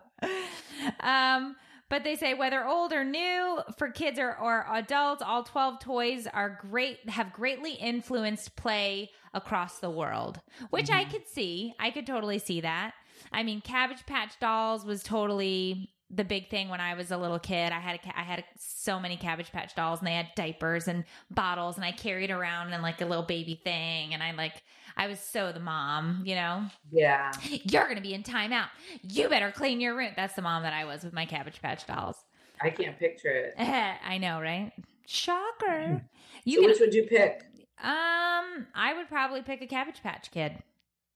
Um, 1.02 1.56
but 1.90 2.04
they 2.04 2.16
say 2.16 2.34
whether 2.34 2.66
old 2.66 2.92
or 2.94 3.04
new, 3.04 3.60
for 3.78 3.90
kids 3.92 4.20
or, 4.20 4.38
or 4.38 4.66
adults, 4.72 5.22
all 5.22 5.44
12 5.44 5.80
toys 5.80 6.28
are 6.34 6.60
great, 6.70 7.10
have 7.10 7.32
greatly 7.32 7.74
influenced 7.74 8.56
play 8.56 9.10
across 9.34 9.80
the 9.80 9.90
world, 9.90 10.40
which 10.70 10.90
I 10.90 11.06
Mhm. 11.06 11.12
could 11.12 11.28
see. 11.28 11.74
I 11.80 11.92
could 11.92 12.08
totally 12.08 12.40
see 12.40 12.62
that. 12.62 12.94
I 13.32 13.44
mean, 13.44 13.62
Cabbage 13.62 14.06
Patch 14.06 14.40
Dolls 14.40 14.86
was 14.86 15.04
totally 15.04 15.90
the 16.10 16.24
big 16.24 16.50
thing 16.50 16.70
when 16.70 16.80
I 16.80 16.94
was 16.94 17.12
a 17.12 17.18
little 17.18 17.40
kid. 17.40 17.72
I 17.72 17.80
had 17.80 18.00
a, 18.04 18.20
I 18.20 18.24
had 18.24 18.44
so 18.58 19.00
many 19.00 19.18
Cabbage 19.18 19.52
Patch 19.52 19.76
Dolls, 19.76 20.00
and 20.00 20.08
they 20.08 20.14
had 20.14 20.30
diapers 20.36 20.88
and 20.88 21.04
bottles, 21.30 21.76
and 21.76 21.86
I 21.86 21.92
carried 21.92 22.32
around 22.32 22.74
in 22.74 22.82
like 22.82 23.02
a 23.02 23.06
little 23.06 23.26
baby 23.26 23.60
thing, 23.64 24.14
and 24.14 24.24
I 24.24 24.32
like 24.32 24.64
I 24.96 25.08
was 25.08 25.20
so 25.20 25.52
the 25.52 25.60
mom, 25.60 26.24
you 26.26 26.36
know. 26.36 26.66
Yeah. 26.92 27.32
You're 27.44 27.84
going 27.84 27.98
to 27.98 28.02
be 28.02 28.14
in 28.14 28.24
timeout. 28.24 28.70
You 29.04 29.30
better 29.30 29.52
clean 29.52 29.80
your 29.80 29.96
room. 29.96 30.12
That's 30.16 30.34
the 30.34 30.42
mom 30.42 30.64
that 30.64 30.74
I 30.74 30.86
was 30.86 31.04
with 31.04 31.14
my 31.14 31.26
Cabbage 31.26 31.62
Patch 31.62 31.86
dolls. 31.86 32.18
I 32.62 32.72
can't 32.72 32.98
picture 32.98 33.30
it. 33.30 33.54
I 33.60 34.18
know, 34.18 34.42
right? 34.42 34.72
Shocker. 35.06 36.02
You 36.44 36.56
so 36.56 36.62
can, 36.62 36.70
which 36.72 36.80
would 36.80 36.94
you 36.94 37.04
pick? 37.04 37.44
um, 37.84 38.66
I 38.74 38.94
would 38.96 39.08
probably 39.08 39.44
pick 39.44 39.62
a 39.62 39.68
Cabbage 39.68 40.02
Patch 40.02 40.32
Kid. 40.32 40.54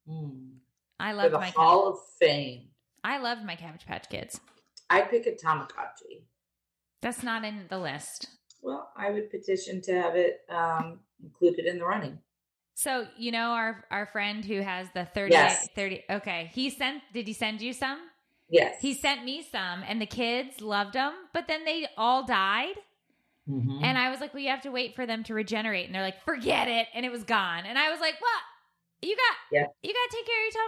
Hmm. 0.08 0.58
I 1.00 1.14
love 1.14 1.32
the 1.32 1.40
my 1.40 1.50
Hall 1.50 1.88
of 1.88 2.00
Fame, 2.20 2.68
I 3.04 3.18
loved 3.18 3.44
my 3.44 3.56
Cabbage 3.56 3.88
Patch 3.88 4.08
Kids. 4.10 4.40
I 4.92 5.02
pick 5.02 5.26
a 5.28 5.32
Tamagotchi. 5.32 6.24
That's 7.02 7.24
not 7.24 7.44
in 7.44 7.66
the 7.70 7.80
list. 7.80 8.28
Well, 8.62 8.92
I 8.96 9.10
would 9.10 9.32
petition 9.32 9.82
to 9.84 9.94
have 9.94 10.16
it 10.16 10.42
um, 10.50 11.00
included 11.24 11.66
in 11.66 11.80
the 11.80 11.86
running. 11.86 12.20
So 12.76 13.06
you 13.18 13.32
know 13.32 13.52
our 13.52 13.86
our 13.92 14.06
friend 14.08 14.44
who 14.46 14.62
has 14.62 14.88
the 14.94 15.06
30, 15.06 15.32
Yes. 15.34 15.68
30 15.76 16.04
Okay, 16.10 16.52
he 16.54 16.70
sent. 16.70 17.04
Did 17.14 17.28
he 17.28 17.34
send 17.34 17.62
you 17.62 17.74
some? 17.74 18.00
Yes. 18.50 18.82
He 18.82 18.94
sent 18.94 19.24
me 19.24 19.46
some, 19.50 19.84
and 19.88 20.02
the 20.02 20.06
kids 20.06 20.62
loved 20.62 20.94
them, 20.94 21.14
but 21.34 21.48
then 21.48 21.64
they 21.66 21.88
all 21.98 22.26
died. 22.26 22.76
Mhm. 23.50 23.82
And 23.84 23.98
I 23.98 24.10
was 24.10 24.20
like, 24.20 24.34
well, 24.34 24.44
you 24.44 24.50
have 24.50 24.62
to 24.62 24.72
wait 24.72 24.96
for 24.96 25.06
them 25.06 25.24
to 25.24 25.34
regenerate. 25.34 25.86
And 25.88 25.96
they're 25.96 26.02
like, 26.04 26.22
forget 26.24 26.68
it. 26.68 26.88
And 26.94 27.06
it 27.06 27.12
was 27.12 27.24
gone. 27.24 27.66
And 27.66 27.78
I 27.78 27.90
was 27.90 28.00
like, 28.00 28.16
what? 28.22 28.42
You 29.02 29.16
got, 29.16 29.36
Yeah. 29.52 29.66
you 29.82 29.94
got 29.94 30.10
to 30.12 30.16
take 30.16 30.26
care 30.28 30.48
of 30.48 30.54
your 30.54 30.62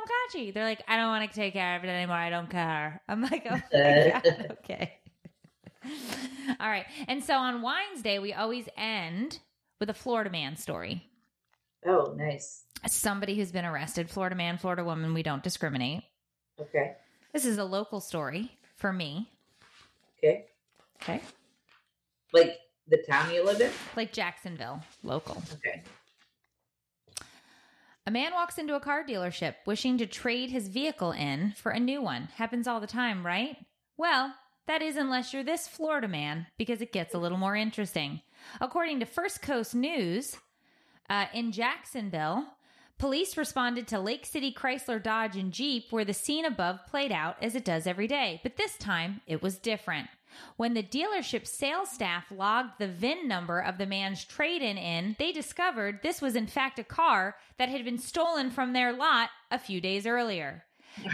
Tamagotchi. 0.47 0.53
They're 0.53 0.63
like, 0.63 0.81
I 0.87 0.95
don't 0.97 1.07
want 1.09 1.29
to 1.29 1.35
take 1.35 1.53
care 1.53 1.75
of 1.77 1.83
it 1.83 1.87
anymore. 1.87 2.15
I 2.17 2.29
don't 2.29 2.49
care. 2.49 3.01
I'm 3.07 3.21
like, 3.21 3.45
oh 3.49 3.61
God, 3.71 4.47
okay. 4.63 4.93
All 6.59 6.67
right. 6.69 6.85
And 7.07 7.23
so 7.23 7.35
on 7.35 7.61
Wines 7.61 8.01
Day, 8.01 8.19
we 8.19 8.33
always 8.33 8.65
end 8.77 9.39
with 9.79 9.89
a 9.89 9.93
Florida 9.93 10.29
man 10.29 10.55
story. 10.55 11.03
oh, 11.85 12.13
nice. 12.17 12.63
Somebody 12.87 13.35
who's 13.35 13.51
been 13.51 13.65
arrested, 13.65 14.09
Florida 14.09 14.35
man, 14.35 14.57
Florida 14.57 14.83
woman, 14.83 15.13
we 15.13 15.23
don't 15.23 15.43
discriminate. 15.43 16.03
Okay. 16.59 16.93
This 17.33 17.45
is 17.45 17.57
a 17.57 17.63
local 17.63 17.99
story 18.01 18.51
for 18.75 18.91
me. 18.91 19.29
Okay. 20.17 20.45
Okay. 21.01 21.21
Like 22.33 22.57
the 22.87 22.97
town 23.09 23.33
you 23.33 23.43
live 23.45 23.61
in? 23.61 23.71
Like 23.95 24.11
Jacksonville, 24.11 24.81
local. 25.03 25.41
Okay. 25.53 25.83
A 28.05 28.11
man 28.11 28.33
walks 28.33 28.57
into 28.57 28.75
a 28.75 28.81
car 28.81 29.05
dealership 29.05 29.55
wishing 29.65 29.97
to 29.97 30.05
trade 30.05 30.49
his 30.49 30.67
vehicle 30.67 31.11
in 31.13 31.53
for 31.55 31.71
a 31.71 31.79
new 31.79 32.01
one. 32.01 32.27
Happens 32.35 32.67
all 32.67 32.81
the 32.81 32.87
time, 32.87 33.25
right? 33.25 33.55
Well, 33.95 34.33
that 34.67 34.81
is 34.81 34.97
unless 34.97 35.33
you're 35.33 35.43
this 35.43 35.67
Florida 35.69 36.07
man, 36.07 36.47
because 36.57 36.81
it 36.81 36.91
gets 36.91 37.13
a 37.13 37.17
little 37.17 37.37
more 37.37 37.55
interesting. 37.55 38.21
According 38.59 38.99
to 38.99 39.05
First 39.05 39.41
Coast 39.41 39.73
News, 39.73 40.37
uh, 41.09 41.27
in 41.33 41.53
Jacksonville, 41.53 42.45
police 42.97 43.37
responded 43.37 43.87
to 43.87 43.99
Lake 43.99 44.25
City 44.25 44.53
Chrysler 44.53 45.01
Dodge 45.01 45.37
and 45.37 45.53
Jeep 45.53 45.85
where 45.91 46.05
the 46.05 46.13
scene 46.13 46.43
above 46.43 46.85
played 46.85 47.11
out 47.11 47.37
as 47.41 47.55
it 47.55 47.63
does 47.63 47.87
every 47.87 48.07
day. 48.07 48.41
But 48.43 48.57
this 48.57 48.77
time, 48.77 49.21
it 49.27 49.41
was 49.41 49.57
different. 49.57 50.09
When 50.57 50.73
the 50.73 50.83
dealership 50.83 51.45
sales 51.47 51.89
staff 51.89 52.25
logged 52.31 52.79
the 52.79 52.87
VIN 52.87 53.27
number 53.27 53.59
of 53.59 53.77
the 53.77 53.85
man's 53.85 54.23
trade 54.25 54.61
in 54.61 54.77
in, 54.77 55.15
they 55.19 55.31
discovered 55.31 55.99
this 56.03 56.21
was 56.21 56.35
in 56.35 56.47
fact 56.47 56.79
a 56.79 56.83
car 56.83 57.35
that 57.57 57.69
had 57.69 57.83
been 57.85 57.97
stolen 57.97 58.49
from 58.51 58.73
their 58.73 58.93
lot 58.93 59.29
a 59.51 59.59
few 59.59 59.79
days 59.81 60.05
earlier. 60.05 60.63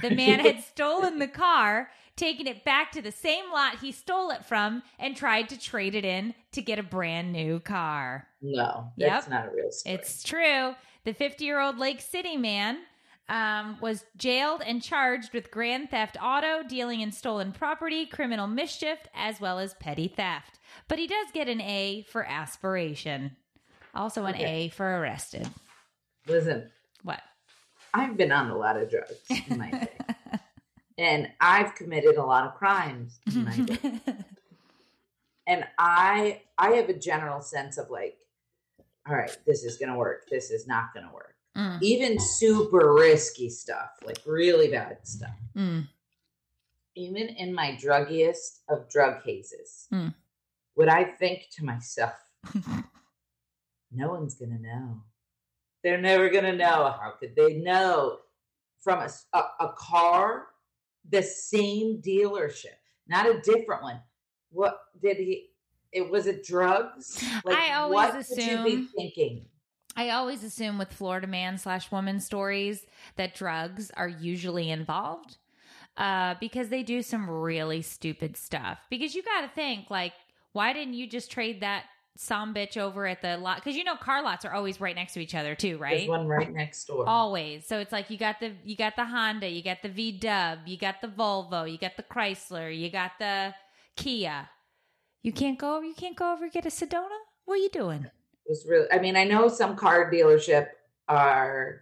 The 0.01 0.11
man 0.11 0.39
had 0.39 0.61
stolen 0.63 1.19
the 1.19 1.27
car, 1.27 1.89
taken 2.17 2.47
it 2.47 2.65
back 2.65 2.91
to 2.91 3.01
the 3.01 3.11
same 3.13 3.49
lot 3.51 3.79
he 3.79 3.91
stole 3.93 4.29
it 4.31 4.43
from, 4.43 4.83
and 4.99 5.15
tried 5.15 5.47
to 5.49 5.59
trade 5.59 5.95
it 5.95 6.03
in 6.03 6.33
to 6.51 6.61
get 6.61 6.79
a 6.79 6.83
brand 6.83 7.31
new 7.31 7.59
car. 7.61 8.27
No, 8.41 8.91
Yep. 8.97 9.09
that's 9.09 9.29
not 9.29 9.47
a 9.47 9.51
real 9.51 9.71
story. 9.71 9.95
It's 9.95 10.21
true. 10.23 10.75
The 11.05 11.13
50 11.13 11.45
year 11.45 11.59
old 11.61 11.77
Lake 11.77 12.01
City 12.01 12.35
man 12.35 12.79
um, 13.29 13.77
was 13.79 14.05
jailed 14.17 14.61
and 14.65 14.81
charged 14.81 15.33
with 15.33 15.51
grand 15.51 15.91
theft 15.91 16.17
auto, 16.21 16.63
dealing 16.67 17.01
in 17.01 17.11
stolen 17.11 17.51
property, 17.51 18.05
criminal 18.05 18.47
mischief, 18.47 18.97
as 19.13 19.39
well 19.39 19.59
as 19.59 19.75
petty 19.75 20.07
theft. 20.07 20.59
But 20.87 20.99
he 20.99 21.07
does 21.07 21.27
get 21.33 21.47
an 21.47 21.61
A 21.61 22.05
for 22.09 22.23
aspiration. 22.25 23.35
Also 23.93 24.25
an 24.25 24.35
Okay. 24.35 24.65
A 24.65 24.69
for 24.69 24.99
arrested. 24.99 25.47
Listen, 26.27 26.69
What? 27.03 27.21
I've 27.93 28.17
been 28.17 28.31
on 28.31 28.49
a 28.49 28.57
lot 28.57 28.77
of 28.77 28.89
drugs 28.89 29.15
in 29.49 29.57
my 29.57 29.71
day. 29.71 29.97
and 30.97 31.29
I've 31.39 31.73
committed 31.75 32.17
a 32.17 32.23
lot 32.23 32.45
of 32.45 32.53
crimes 32.55 33.19
in 33.33 33.45
my 33.45 33.57
day. 33.57 33.99
and 35.47 35.65
I 35.77 36.41
I 36.57 36.71
have 36.71 36.89
a 36.89 36.93
general 36.93 37.41
sense 37.41 37.77
of 37.79 37.89
like, 37.89 38.17
all 39.07 39.15
right, 39.15 39.35
this 39.47 39.63
is 39.63 39.77
gonna 39.77 39.97
work, 39.97 40.29
this 40.29 40.51
is 40.51 40.67
not 40.67 40.93
gonna 40.93 41.11
work. 41.11 41.35
Mm, 41.57 41.81
Even 41.81 42.19
super 42.19 42.93
risky 42.93 43.49
stuff, 43.49 43.89
like 44.05 44.19
really 44.25 44.69
bad 44.69 44.99
stuff. 45.03 45.35
mm, 45.55 45.87
Even 46.95 47.27
in 47.29 47.53
my 47.53 47.77
druggiest 47.81 48.59
of 48.69 48.87
drug 48.89 49.23
cases, 49.23 49.87
Hmm. 49.89 50.09
would 50.75 50.87
I 50.89 51.03
think 51.05 51.47
to 51.57 51.65
myself, 51.65 52.13
no 53.91 54.09
one's 54.09 54.35
gonna 54.35 54.59
know. 54.59 55.01
They're 55.83 56.01
never 56.01 56.29
gonna 56.29 56.55
know. 56.55 56.95
How 56.99 57.13
could 57.19 57.35
they 57.35 57.53
know? 57.55 58.19
From 58.81 58.99
a 58.99 59.09
a 59.59 59.73
car, 59.77 60.47
the 61.09 61.21
same 61.21 62.01
dealership, 62.01 62.77
not 63.07 63.25
a 63.27 63.41
different 63.41 63.83
one. 63.83 63.99
What 64.51 64.79
did 65.01 65.17
he? 65.17 65.49
It 65.91 66.09
was 66.09 66.27
it 66.27 66.45
drugs? 66.45 67.21
I 67.47 67.73
always 67.73 67.93
what 67.95 68.13
would 68.15 68.29
you 68.29 68.35
be 68.63 68.69
assume- 68.73 68.89
thinking? 68.95 69.45
I 69.99 70.11
always 70.11 70.45
assume 70.45 70.77
with 70.77 70.93
Florida 70.93 71.27
man 71.27 71.57
slash 71.57 71.91
woman 71.91 72.21
stories 72.21 72.85
that 73.17 73.35
drugs 73.35 73.91
are 73.97 74.07
usually 74.07 74.71
involved 74.71 75.35
uh, 75.97 76.35
because 76.39 76.69
they 76.69 76.83
do 76.83 77.01
some 77.01 77.29
really 77.29 77.81
stupid 77.81 78.37
stuff. 78.37 78.79
Because 78.89 79.13
you 79.13 79.21
got 79.23 79.41
to 79.41 79.49
think, 79.49 79.89
like, 79.89 80.13
why 80.53 80.71
didn't 80.71 80.93
you 80.93 81.05
just 81.05 81.29
trade 81.29 81.59
that 81.59 81.83
some 82.15 82.53
bitch 82.53 82.77
over 82.77 83.07
at 83.07 83.21
the 83.21 83.37
lot? 83.39 83.57
Because 83.57 83.75
you 83.75 83.83
know 83.83 83.97
car 83.97 84.23
lots 84.23 84.45
are 84.45 84.53
always 84.53 84.79
right 84.79 84.95
next 84.95 85.15
to 85.15 85.19
each 85.19 85.35
other 85.35 85.53
too, 85.53 85.71
There's 85.71 85.81
right? 85.81 86.07
one 86.07 86.27
right 86.27 86.53
next 86.53 86.85
door. 86.85 87.03
Always. 87.05 87.67
So 87.67 87.79
it's 87.79 87.91
like 87.91 88.09
you 88.09 88.17
got 88.17 88.39
the 88.39 88.53
you 88.63 88.77
got 88.77 88.95
the 88.95 89.03
Honda, 89.03 89.49
you 89.49 89.61
got 89.61 89.81
the 89.83 89.89
V 89.89 90.13
Dub, 90.13 90.59
you 90.65 90.77
got 90.77 91.01
the 91.01 91.09
Volvo, 91.09 91.69
you 91.69 91.77
got 91.77 91.97
the 91.97 92.03
Chrysler, 92.03 92.73
you 92.73 92.89
got 92.89 93.11
the 93.19 93.53
Kia. 93.97 94.47
You 95.23 95.33
can't 95.33 95.59
go. 95.59 95.81
You 95.81 95.93
can't 95.93 96.15
go 96.15 96.31
over 96.31 96.45
and 96.45 96.53
get 96.53 96.65
a 96.65 96.69
Sedona. 96.69 97.09
What 97.43 97.55
are 97.55 97.57
you 97.57 97.69
doing? 97.69 98.09
Was 98.49 98.65
really. 98.67 98.87
I 98.91 98.99
mean, 98.99 99.15
I 99.15 99.23
know 99.23 99.47
some 99.47 99.75
car 99.75 100.11
dealership 100.11 100.67
are 101.07 101.81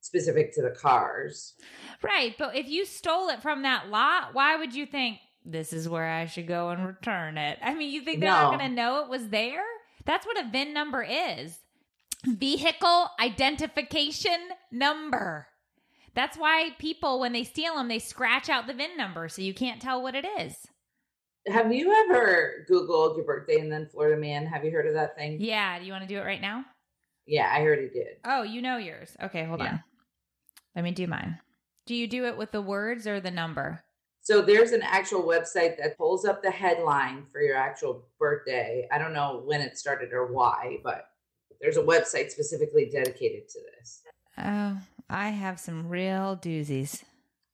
specific 0.00 0.54
to 0.54 0.62
the 0.62 0.70
cars. 0.70 1.54
Right, 2.02 2.34
but 2.38 2.54
if 2.56 2.68
you 2.68 2.84
stole 2.84 3.28
it 3.30 3.40
from 3.40 3.62
that 3.62 3.88
lot, 3.88 4.34
why 4.34 4.56
would 4.56 4.74
you 4.74 4.84
think 4.84 5.18
this 5.44 5.72
is 5.72 5.88
where 5.88 6.08
I 6.08 6.26
should 6.26 6.46
go 6.46 6.68
and 6.70 6.86
return 6.86 7.38
it? 7.38 7.58
I 7.62 7.74
mean, 7.74 7.90
you 7.90 8.02
think 8.02 8.20
they're 8.20 8.28
not 8.28 8.58
going 8.58 8.68
to 8.70 8.74
know 8.74 9.02
it 9.02 9.08
was 9.08 9.28
there? 9.28 9.64
That's 10.04 10.26
what 10.26 10.38
a 10.38 10.50
VIN 10.50 10.74
number 10.74 11.02
is. 11.02 11.58
Vehicle 12.24 13.08
identification 13.18 14.38
number. 14.70 15.46
That's 16.14 16.36
why 16.36 16.70
people 16.78 17.20
when 17.20 17.32
they 17.32 17.44
steal 17.44 17.76
them, 17.76 17.88
they 17.88 17.98
scratch 17.98 18.48
out 18.48 18.66
the 18.66 18.74
VIN 18.74 18.96
number 18.96 19.28
so 19.28 19.42
you 19.42 19.54
can't 19.54 19.80
tell 19.80 20.02
what 20.02 20.14
it 20.14 20.26
is. 20.38 20.68
Have 21.48 21.72
you 21.72 21.92
ever 22.04 22.64
Googled 22.70 23.16
your 23.16 23.24
birthday 23.24 23.58
and 23.58 23.70
then 23.72 23.88
Florida 23.90 24.20
man? 24.20 24.46
Have 24.46 24.64
you 24.64 24.70
heard 24.70 24.86
of 24.86 24.94
that 24.94 25.16
thing? 25.16 25.38
Yeah, 25.40 25.78
do 25.78 25.84
you 25.84 25.92
want 25.92 26.02
to 26.02 26.08
do 26.08 26.18
it 26.18 26.24
right 26.24 26.40
now? 26.40 26.64
Yeah, 27.26 27.50
I 27.52 27.62
heard 27.62 27.80
he 27.80 27.88
did. 27.88 28.18
Oh, 28.24 28.42
you 28.42 28.62
know 28.62 28.76
yours. 28.76 29.16
Okay, 29.20 29.44
hold 29.44 29.60
Yeah. 29.60 29.72
on. 29.72 29.84
Let 30.76 30.84
me 30.84 30.92
do 30.92 31.06
mine. 31.06 31.38
Do 31.86 31.94
you 31.96 32.06
do 32.06 32.26
it 32.26 32.36
with 32.36 32.52
the 32.52 32.62
words 32.62 33.06
or 33.06 33.20
the 33.20 33.30
number? 33.30 33.82
So 34.20 34.40
there's 34.40 34.70
an 34.70 34.82
actual 34.82 35.22
website 35.24 35.78
that 35.78 35.98
pulls 35.98 36.24
up 36.24 36.42
the 36.42 36.50
headline 36.50 37.24
for 37.24 37.40
your 37.40 37.56
actual 37.56 38.06
birthday. 38.20 38.86
I 38.92 38.98
don't 38.98 39.12
know 39.12 39.42
when 39.44 39.60
it 39.60 39.76
started 39.76 40.12
or 40.12 40.32
why, 40.32 40.78
but 40.84 41.06
there's 41.60 41.76
a 41.76 41.82
website 41.82 42.30
specifically 42.30 42.88
dedicated 42.88 43.48
to 43.48 43.58
this. 43.78 44.02
Oh, 44.38 44.78
I 45.10 45.30
have 45.30 45.58
some 45.58 45.88
real 45.88 46.36
doozies. 46.36 47.02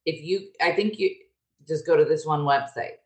If 0.05 0.23
you, 0.23 0.49
I 0.61 0.73
think 0.73 0.99
you 0.99 1.15
just 1.67 1.87
go 1.87 1.97
to 1.97 2.05
this 2.05 2.27
one 2.27 2.41
website. 2.41 2.97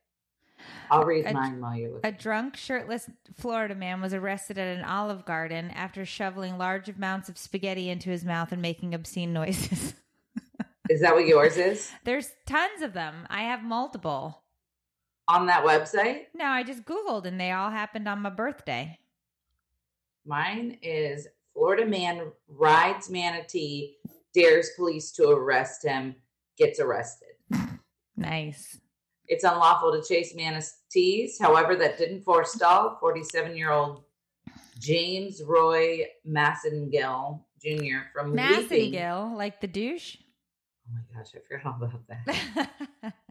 I'll 0.90 1.04
read 1.04 1.26
A- 1.26 1.32
mine 1.32 1.60
while 1.60 1.76
you're 1.76 2.00
A 2.04 2.12
drunk, 2.12 2.56
shirtless 2.56 3.08
Florida 3.36 3.74
man 3.74 4.00
was 4.00 4.12
arrested 4.14 4.58
at 4.58 4.76
an 4.76 4.84
Olive 4.84 5.24
Garden 5.24 5.70
after 5.70 6.04
shoveling 6.04 6.58
large 6.58 6.88
amounts 6.88 7.28
of 7.28 7.38
spaghetti 7.38 7.88
into 7.88 8.10
his 8.10 8.24
mouth 8.24 8.52
and 8.52 8.60
making 8.62 8.94
obscene 8.94 9.32
noises. 9.32 9.94
Is 10.90 11.00
that 11.00 11.14
what 11.14 11.26
yours 11.26 11.56
is 11.56 11.90
There's 12.04 12.32
tons 12.44 12.82
of 12.82 12.92
them. 12.92 13.26
I 13.30 13.42
have 13.44 13.62
multiple. 13.62 14.42
on 15.28 15.46
that 15.46 15.64
website? 15.64 16.24
No, 16.34 16.44
I 16.46 16.64
just 16.64 16.84
Googled 16.84 17.24
and 17.24 17.40
they 17.40 17.52
all 17.52 17.70
happened 17.70 18.08
on 18.08 18.20
my 18.20 18.30
birthday. 18.30 18.98
Mine 20.26 20.78
is 20.82 21.28
Florida 21.54 21.86
man 21.86 22.32
rides 22.48 23.08
manatee, 23.08 23.96
dares 24.34 24.70
police 24.76 25.12
to 25.12 25.28
arrest 25.30 25.84
him, 25.84 26.16
gets 26.58 26.80
arrested. 26.80 27.28
Nice. 28.14 28.78
It's 29.28 29.44
unlawful 29.44 29.92
to 29.92 30.06
chase 30.06 30.34
manatees. 30.34 31.38
However, 31.40 31.76
that 31.76 31.96
didn't 31.98 32.22
forestall 32.22 32.98
47 33.00 33.56
year 33.56 33.70
old 33.70 34.04
James 34.78 35.42
Roy 35.46 36.06
Massengill 36.28 37.40
Jr. 37.62 38.08
from. 38.12 38.34
Massengill, 38.36 39.36
like 39.36 39.60
the 39.60 39.68
douche. 39.68 40.16
Oh 40.88 40.94
my 40.94 41.18
gosh, 41.18 41.28
I 41.34 41.38
forgot 41.48 41.66
all 41.80 41.84
about 41.88 42.06
that. 42.08 43.14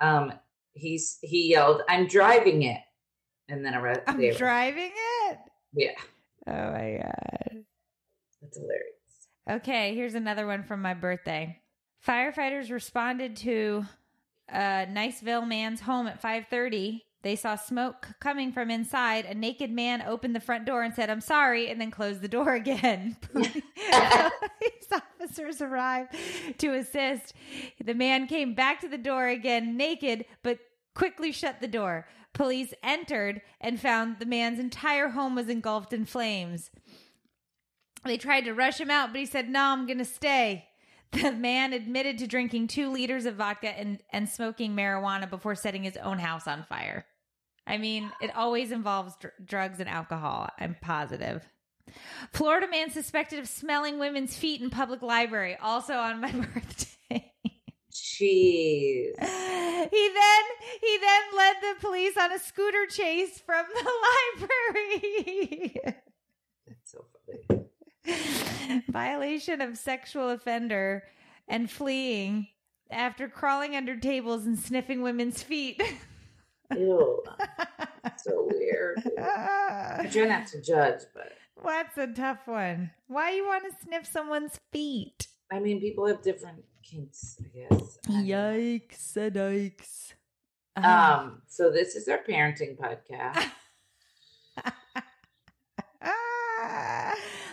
Um, 0.00 0.32
he's 0.74 1.18
he 1.22 1.50
yelled, 1.50 1.82
"I'm 1.88 2.06
driving 2.06 2.62
it," 2.62 2.80
and 3.48 3.64
then. 3.64 3.74
I'm 3.74 3.82
arrest- 3.82 4.38
driving 4.38 4.92
it. 4.94 5.38
Yeah, 5.72 5.90
Oh 6.46 6.52
my 6.70 7.00
god. 7.02 7.64
that's 8.40 8.56
hilarious. 8.56 9.28
Okay, 9.50 9.94
here's 9.96 10.14
another 10.14 10.46
one 10.46 10.62
from 10.62 10.82
my 10.82 10.94
birthday. 10.94 11.60
Firefighters 12.06 12.70
responded 12.70 13.36
to 13.38 13.86
a 14.48 14.86
Niceville 14.90 15.46
man's 15.46 15.80
home 15.80 16.06
at 16.06 16.20
5:30. 16.20 17.02
They 17.22 17.34
saw 17.34 17.56
smoke 17.56 18.08
coming 18.20 18.52
from 18.52 18.70
inside. 18.70 19.24
A 19.24 19.34
naked 19.34 19.70
man 19.70 20.02
opened 20.02 20.36
the 20.36 20.40
front 20.40 20.64
door 20.64 20.82
and 20.82 20.94
said, 20.94 21.10
"I'm 21.10 21.20
sorry," 21.20 21.68
and 21.68 21.80
then 21.80 21.90
closed 21.90 22.22
the 22.22 22.28
door 22.28 22.54
again. 22.54 23.16
Police 23.32 24.92
officers 24.92 25.60
arrived 25.60 26.14
to 26.58 26.74
assist. 26.74 27.34
The 27.84 27.94
man 27.94 28.26
came 28.26 28.54
back 28.54 28.80
to 28.80 28.88
the 28.88 28.98
door 28.98 29.26
again 29.26 29.76
naked, 29.76 30.24
but 30.42 30.58
quickly 30.94 31.32
shut 31.32 31.60
the 31.60 31.68
door. 31.68 32.06
Police 32.32 32.72
entered 32.82 33.42
and 33.60 33.80
found 33.80 34.18
the 34.18 34.26
man's 34.26 34.60
entire 34.60 35.08
home 35.08 35.34
was 35.34 35.48
engulfed 35.48 35.92
in 35.92 36.04
flames. 36.04 36.70
They 38.04 38.16
tried 38.16 38.42
to 38.42 38.54
rush 38.54 38.80
him 38.80 38.90
out, 38.90 39.10
but 39.12 39.18
he 39.18 39.26
said, 39.26 39.48
No, 39.48 39.60
I'm 39.60 39.86
going 39.86 39.98
to 39.98 40.04
stay. 40.04 40.67
The 41.12 41.32
man 41.32 41.72
admitted 41.72 42.18
to 42.18 42.26
drinking 42.26 42.68
two 42.68 42.90
liters 42.90 43.24
of 43.24 43.36
vodka 43.36 43.68
and, 43.68 44.00
and 44.10 44.28
smoking 44.28 44.76
marijuana 44.76 45.28
before 45.28 45.54
setting 45.54 45.82
his 45.82 45.96
own 45.96 46.18
house 46.18 46.46
on 46.46 46.64
fire. 46.64 47.06
I 47.66 47.78
mean, 47.78 48.10
it 48.20 48.34
always 48.34 48.72
involves 48.72 49.16
dr- 49.16 49.34
drugs 49.44 49.80
and 49.80 49.88
alcohol. 49.88 50.48
I'm 50.58 50.76
positive. 50.80 51.48
Florida 52.32 52.68
man 52.68 52.90
suspected 52.90 53.38
of 53.38 53.48
smelling 53.48 53.98
women's 53.98 54.36
feet 54.36 54.60
in 54.60 54.70
public 54.70 55.02
library, 55.02 55.56
also 55.62 55.94
on 55.94 56.20
my 56.20 56.30
birthday. 56.54 57.32
Jeez. 57.90 58.20
he 58.20 59.14
then 59.18 60.44
he 60.80 60.98
then 60.98 61.22
led 61.36 61.56
the 61.60 61.74
police 61.80 62.16
on 62.16 62.32
a 62.32 62.38
scooter 62.38 62.86
chase 62.86 63.40
from 63.40 63.64
the 63.74 63.90
library. 64.46 65.76
That's 66.66 66.92
so 66.92 67.04
funny. 67.26 67.57
Violation 68.88 69.60
of 69.60 69.78
sexual 69.78 70.30
offender 70.30 71.04
and 71.48 71.70
fleeing 71.70 72.48
after 72.90 73.28
crawling 73.28 73.76
under 73.76 73.96
tables 73.96 74.46
and 74.46 74.58
sniffing 74.58 75.02
women's 75.02 75.42
feet. 75.42 75.82
Ew. 76.76 77.22
so 78.18 78.48
weird. 78.52 79.02
I 79.18 80.08
try 80.10 80.24
not 80.24 80.46
to 80.48 80.60
judge, 80.60 81.00
but 81.14 81.32
What's 81.62 81.98
a 81.98 82.06
tough 82.06 82.46
one? 82.46 82.90
Why 83.08 83.32
you 83.32 83.44
want 83.44 83.64
to 83.64 83.84
sniff 83.84 84.06
someone's 84.06 84.60
feet? 84.72 85.26
I 85.50 85.58
mean, 85.58 85.80
people 85.80 86.06
have 86.06 86.22
different 86.22 86.62
kinks, 86.82 87.40
I 87.40 87.58
guess. 87.58 87.98
Don't. 88.02 88.24
Yikes. 88.24 90.12
Um, 90.76 91.42
so 91.48 91.70
this 91.70 91.96
is 91.96 92.06
our 92.08 92.18
parenting 92.18 92.76
podcast. 92.78 93.50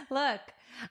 Look, 0.09 0.41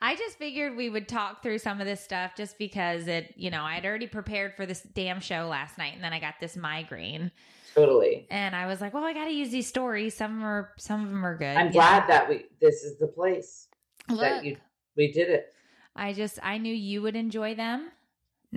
I 0.00 0.16
just 0.16 0.38
figured 0.38 0.76
we 0.76 0.88
would 0.90 1.08
talk 1.08 1.42
through 1.42 1.58
some 1.58 1.80
of 1.80 1.86
this 1.86 2.00
stuff 2.02 2.32
just 2.36 2.58
because 2.58 3.06
it, 3.06 3.34
you 3.36 3.50
know, 3.50 3.62
I'd 3.62 3.84
already 3.84 4.06
prepared 4.06 4.54
for 4.54 4.66
this 4.66 4.82
damn 4.82 5.20
show 5.20 5.46
last 5.48 5.78
night 5.78 5.92
and 5.94 6.02
then 6.02 6.12
I 6.12 6.20
got 6.20 6.34
this 6.40 6.56
migraine. 6.56 7.30
totally. 7.74 8.26
And 8.30 8.54
I 8.56 8.66
was 8.66 8.80
like, 8.80 8.94
well, 8.94 9.04
I 9.04 9.12
got 9.12 9.26
to 9.26 9.32
use 9.32 9.50
these 9.50 9.66
stories. 9.66 10.14
Some 10.16 10.42
are 10.44 10.70
some 10.78 11.02
of 11.04 11.10
them 11.10 11.24
are 11.24 11.36
good. 11.36 11.56
I'm 11.56 11.70
glad 11.70 12.02
know? 12.08 12.14
that 12.14 12.28
we 12.28 12.44
this 12.60 12.82
is 12.84 12.98
the 12.98 13.06
place 13.08 13.68
Look, 14.08 14.20
that 14.20 14.44
you 14.44 14.56
we 14.96 15.12
did 15.12 15.28
it. 15.30 15.52
I 15.96 16.12
just 16.12 16.38
I 16.42 16.58
knew 16.58 16.74
you 16.74 17.02
would 17.02 17.16
enjoy 17.16 17.54
them. 17.54 17.90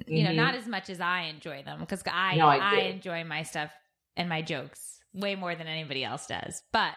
You 0.05 0.23
know, 0.23 0.29
Mhm. 0.31 0.35
not 0.35 0.53
as 0.55 0.67
much 0.67 0.89
as 0.91 1.01
I 1.01 1.21
enjoy 1.23 1.63
them 1.63 1.79
because 1.79 2.03
I 2.05 2.35
No, 2.35 2.47
I 2.47 2.57
I, 2.57 2.75
enjoy 2.81 3.23
my 3.23 3.41
stuff 3.43 3.71
and 4.15 4.29
my 4.29 4.41
jokes 4.43 4.99
way 5.13 5.35
more 5.35 5.55
than 5.55 5.65
anybody 5.67 6.03
else 6.03 6.27
does. 6.27 6.61
But 6.71 6.93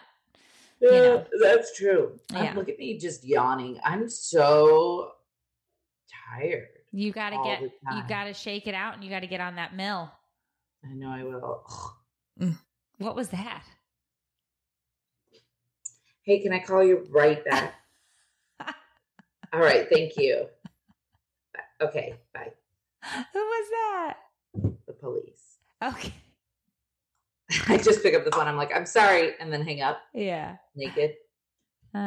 Yeah, 0.81 0.91
uh, 0.91 0.93
know. 0.93 1.27
that's 1.41 1.77
true. 1.77 2.19
Yeah. 2.33 2.55
look 2.57 2.69
at 2.69 2.79
me 2.79 2.99
just 2.99 3.25
yawning. 3.25 3.79
I'm 3.85 4.09
so 4.09 5.13
tired. 6.31 6.69
you 6.93 7.13
got 7.13 7.31
to 7.31 7.37
All 7.37 7.45
get 7.45 7.63
you 7.63 8.03
got 8.09 8.25
to 8.25 8.35
shake 8.35 8.67
it 8.67 8.75
out 8.75 8.95
and 8.95 9.05
you 9.05 9.11
got 9.11 9.21
to 9.21 9.27
get 9.27 9.41
on 9.41 9.57
that 9.57 9.75
mill. 9.77 10.11
I 10.85 10.95
know 10.95 11.11
I 11.11 11.25
will. 11.25 11.65
Mm. 12.41 12.59
What 12.99 13.15
was 13.15 13.29
that? 13.29 13.63
Hey, 16.23 16.41
can 16.41 16.53
I 16.53 16.61
call 16.61 16.83
you 16.83 17.07
right 17.11 17.45
back? 17.45 17.75
All 19.53 19.61
right, 19.61 19.87
thank 19.91 20.17
you. 20.17 20.47
Okay, 21.81 22.15
bye. 22.33 22.53
Who 23.33 23.39
was 23.39 23.69
that? 23.71 24.17
The 24.87 24.93
police. 24.93 25.59
Okay. 25.83 26.13
I 27.69 27.77
just 27.79 28.03
pick 28.03 28.15
up 28.15 28.25
the 28.25 28.31
phone. 28.31 28.47
I'm 28.49 28.57
like, 28.57 28.75
I'm 28.75 28.87
sorry, 28.87 29.33
and 29.41 29.53
then 29.53 29.63
hang 29.63 29.81
up 29.83 30.01
Yeah. 30.15 30.57
naked. 30.77 31.15
Uh 31.95 31.99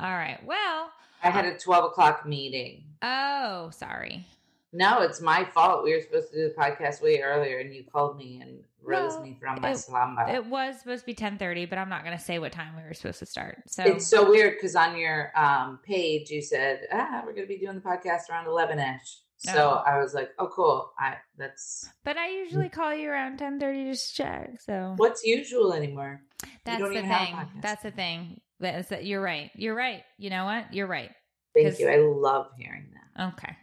all 0.00 0.12
right. 0.12 0.38
Well, 0.44 0.90
I 1.22 1.30
had 1.30 1.44
a 1.46 1.56
12 1.58 1.84
o'clock 1.86 2.26
meeting. 2.26 2.84
oh, 3.02 3.70
sorry. 3.70 4.26
No, 4.74 5.02
it's 5.02 5.20
my 5.20 5.44
fault. 5.44 5.84
We 5.84 5.94
were 5.94 6.00
supposed 6.00 6.30
to 6.32 6.36
do 6.36 6.48
the 6.48 6.54
podcast 6.54 7.02
way 7.02 7.20
earlier, 7.20 7.58
and 7.58 7.74
you 7.74 7.84
called 7.84 8.16
me 8.16 8.40
and 8.42 8.58
rose 8.82 9.14
No, 9.16 9.22
me 9.22 9.36
from 9.40 9.60
my 9.60 9.72
it- 9.72 9.76
slumber. 9.76 10.26
It 10.28 10.46
was 10.46 10.78
supposed 10.80 11.00
to 11.02 11.06
be 11.06 11.14
10:30, 11.14 11.68
but 11.68 11.78
I'm 11.78 11.88
not 11.90 12.04
going 12.04 12.16
to 12.16 12.22
say 12.22 12.38
what 12.38 12.52
time 12.52 12.74
we 12.76 12.82
were 12.82 12.94
supposed 12.94 13.18
to 13.20 13.26
start. 13.26 13.62
So 13.68 13.82
it's 13.84 14.06
so 14.06 14.28
weird 14.28 14.54
because 14.54 14.74
on 14.74 14.96
your 14.96 15.30
um, 15.38 15.78
page 15.84 16.30
you 16.30 16.40
said, 16.42 16.86
"Ah, 16.92 17.22
we're 17.24 17.32
going 17.34 17.46
to 17.46 17.54
be 17.54 17.58
doing 17.58 17.74
the 17.76 17.80
podcast 17.82 18.28
around 18.30 18.46
11 18.46 18.78
ish." 18.78 19.18
So 19.44 19.82
Oh. 19.84 19.90
I 19.90 19.98
was 19.98 20.14
like, 20.14 20.30
"Oh, 20.38 20.46
cool. 20.48 20.92
I 20.98 21.16
that's 21.36 21.88
but 22.04 22.16
I 22.16 22.28
usually 22.30 22.68
call 22.68 22.94
you 22.94 23.10
around 23.10 23.38
10:30 23.38 23.90
just 23.90 24.10
to 24.16 24.22
check. 24.22 24.60
So 24.60 24.94
what's 24.96 25.24
usual 25.24 25.72
anymore." 25.72 26.22
That's 26.64 26.82
the 26.82 27.02
thing. 27.02 27.36
That's 27.60 27.82
the 27.82 27.90
thing. 27.90 28.40
That's 28.60 28.88
that 28.90 29.04
you're 29.04 29.20
right. 29.20 29.50
You're 29.56 29.74
right. 29.74 30.04
You 30.18 30.30
know 30.30 30.44
what? 30.44 30.72
You're 30.72 30.86
right. 30.86 31.10
Thank 31.54 31.78
you. 31.80 31.88
I 31.88 31.96
love 31.96 32.50
hearing 32.56 32.86
that. 33.16 33.32
Okay. 33.34 33.56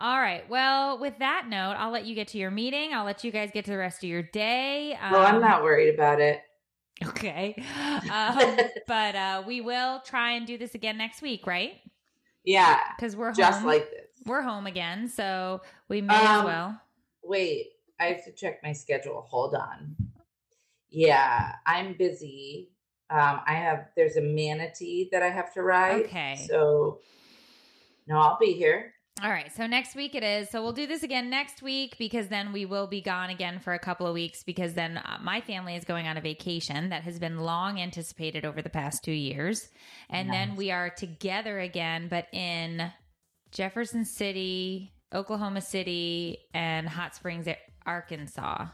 All 0.00 0.18
right. 0.18 0.48
Well, 0.48 0.98
with 0.98 1.18
that 1.18 1.46
note, 1.50 1.76
I'll 1.78 1.90
let 1.92 2.06
you 2.06 2.14
get 2.14 2.28
to 2.28 2.38
your 2.38 2.50
meeting. 2.50 2.94
I'll 2.94 3.04
let 3.04 3.22
you 3.24 3.30
guys 3.30 3.50
get 3.52 3.66
to 3.66 3.70
the 3.72 3.76
rest 3.76 4.02
of 4.02 4.08
your 4.08 4.22
day. 4.22 4.98
well, 5.12 5.20
I'm 5.26 5.36
Um, 5.36 5.40
not 5.42 5.62
worried 5.62 5.92
about 5.94 6.20
it. 6.20 6.40
Okay. 7.04 7.62
Um, 8.10 8.58
but 8.86 9.14
uh, 9.14 9.42
we 9.46 9.60
will 9.60 10.00
try 10.00 10.32
and 10.32 10.46
do 10.46 10.56
this 10.58 10.74
again 10.74 10.96
next 10.98 11.20
week, 11.22 11.46
right? 11.46 11.72
Yeah, 12.44 12.78
Because 12.96 13.16
we're 13.16 13.32
just 13.32 13.58
home. 13.60 13.68
like 13.68 13.90
this. 13.90 14.03
We're 14.26 14.42
home 14.42 14.66
again, 14.66 15.08
so 15.08 15.60
we 15.88 16.00
may 16.00 16.14
as 16.14 16.40
Um, 16.40 16.44
well. 16.44 16.80
Wait, 17.22 17.72
I 17.98 18.06
have 18.06 18.24
to 18.24 18.32
check 18.32 18.62
my 18.62 18.72
schedule. 18.72 19.26
Hold 19.28 19.54
on. 19.54 19.96
Yeah, 20.90 21.54
I'm 21.66 21.94
busy. 21.94 22.70
Um, 23.10 23.40
I 23.46 23.54
have 23.54 23.88
there's 23.96 24.16
a 24.16 24.20
manatee 24.20 25.08
that 25.12 25.22
I 25.22 25.28
have 25.28 25.52
to 25.54 25.62
ride. 25.62 26.04
Okay. 26.04 26.46
So 26.48 27.00
no, 28.06 28.18
I'll 28.18 28.38
be 28.38 28.52
here. 28.52 28.92
All 29.22 29.30
right. 29.30 29.54
So 29.54 29.66
next 29.68 29.94
week 29.94 30.16
it 30.16 30.24
is. 30.24 30.50
So 30.50 30.60
we'll 30.62 30.72
do 30.72 30.88
this 30.88 31.04
again 31.04 31.30
next 31.30 31.62
week 31.62 31.96
because 31.98 32.28
then 32.28 32.52
we 32.52 32.66
will 32.66 32.88
be 32.88 33.00
gone 33.00 33.30
again 33.30 33.60
for 33.60 33.72
a 33.72 33.78
couple 33.78 34.08
of 34.08 34.14
weeks 34.14 34.42
because 34.42 34.74
then 34.74 34.98
uh, 34.98 35.18
my 35.22 35.40
family 35.40 35.76
is 35.76 35.84
going 35.84 36.08
on 36.08 36.16
a 36.16 36.20
vacation 36.20 36.88
that 36.88 37.04
has 37.04 37.20
been 37.20 37.38
long 37.38 37.78
anticipated 37.78 38.44
over 38.44 38.60
the 38.60 38.70
past 38.70 39.04
two 39.04 39.12
years. 39.12 39.68
And 40.10 40.32
then 40.32 40.56
we 40.56 40.72
are 40.72 40.90
together 40.90 41.60
again, 41.60 42.08
but 42.08 42.26
in 42.32 42.90
Jefferson 43.58 44.04
City, 44.04 44.92
Oklahoma 45.14 45.60
City, 45.60 46.38
and 46.52 46.88
Hot 46.88 47.14
Springs, 47.14 47.46
Arkansas. 47.86 48.66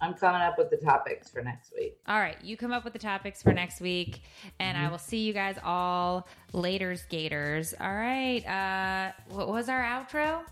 I'm 0.00 0.14
coming 0.14 0.40
up 0.40 0.56
with 0.56 0.70
the 0.70 0.76
topics 0.76 1.28
for 1.28 1.42
next 1.42 1.72
week. 1.76 1.98
All 2.06 2.20
right, 2.20 2.36
you 2.44 2.56
come 2.56 2.72
up 2.72 2.84
with 2.84 2.92
the 2.92 3.00
topics 3.00 3.42
for 3.42 3.52
next 3.52 3.80
week, 3.80 4.22
and 4.60 4.78
I 4.78 4.82
Mhm. 4.86 4.90
will 4.92 4.98
see 4.98 5.18
you 5.26 5.32
guys 5.32 5.58
all 5.64 6.28
later, 6.52 6.94
Gators. 7.08 7.74
All 7.80 7.92
right, 7.92 8.46
uh, 8.46 9.12
what 9.34 9.48
was 9.48 9.68
our 9.68 9.82
outro? 9.82 10.46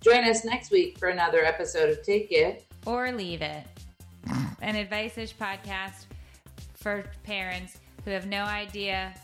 Join 0.00 0.24
us 0.24 0.44
next 0.44 0.72
week 0.72 0.98
for 0.98 1.08
another 1.10 1.44
episode 1.44 1.90
of 1.90 2.02
Take 2.02 2.32
It. 2.32 2.66
or 2.84 3.12
leave 3.12 3.40
it. 3.40 3.64
An 4.60 4.74
advice-ish 4.74 5.36
podcast 5.36 6.06
for 6.74 7.04
parents 7.22 7.78
who 8.04 8.10
have 8.10 8.26
no 8.26 8.42
idea. 8.42 9.14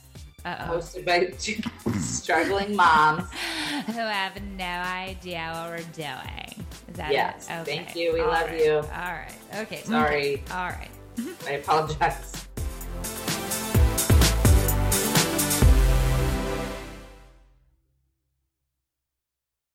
Uh-oh. 0.44 0.76
hosted 0.78 1.04
by 1.04 1.24
two 1.38 1.60
struggling 2.00 2.74
moms. 2.76 3.24
who 3.86 3.92
have 3.92 4.40
no 4.56 4.64
idea 4.64 5.50
what 5.54 5.70
we're 5.70 5.92
doing. 5.94 6.64
Is 6.88 6.96
that 6.96 7.12
Yes. 7.12 7.48
it? 7.48 7.52
Okay. 7.60 7.76
Thank 7.76 7.96
you. 7.96 8.12
We 8.12 8.20
All 8.20 8.28
love 8.28 8.46
right. 8.46 8.64
you. 8.64 8.74
All 8.76 8.82
right. 8.82 9.32
Okay. 9.56 9.82
Sorry, 9.82 10.42
All 10.50 10.68
right. 10.68 10.88
I 11.46 11.50
apologize. 11.52 12.46